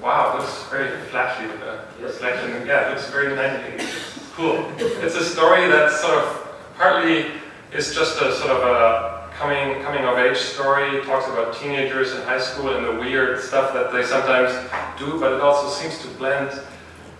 wow, 0.00 0.38
looks 0.38 0.64
very 0.70 0.88
flashy 1.10 1.46
the 1.46 1.80
reflection. 2.00 2.66
Yeah, 2.66 2.88
it 2.88 2.94
looks 2.94 3.10
very 3.10 3.36
1986. 3.36 4.30
Cool. 4.34 4.72
It's 5.04 5.16
a 5.16 5.24
story 5.24 5.68
that 5.68 5.90
sort 5.92 6.16
of 6.16 6.56
partly 6.76 7.26
is 7.72 7.94
just 7.94 8.20
a 8.22 8.34
sort 8.36 8.50
of 8.50 8.62
a 8.62 9.19
coming 9.40 9.82
coming 9.82 10.04
of 10.04 10.18
age 10.18 10.36
story. 10.36 10.98
It 10.98 11.04
talks 11.04 11.26
about 11.26 11.56
teenagers 11.56 12.12
in 12.12 12.20
high 12.22 12.38
school 12.38 12.76
and 12.76 12.84
the 12.84 13.00
weird 13.00 13.40
stuff 13.40 13.72
that 13.72 13.90
they 13.90 14.04
sometimes 14.04 14.52
do, 14.98 15.18
but 15.18 15.32
it 15.32 15.40
also 15.40 15.70
seems 15.70 15.98
to 16.02 16.08
blend 16.18 16.60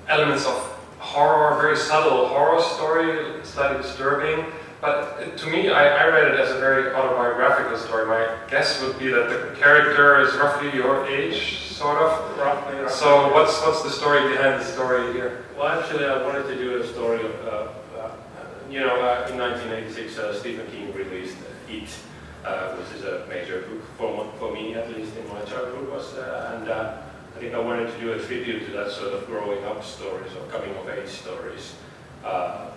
elements 0.06 0.44
of 0.44 0.54
horror, 0.98 1.58
very 1.58 1.78
subtle 1.78 2.28
horror 2.28 2.60
story, 2.60 3.42
slightly 3.42 3.80
disturbing. 3.82 4.44
But 4.82 5.38
to 5.38 5.46
me, 5.50 5.70
I, 5.70 6.04
I 6.04 6.08
read 6.08 6.34
it 6.34 6.40
as 6.40 6.50
a 6.50 6.58
very 6.58 6.94
autobiographical 6.94 7.78
story. 7.78 8.06
My 8.06 8.36
guess 8.50 8.82
would 8.82 8.98
be 8.98 9.08
that 9.08 9.30
the 9.30 9.58
character 9.58 10.20
is 10.20 10.34
roughly 10.34 10.74
your 10.74 11.06
age, 11.06 11.60
sort 11.60 11.96
of. 11.96 12.38
Roughly, 12.38 12.80
roughly. 12.80 12.96
So 12.96 13.32
what's 13.32 13.58
what's 13.62 13.82
the 13.82 13.90
story 13.90 14.28
behind 14.28 14.60
the 14.60 14.64
story 14.64 15.12
here? 15.14 15.46
Well, 15.56 15.68
actually, 15.68 16.04
I 16.04 16.22
wanted 16.22 16.44
to 16.48 16.54
do 16.54 16.82
a 16.82 16.86
story 16.86 17.24
of, 17.24 17.46
uh, 17.46 17.68
uh, 17.98 18.10
you 18.70 18.80
know, 18.80 19.00
uh, 19.00 19.28
in 19.30 19.38
1986, 19.38 20.18
uh, 20.18 20.38
Stephen 20.38 20.66
King 20.66 20.92
released 20.92 21.36
It, 21.68 21.88
uh, 22.44 22.74
which 22.76 22.98
is 22.98 23.04
a 23.04 23.26
major 23.28 23.62
book 23.62 23.82
for, 23.98 24.32
for 24.38 24.52
me, 24.52 24.74
at 24.74 24.88
least 24.96 25.16
in 25.16 25.28
my 25.28 25.40
childhood. 25.42 25.90
Was, 25.90 26.14
uh, 26.14 26.56
and 26.56 26.68
uh, 26.68 27.02
I 27.36 27.38
think 27.38 27.54
I 27.54 27.60
wanted 27.60 27.92
to 27.92 28.00
do 28.00 28.12
a 28.12 28.18
tribute 28.18 28.66
to 28.66 28.72
that 28.72 28.90
sort 28.90 29.12
of 29.12 29.26
growing 29.26 29.64
up 29.64 29.84
stories 29.84 30.32
or 30.32 30.46
coming 30.48 30.74
of 30.76 30.88
age 30.88 31.08
stories. 31.08 31.74
Uh, 32.24 32.70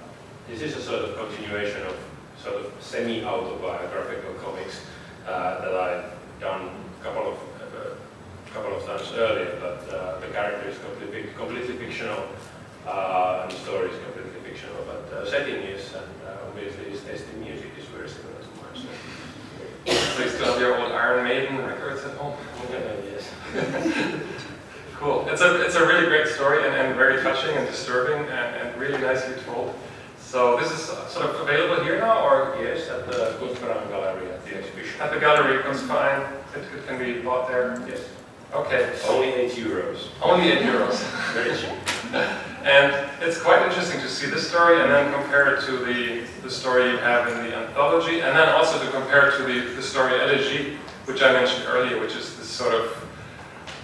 this 0.49 0.61
is 0.61 0.75
a 0.75 0.81
sort 0.81 1.03
of 1.05 1.17
continuation 1.17 1.81
of 1.83 1.95
sort 2.41 2.55
of 2.55 2.73
semi-autobiographical 2.81 4.33
comics 4.43 4.81
uh, 5.27 5.61
that 5.61 5.73
I've 5.73 6.11
done 6.41 6.69
a 6.99 7.03
couple 7.03 7.31
of 7.31 7.37
uh, 7.37 7.95
couple 8.53 8.75
of 8.75 8.85
times 8.85 9.11
earlier, 9.15 9.57
but 9.59 9.89
the 10.21 10.27
character 10.27 10.69
is 10.69 10.77
completely, 10.77 11.31
completely 11.35 11.75
fictional 11.75 12.23
and 12.85 13.51
the 13.51 13.55
story 13.55 13.89
is 13.89 13.97
completely 14.03 14.39
fictional, 14.43 14.83
but 14.85 15.09
the 15.09 15.27
setting 15.27 15.55
is, 15.55 15.91
and 15.95 16.05
obviously 16.47 16.91
is 16.91 17.01
mine. 17.01 17.42
You 20.19 20.29
still 20.29 20.45
have 20.51 20.59
your 20.61 20.77
old 20.79 20.91
Iron 20.91 21.23
Maiden 21.23 21.57
records 21.65 22.03
at 22.03 22.15
home? 22.17 22.33
uh, 22.33 22.75
yes. 23.11 23.29
Cool. 24.95 25.27
it's 25.27 25.41
a 25.41 25.61
it's 25.65 25.75
a 25.75 25.85
really 25.85 26.05
great 26.07 26.27
story 26.27 26.65
and, 26.65 26.73
and 26.73 26.95
very 26.95 27.21
touching 27.21 27.53
and 27.57 27.67
disturbing 27.67 28.19
and, 28.29 28.55
and 28.55 28.79
really 28.79 29.01
nicely 29.01 29.33
told. 29.43 29.73
So 30.19 30.57
this 30.59 30.71
is 30.71 30.79
sort 31.11 31.25
of 31.29 31.41
available 31.41 31.83
here 31.83 31.99
now, 31.99 32.23
or 32.25 32.55
Yes, 32.61 32.87
at 32.89 33.05
the 33.07 33.35
Gutbrand 33.39 33.89
Gallery 33.89 34.31
at 34.31 34.45
the 34.45 34.55
exhibition. 34.57 35.01
at 35.01 35.11
the 35.13 35.19
gallery? 35.19 35.61
It's 35.69 35.81
fine. 35.81 36.21
It, 36.55 36.63
it 36.77 36.87
can 36.87 36.97
be 36.99 37.19
bought 37.21 37.49
there. 37.49 37.77
Yes. 37.87 38.07
Okay. 38.53 38.93
Only 39.09 39.27
8 39.33 39.51
euros. 39.53 40.07
Only 40.21 40.51
eight 40.51 40.59
euros. 40.61 41.01
Very 41.33 41.57
cheap. 41.57 42.13
And 42.63 43.09
it's 43.21 43.41
quite 43.41 43.61
interesting 43.67 43.99
to 43.99 44.07
see 44.07 44.27
this 44.27 44.47
story 44.47 44.81
and 44.81 44.89
then 44.89 45.13
compare 45.13 45.53
it 45.53 45.65
to 45.65 45.77
the, 45.83 46.25
the 46.43 46.49
story 46.49 46.91
you 46.91 46.97
have 46.97 47.27
in 47.27 47.43
the 47.43 47.53
anthology, 47.53 48.21
and 48.21 48.37
then 48.37 48.47
also 48.47 48.83
to 48.83 48.89
compare 48.91 49.27
it 49.27 49.37
to 49.37 49.43
the, 49.43 49.75
the 49.75 49.81
story 49.81 50.17
Elegy, 50.21 50.77
which 51.03 51.21
I 51.21 51.33
mentioned 51.33 51.65
earlier, 51.67 51.99
which 51.99 52.15
is 52.15 52.37
this 52.37 52.47
sort 52.47 52.73
of, 52.73 52.85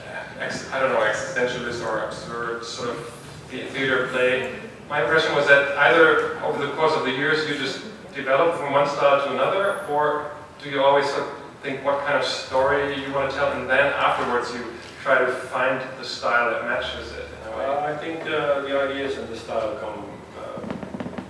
uh, 0.08 0.46
I 0.72 0.80
don't 0.80 0.94
know, 0.94 1.02
existentialist 1.02 1.86
or 1.86 2.06
absurd 2.06 2.64
sort 2.64 2.90
of 2.92 3.06
theater 3.50 4.08
play. 4.08 4.56
My 4.90 5.02
impression 5.04 5.36
was 5.36 5.46
that 5.48 5.78
either 5.78 6.40
over 6.44 6.66
the 6.66 6.72
course 6.74 6.96
of 6.96 7.04
the 7.04 7.12
years 7.12 7.50
you 7.50 7.58
just 7.58 7.84
develop 8.16 8.58
from 8.58 8.72
one 8.72 8.88
style 8.88 9.26
to 9.26 9.34
another, 9.34 9.86
or 9.88 10.32
do 10.64 10.70
you 10.70 10.82
always 10.82 11.06
sort 11.10 11.24
of 11.24 11.34
think 11.64 11.84
what 11.84 12.00
kind 12.06 12.18
of 12.18 12.24
story 12.24 12.96
you 12.96 13.14
want 13.14 13.30
to 13.30 13.36
tell, 13.36 13.52
and 13.52 13.70
then 13.70 13.92
afterwards 13.94 14.54
you 14.54 14.64
try 15.04 15.20
to 15.20 15.28
find 15.28 15.82
the 16.00 16.06
style 16.06 16.52
that 16.52 16.64
matches 16.64 17.12
it? 17.12 17.29
Uh, 17.60 17.92
I 17.92 17.98
think 17.98 18.22
uh, 18.22 18.62
the 18.62 18.80
ideas 18.80 19.18
and 19.18 19.28
the 19.28 19.36
style 19.36 19.76
come, 19.82 20.06
uh, 20.40 20.62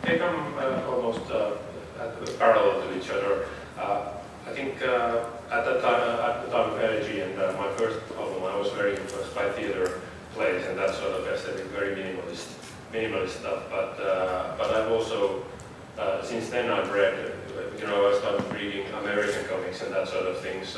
they 0.03 0.19
come 0.19 0.53
uh, 0.59 0.85
almost 0.87 1.25
uh, 1.31 1.57
parallel 2.37 2.83
to 2.83 2.97
each 2.97 3.09
other. 3.09 3.47
I 3.77 4.51
think 4.51 4.75
at 4.81 5.65
the 5.65 5.81
time, 5.81 6.03
at 6.29 6.45
the 6.45 6.51
time 6.51 6.69
of 6.71 6.79
Elegy 6.79 7.21
and 7.21 7.35
my 7.35 7.69
first 7.77 7.99
album, 8.15 8.43
I 8.43 8.55
was 8.57 8.69
very 8.73 8.95
influenced 8.95 9.33
by 9.33 9.49
theater 9.51 10.01
plays 10.33 10.65
and 10.67 10.77
that 10.77 10.93
sort 10.95 11.13
of 11.13 11.27
aesthetic, 11.27 11.65
very 11.67 11.95
minimalist, 11.95 12.47
minimalist 12.93 13.39
stuff. 13.41 13.63
But 13.71 13.97
but 14.57 14.69
I've 14.75 14.91
also 14.91 15.43
since 16.23 16.49
then 16.49 16.69
I've 16.69 16.91
read, 16.91 17.33
you 17.79 17.87
know, 17.87 18.11
I 18.11 18.19
started 18.19 18.53
reading 18.53 18.85
American 19.01 19.45
comics 19.45 19.81
and 19.81 19.93
that 19.93 20.07
sort 20.07 20.27
of 20.27 20.39
things 20.41 20.77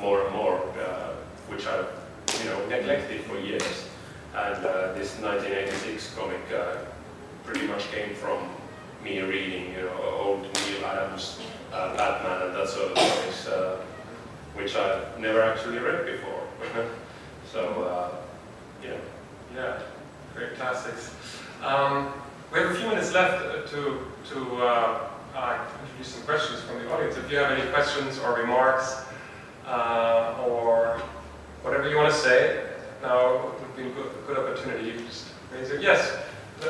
more, 0.00 0.24
and 0.24 0.34
more, 0.34 0.58
which 1.48 1.66
I've 1.66 1.88
you 2.42 2.50
know 2.50 2.66
neglected 2.66 3.22
for 3.22 3.38
years. 3.38 3.88
And 4.38 4.64
uh, 4.64 4.92
this 4.92 5.18
1986 5.18 6.14
comic 6.14 6.40
uh, 6.54 6.76
pretty 7.44 7.66
much 7.66 7.90
came 7.90 8.14
from 8.14 8.48
me 9.02 9.20
reading, 9.20 9.72
you 9.72 9.82
know, 9.82 10.00
old 10.00 10.42
Neal 10.42 10.86
Adams, 10.86 11.40
uh, 11.72 11.96
Batman, 11.96 12.46
and 12.46 12.54
that 12.54 12.68
sort 12.68 12.92
of 12.92 12.94
comics, 12.94 13.48
uh, 13.48 13.80
which 14.54 14.76
I've 14.76 15.18
never 15.18 15.42
actually 15.42 15.78
read 15.78 16.06
before. 16.06 16.42
so, 17.52 17.82
uh, 17.82 18.14
yeah. 18.84 18.96
Yeah, 19.56 19.80
great 20.36 20.54
classics. 20.54 21.16
Um, 21.64 22.12
we 22.52 22.60
have 22.60 22.70
a 22.70 22.74
few 22.74 22.88
minutes 22.88 23.12
left 23.12 23.44
uh, 23.44 23.66
to, 23.66 24.06
to 24.30 24.38
introduce 25.82 26.14
some 26.14 26.22
questions 26.22 26.60
from 26.60 26.78
the 26.78 26.92
audience. 26.92 27.16
If 27.16 27.28
you 27.28 27.38
have 27.38 27.58
any 27.58 27.68
questions 27.72 28.20
or 28.20 28.36
remarks 28.36 29.04
or 29.66 31.02
whatever 31.62 31.90
you 31.90 31.96
want 31.96 32.12
to 32.12 32.18
say, 32.18 32.64
now 33.02 33.57
would 33.78 33.94
be 33.94 34.00
a 34.00 34.02
good, 34.02 34.10
good 34.26 34.38
opportunity. 34.38 34.88
You 34.88 34.98
just 35.06 35.26
it. 35.52 35.80
Yes. 35.80 36.16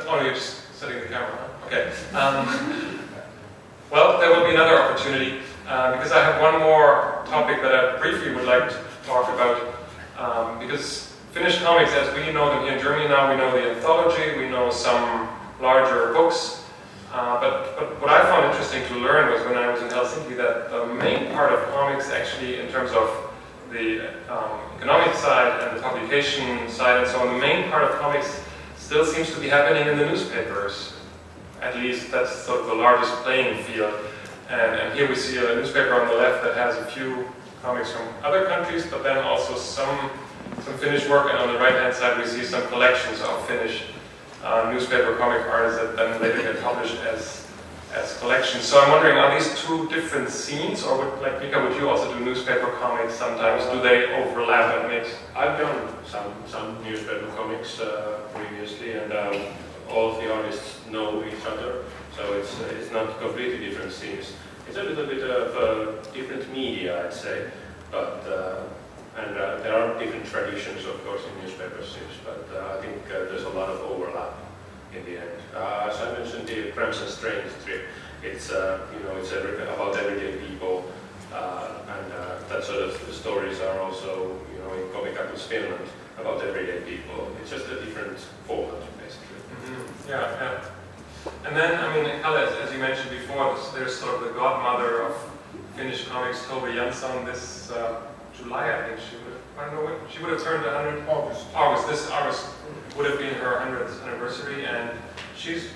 Oh, 0.07 0.21
you're 0.23 0.35
just 0.35 0.75
setting 0.75 1.01
the 1.01 1.07
camera. 1.07 1.31
huh? 1.31 1.67
Okay. 1.67 1.91
Um, 2.15 3.01
well, 3.91 4.21
there 4.21 4.31
will 4.31 4.47
be 4.47 4.55
another 4.55 4.81
opportunity 4.81 5.41
uh, 5.67 5.93
because 5.93 6.13
I 6.13 6.23
have 6.23 6.41
one 6.41 6.61
more 6.61 7.23
topic 7.27 7.63
that 7.63 7.75
I 7.75 7.99
briefly 7.99 8.35
would 8.35 8.45
like 8.45 8.69
to 8.69 8.79
talk 9.05 9.29
about. 9.29 9.75
Um, 10.19 10.59
because 10.59 11.15
Finnish 11.33 11.63
comics, 11.63 11.93
as 11.93 12.13
we 12.15 12.33
know 12.33 12.51
them 12.51 12.65
here 12.65 12.75
in 12.75 12.83
Germany 12.83 13.09
now, 13.09 13.31
we 13.31 13.37
know 13.37 13.51
the 13.53 13.71
anthology, 13.71 14.37
we 14.39 14.49
know 14.49 14.71
some 14.71 15.29
larger 15.61 16.13
books. 16.13 16.65
Uh, 17.13 17.41
but, 17.41 17.77
but 17.79 18.01
what 18.01 18.11
I 18.11 18.23
found 18.25 18.47
interesting 18.47 18.85
to 18.89 18.95
learn 18.99 19.33
was 19.33 19.45
when 19.47 19.57
I 19.57 19.71
was 19.73 19.81
in 19.81 19.89
Helsinki 19.89 20.37
that 20.37 20.71
the 20.71 20.87
main 20.95 21.33
part 21.33 21.53
of 21.53 21.61
comics, 21.71 22.11
actually, 22.11 22.61
in 22.61 22.69
terms 22.69 22.91
of 22.91 23.28
the 23.71 24.09
um, 24.33 24.61
economic 24.77 25.15
side 25.15 25.69
and 25.69 25.77
the 25.77 25.83
publication 25.83 26.69
side 26.69 26.99
and 26.99 27.07
so 27.07 27.21
on, 27.21 27.35
the 27.35 27.41
main 27.41 27.71
part 27.71 27.85
of 27.85 27.99
comics 27.99 28.43
still 28.77 29.05
seems 29.05 29.33
to 29.35 29.41
be 29.41 29.49
happening 29.49 29.87
in 29.87 29.99
the 29.99 30.07
newspapers. 30.07 30.95
At 31.61 31.77
least 31.77 32.11
that's 32.11 32.35
sort 32.35 32.61
of 32.61 32.67
the 32.67 32.75
largest 32.75 33.13
playing 33.23 33.63
field. 33.65 33.95
And, 34.49 34.81
and 34.81 34.95
here 34.95 35.09
we 35.09 35.15
see 35.15 35.37
a 35.37 35.57
newspaper 35.57 35.95
on 36.01 36.09
the 36.09 36.15
left 36.15 36.43
that 36.45 36.57
has 36.57 36.77
a 36.77 36.87
few 36.87 37.27
comics 37.63 37.93
from 37.93 38.07
other 38.23 38.47
countries, 38.47 38.87
but 38.87 39.03
then 39.03 39.19
also 39.19 39.57
some 39.57 40.11
some 40.63 40.77
Finnish 40.79 41.09
work, 41.09 41.31
and 41.31 41.39
on 41.39 41.53
the 41.53 41.59
right-hand 41.59 41.95
side 41.95 42.19
we 42.19 42.27
see 42.27 42.43
some 42.43 42.67
collections 42.69 43.21
of 43.21 43.47
Finnish 43.47 43.85
uh, 44.43 44.71
newspaper 44.73 45.15
comic 45.17 45.41
artists 45.47 45.81
that 45.81 45.97
then 45.97 46.21
later 46.21 46.43
get 46.43 46.61
published 46.63 46.97
as 47.05 47.48
as 47.95 48.19
collections. 48.19 48.65
So 48.65 48.81
I'm 48.81 48.91
wondering, 48.91 49.17
are 49.17 49.35
these 49.35 49.59
two 49.61 49.89
different 49.89 50.29
scenes, 50.29 50.83
or 50.83 50.99
would, 50.99 51.23
like 51.23 51.41
Mika, 51.41 51.63
would 51.63 51.77
you 51.77 51.89
also 51.89 52.13
do 52.17 52.25
newspaper 52.25 52.71
comics 52.81 53.15
sometimes? 53.15 53.65
Do 53.67 53.81
they 53.81 54.13
overlap 54.15 54.81
and 54.81 54.89
mix? 54.89 55.11
I've 55.35 55.59
done 55.59 55.89
some 56.07 56.33
some 56.47 56.83
newspaper 56.85 57.27
comics 57.37 57.81
uh, 57.81 58.21
previously, 58.35 58.93
and 58.93 59.13
um, 59.13 59.41
all 59.91 60.21
the 60.21 60.33
artists 60.33 60.81
know 60.91 61.25
each 61.25 61.45
other, 61.47 61.85
so 62.15 62.35
it's 62.35 62.61
it's 62.79 62.93
not 62.93 63.19
completely 63.21 63.59
different 63.67 63.93
scenes. 63.93 64.33
It's 64.69 64.77
a 64.77 64.83
little 64.83 65.07
bit 65.07 65.23
of 65.23 65.57
uh, 65.57 66.13
different 66.13 66.53
media, 66.53 67.07
I'd 67.07 67.15
say, 67.15 67.51
but 67.91 68.21
uh, 68.29 68.65
and 69.17 69.37
uh, 69.37 69.59
there 69.63 69.75
are 69.75 69.99
different 69.99 70.27
traditions, 70.27 70.85
of 70.85 71.03
course, 71.05 71.23
in 71.25 71.43
newspaper 71.43 71.83
scenes, 71.83 72.17
but 72.25 72.47
I 72.55 72.81
think 72.83 73.09
there's 73.09 73.45
a 73.45 73.49
lot 73.49 73.71
of 73.71 73.81
overlap 73.81 74.35
in 74.95 75.05
the 75.05 75.21
end. 75.21 75.39
Uh, 75.55 75.91
as 75.91 76.01
I 76.01 76.19
mentioned, 76.19 76.49
the 76.49 76.73
Cramps 76.73 77.01
and 77.01 77.11
Strains 77.11 77.53
strip, 77.61 77.83
it's 78.23 78.51
uh, 78.51 78.81
you 78.93 79.01
know 79.05 79.17
it's 79.17 79.33
every, 79.33 79.55
about 79.63 79.97
everyday 79.97 80.37
people, 80.47 80.85
uh, 81.33 81.69
and 81.89 82.13
uh, 82.13 82.39
that 82.49 82.65
sort 82.65 82.83
of 82.83 82.93
stories 83.13 83.61
are 83.61 83.81
also 83.81 84.37
you 84.53 84.59
know 84.61 84.73
in 84.75 84.93
Comic 84.93 85.17
Apples 85.19 85.47
Finland 85.47 85.89
about 86.19 86.43
everyday 86.43 86.81
people. 86.81 87.29
It's 87.41 87.51
just 87.51 87.67
a 87.67 87.81
different 87.85 88.19
format, 88.47 88.83
basically. 88.99 89.39
Mhm. 89.65 90.09
Yeah, 90.09 90.27
yeah. 90.41 90.65
And 91.47 91.57
then, 91.57 91.79
I 91.79 91.95
mean, 91.95 92.21
Kalle, 92.23 92.37
as, 92.37 92.73
you 92.73 92.79
mentioned 92.79 93.11
before, 93.11 93.55
there's, 93.55 93.71
there's 93.73 93.97
sort 93.97 94.15
of 94.17 94.21
the 94.23 94.31
godmother 94.31 95.03
of 95.03 95.15
Finnish 95.77 96.07
comics, 96.09 96.41
Tove 96.47 96.73
Jansson. 96.75 97.25
This 97.27 97.71
uh, 97.71 98.01
July, 98.39 98.73
I 98.73 98.89
think 98.89 99.01
she 99.01 99.17
would 99.17 99.35
have, 99.35 99.43
I 99.59 99.65
don't 99.67 99.75
know, 99.75 99.91
when, 99.91 100.11
she 100.11 100.23
would 100.23 100.31
have 100.31 100.43
turned 100.43 100.65
100. 100.65 101.09
August. 101.09 101.47
August, 101.55 101.89
this 101.89 102.11
August 102.11 102.47
would 102.97 103.07
have 103.07 103.19
been 103.19 103.35
her 103.35 103.59
100th 103.59 104.03
anniversary, 104.07 104.65
and 104.65 104.91
she's 105.37 105.69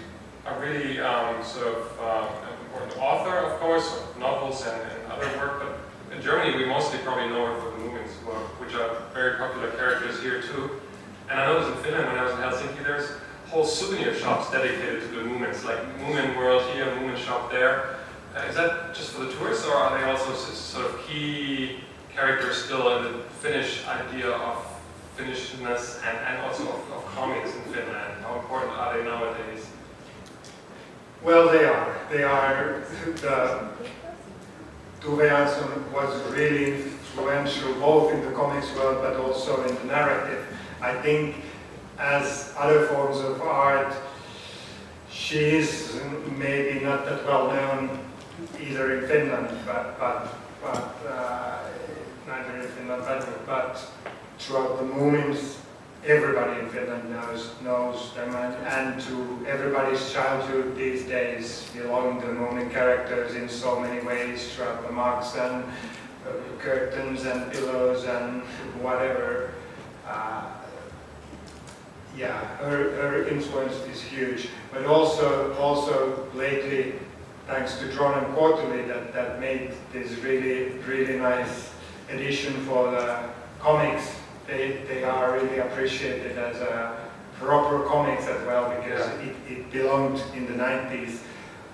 a 0.46 0.58
really 0.60 1.00
um, 1.00 1.42
sort 1.42 1.66
of 1.66 2.00
um, 2.00 2.28
important 2.66 2.96
author, 2.98 3.36
of 3.36 3.60
course, 3.60 4.00
of 4.00 4.18
novels 4.18 4.64
and, 4.66 4.80
and 4.80 5.12
other 5.12 5.26
work, 5.38 5.60
but 5.60 6.16
in 6.16 6.22
Germany 6.22 6.56
we 6.56 6.64
mostly 6.64 6.98
probably 7.00 7.28
know 7.28 7.46
her 7.46 7.60
for 7.60 7.70
the 7.70 7.84
Moomins, 7.84 8.10
which 8.60 8.74
are 8.74 9.02
very 9.12 9.36
popular 9.38 9.70
characters 9.72 10.20
here 10.20 10.42
too. 10.42 10.70
And 11.30 11.40
I 11.40 11.46
noticed 11.46 11.76
in 11.76 11.82
Finland, 11.84 12.08
when 12.08 12.18
I 12.18 12.24
was 12.24 12.32
in 12.32 12.38
Helsinki, 12.38 12.84
there's 12.84 13.10
whole 13.48 13.64
souvenir 13.64 14.14
shops 14.14 14.50
dedicated 14.50 15.02
to 15.02 15.08
the 15.08 15.22
Moomins, 15.22 15.64
like 15.64 15.78
Moomin 15.98 16.36
World 16.36 16.62
here, 16.74 16.86
Moomin 16.86 17.16
Shop 17.16 17.50
there. 17.50 17.96
Uh, 18.34 18.40
is 18.48 18.56
that 18.56 18.94
just 18.94 19.10
for 19.10 19.24
the 19.24 19.32
tourists, 19.32 19.66
or 19.66 19.74
are 19.74 19.98
they 19.98 20.04
also 20.10 20.32
sort 20.34 20.86
of 20.86 21.06
key 21.06 21.80
characters 22.14 22.64
still 22.64 22.96
in 22.96 23.04
the 23.04 23.18
Finnish 23.40 23.86
idea 23.86 24.30
of 24.30 24.66
Finnishness 25.16 26.00
and, 26.06 26.18
and 26.26 26.40
also 26.42 26.64
of, 26.64 26.92
of 26.92 27.04
comics 27.14 27.54
in 27.54 27.62
Finland? 27.72 28.22
How 28.22 28.38
important 28.38 28.72
are 28.72 28.96
they 28.96 29.04
nowadays? 29.04 29.66
Well, 31.22 31.48
they 31.48 31.64
are. 31.64 31.96
They 32.10 32.24
are. 32.24 32.82
The 33.16 33.68
Tove 35.00 35.28
Jansson 35.28 35.90
was 35.92 36.32
really 36.32 36.74
influential 36.74 37.74
both 37.74 38.12
in 38.12 38.24
the 38.24 38.32
comics 38.32 38.72
world 38.74 38.98
but 39.02 39.16
also 39.16 39.62
in 39.64 39.74
the 39.76 39.84
narrative. 39.84 40.46
I 40.80 40.94
think 40.94 41.36
as 41.98 42.52
other 42.58 42.86
forms 42.86 43.18
of 43.18 43.40
art, 43.42 43.94
she 45.10 45.38
is 45.38 46.00
maybe 46.36 46.84
not 46.84 47.04
that 47.04 47.24
well 47.24 47.48
known 47.48 48.00
either 48.60 48.98
in 48.98 49.08
Finland, 49.08 49.48
but, 49.66 49.98
but, 49.98 50.34
but, 53.46 53.84
throughout 54.38 54.78
the 54.78 54.84
Moomins, 54.84 55.56
everybody 56.04 56.60
in 56.60 56.68
Finland 56.68 57.08
knows 57.10 57.50
knows 57.62 58.12
them, 58.14 58.34
and, 58.34 58.54
and 58.66 59.00
to 59.02 59.46
everybody's 59.46 60.12
childhood 60.12 60.76
these 60.76 61.04
days 61.04 61.70
belong 61.76 62.20
the 62.20 62.26
Moomin 62.26 62.70
characters 62.70 63.36
in 63.36 63.48
so 63.48 63.78
many 63.78 64.04
ways 64.04 64.52
throughout 64.52 64.86
the 64.86 64.92
mugs 64.92 65.36
and 65.36 65.64
uh, 65.64 66.32
curtains 66.58 67.24
and 67.24 67.52
pillows 67.52 68.04
and 68.04 68.42
whatever. 68.82 69.54
Uh, 70.08 70.44
yeah, 72.16 72.44
her, 72.58 72.90
her 72.96 73.28
influence 73.28 73.74
is 73.86 74.02
huge, 74.02 74.48
but 74.72 74.84
also 74.84 75.54
also 75.54 76.26
lately, 76.34 76.94
thanks 77.46 77.78
to 77.78 77.90
Drawn 77.92 78.24
and 78.24 78.34
Quarterly, 78.34 78.82
that 78.88 79.12
that 79.14 79.40
made 79.40 79.70
this 79.92 80.10
really 80.18 80.78
really 80.86 81.18
nice 81.18 81.71
edition 82.12 82.52
for 82.66 82.90
the 82.90 83.28
comics 83.60 84.16
they, 84.46 84.82
they 84.88 85.04
are 85.04 85.34
really 85.34 85.58
appreciated 85.58 86.36
as 86.36 86.56
a 86.60 86.98
proper 87.34 87.84
comics 87.84 88.26
as 88.26 88.44
well 88.46 88.68
because 88.76 89.08
it, 89.20 89.34
it 89.48 89.70
belonged 89.70 90.22
in 90.34 90.46
the 90.46 90.52
90s 90.52 91.20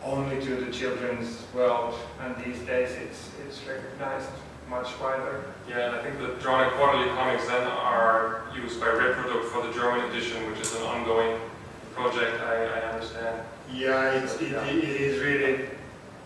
only 0.04 0.40
to 0.44 0.56
the 0.56 0.70
children's 0.70 1.44
world 1.54 1.94
and 2.20 2.36
these 2.44 2.58
days 2.60 2.90
it's, 2.92 3.30
it's 3.46 3.66
recognized 3.66 4.30
much 4.68 4.88
wider. 5.00 5.44
Yeah, 5.68 5.88
and 5.88 5.96
I 5.96 6.02
think 6.02 6.18
the 6.18 6.40
drawn 6.42 6.62
and 6.62 6.72
quarterly 6.72 7.08
comics 7.08 7.46
then 7.46 7.66
are 7.66 8.44
used 8.54 8.80
by 8.80 8.88
Reproduct 8.88 9.46
for 9.46 9.66
the 9.66 9.72
German 9.72 10.10
edition, 10.10 10.48
which 10.50 10.60
is 10.60 10.74
an 10.76 10.82
ongoing 10.82 11.40
project, 11.94 12.40
I, 12.42 12.64
I 12.64 12.92
understand. 12.92 13.46
Yeah, 13.72 14.12
it's, 14.12 14.34
it, 14.40 14.52
it 14.52 14.84
is 14.84 15.22
really 15.22 15.68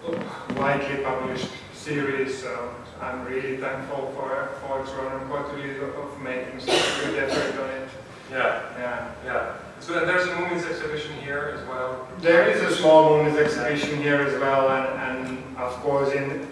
oh. 0.04 0.46
widely 0.56 1.02
published 1.04 1.48
series, 1.72 2.36
so 2.36 2.74
I'm 3.03 3.24
really 3.26 3.57
thankful 3.57 4.12
for, 4.14 4.50
for 4.61 4.78
and 5.16 5.28
Quarterly 5.28 5.76
of 5.80 6.20
making 6.20 6.61
such 6.61 7.03
a 7.03 7.07
good 7.07 7.18
effort 7.24 7.61
on 7.61 7.70
it. 7.70 7.88
Yeah, 8.30 8.62
Yeah. 8.78 9.11
yeah. 9.24 9.53
So 9.80 10.07
there's 10.07 10.28
a 10.28 10.30
Moomins 10.36 10.64
exhibition 10.70 11.12
here 11.16 11.59
as 11.59 11.66
well. 11.68 12.07
There 12.20 12.48
is 12.48 12.62
a 12.62 12.76
small 12.76 13.11
Moomins 13.11 13.36
exhibition 13.36 14.00
here 14.00 14.20
as 14.20 14.38
well, 14.38 14.70
and, 14.70 15.18
and 15.18 15.57
of 15.57 15.72
course 15.82 16.12
in 16.12 16.46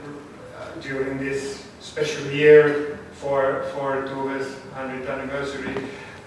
uh, 0.58 0.80
during 0.80 1.18
this 1.18 1.64
special 1.78 2.26
year 2.32 2.98
for 3.12 3.62
for 3.72 4.04
Tove's 4.08 4.48
100th 4.76 5.08
anniversary, 5.08 5.74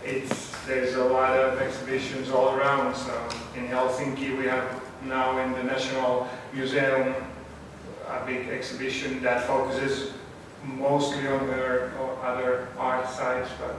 it's 0.06 0.54
there's 0.66 0.96
a 0.96 1.04
lot 1.04 1.38
of 1.38 1.60
exhibitions 1.60 2.32
all 2.32 2.56
around. 2.56 2.96
So 2.96 3.14
in 3.58 3.68
Helsinki 3.68 4.38
we 4.38 4.46
have 4.46 4.82
now 5.04 5.38
in 5.40 5.52
the 5.52 5.64
National 5.64 6.30
Museum 6.54 7.14
big 8.44 8.54
exhibition 8.54 9.22
that 9.24 9.46
focuses 9.46 10.12
mostly 10.64 11.28
on 11.28 11.48
their 11.48 11.94
or 12.00 12.18
other 12.24 12.68
art 12.78 13.10
sites, 13.10 13.50
but. 13.60 13.76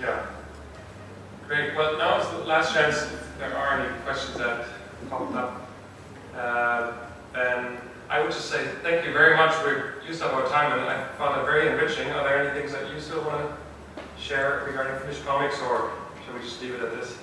Yeah. 0.00 0.26
Great. 1.46 1.76
Well, 1.76 1.98
now 1.98 2.20
is 2.20 2.28
the 2.30 2.44
last 2.44 2.74
chance 2.74 2.96
if 2.96 3.38
there 3.38 3.56
are 3.56 3.80
any 3.80 4.00
questions 4.00 4.38
that 4.38 4.66
popped 5.08 5.34
up. 5.34 5.70
Uh, 6.34 6.92
I 8.08 8.20
would 8.20 8.30
just 8.30 8.50
say 8.50 8.62
thank 8.82 9.06
you 9.06 9.12
very 9.12 9.36
much. 9.36 9.54
We've 9.64 10.06
used 10.06 10.22
up 10.22 10.34
our 10.34 10.46
time 10.48 10.78
and 10.78 10.88
I 10.88 11.08
found 11.16 11.40
it 11.40 11.44
very 11.46 11.68
enriching. 11.68 12.10
Are 12.10 12.22
there 12.24 12.46
any 12.46 12.60
things 12.60 12.72
that 12.72 12.92
you 12.92 13.00
still 13.00 13.22
want 13.22 13.40
to 13.40 14.22
share 14.22 14.64
regarding 14.66 14.98
Finnish 15.00 15.22
comics 15.22 15.58
or 15.62 15.92
shall 16.24 16.34
we 16.34 16.40
just 16.40 16.60
leave 16.60 16.74
it 16.74 16.82
at 16.82 16.92
this? 16.92 17.16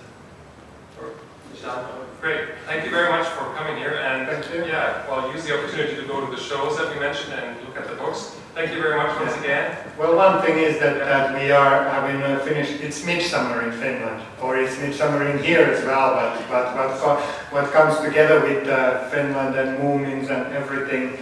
Great. 2.22 2.50
Thank 2.66 2.84
you 2.84 2.92
very 2.92 3.10
much 3.10 3.28
for 3.30 3.46
coming 3.56 3.78
here 3.78 3.94
and 4.04 4.28
Thank 4.28 4.54
you. 4.54 4.66
yeah, 4.66 5.08
well, 5.10 5.32
use 5.34 5.46
the 5.46 5.58
opportunity 5.58 5.96
to 5.96 6.02
go 6.06 6.20
to 6.26 6.30
the 6.36 6.42
shows 6.42 6.78
that 6.78 6.94
we 6.94 7.00
mentioned 7.00 7.32
and 7.34 7.56
look 7.66 7.78
at 7.78 7.88
the 7.88 7.96
books. 7.96 8.36
Thank 8.56 8.74
you 8.74 8.82
very 8.82 8.98
much 8.98 9.18
once 9.22 9.38
again. 9.38 9.78
Well, 9.98 10.18
one 10.18 10.42
thing 10.42 10.58
is 10.58 10.80
that, 10.80 11.00
that 11.00 11.34
we 11.42 11.52
are 11.52 11.86
having 11.90 12.22
a 12.22 12.40
Finnish, 12.40 12.72
it's 12.82 13.06
midsummer 13.06 13.62
in 13.64 13.72
Finland, 13.72 14.22
or 14.42 14.58
it's 14.58 14.78
midsummer 14.80 15.24
in 15.30 15.42
here 15.42 15.62
as 15.64 15.86
well, 15.86 16.14
but, 16.14 16.50
but 16.50 16.76
what, 16.76 16.98
co- 17.00 17.22
what 17.56 17.72
comes 17.72 17.98
together 18.02 18.42
with 18.42 18.68
uh, 18.68 19.08
Finland 19.10 19.56
and 19.56 19.80
Moomins 19.80 20.30
and 20.30 20.54
everything, 20.54 21.18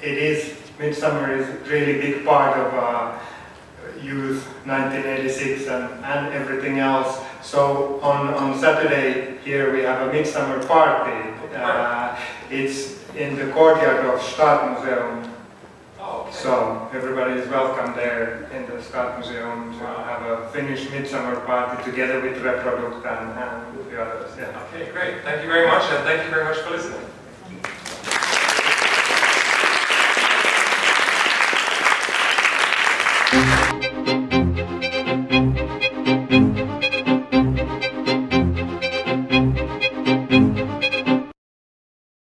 it 0.00 0.16
is, 0.16 0.56
midsummer 0.78 1.30
is 1.36 1.46
a 1.46 1.58
really 1.68 2.00
big 2.00 2.24
part 2.24 2.56
of 2.56 2.72
uh, 2.72 3.18
youth 4.00 4.46
1986 4.64 5.66
and, 5.68 6.04
and 6.04 6.32
everything 6.34 6.78
else. 6.78 7.18
So 7.46 8.00
on, 8.00 8.34
on 8.34 8.58
Saturday 8.58 9.38
here 9.44 9.72
we 9.72 9.78
have 9.82 10.08
a 10.08 10.12
midsummer 10.12 10.66
party. 10.66 11.30
Uh, 11.54 12.18
it's 12.50 12.98
in 13.14 13.36
the 13.36 13.52
courtyard 13.52 14.04
of 14.04 14.18
Stadtmuseum. 14.18 15.30
Oh, 16.00 16.22
okay. 16.22 16.32
So 16.32 16.90
everybody 16.92 17.38
is 17.38 17.48
welcome 17.48 17.94
there 17.94 18.50
in 18.52 18.66
the 18.66 18.82
Stadtmuseum 18.82 19.78
to 19.78 19.86
have 19.86 20.22
a 20.22 20.50
Finnish 20.50 20.90
midsummer 20.90 21.38
party 21.46 21.80
together 21.88 22.20
with 22.20 22.42
Reproduct 22.42 23.06
and, 23.06 23.38
and 23.38 23.90
the 23.90 24.02
others. 24.02 24.32
Yeah. 24.36 24.66
Okay, 24.74 24.90
great. 24.90 25.22
Thank 25.22 25.42
you 25.42 25.48
very 25.48 25.68
much, 25.68 25.84
and 25.84 26.02
thank 26.02 26.24
you 26.24 26.30
very 26.30 26.42
much 26.42 26.56
for 26.58 26.70
listening. 26.70 26.98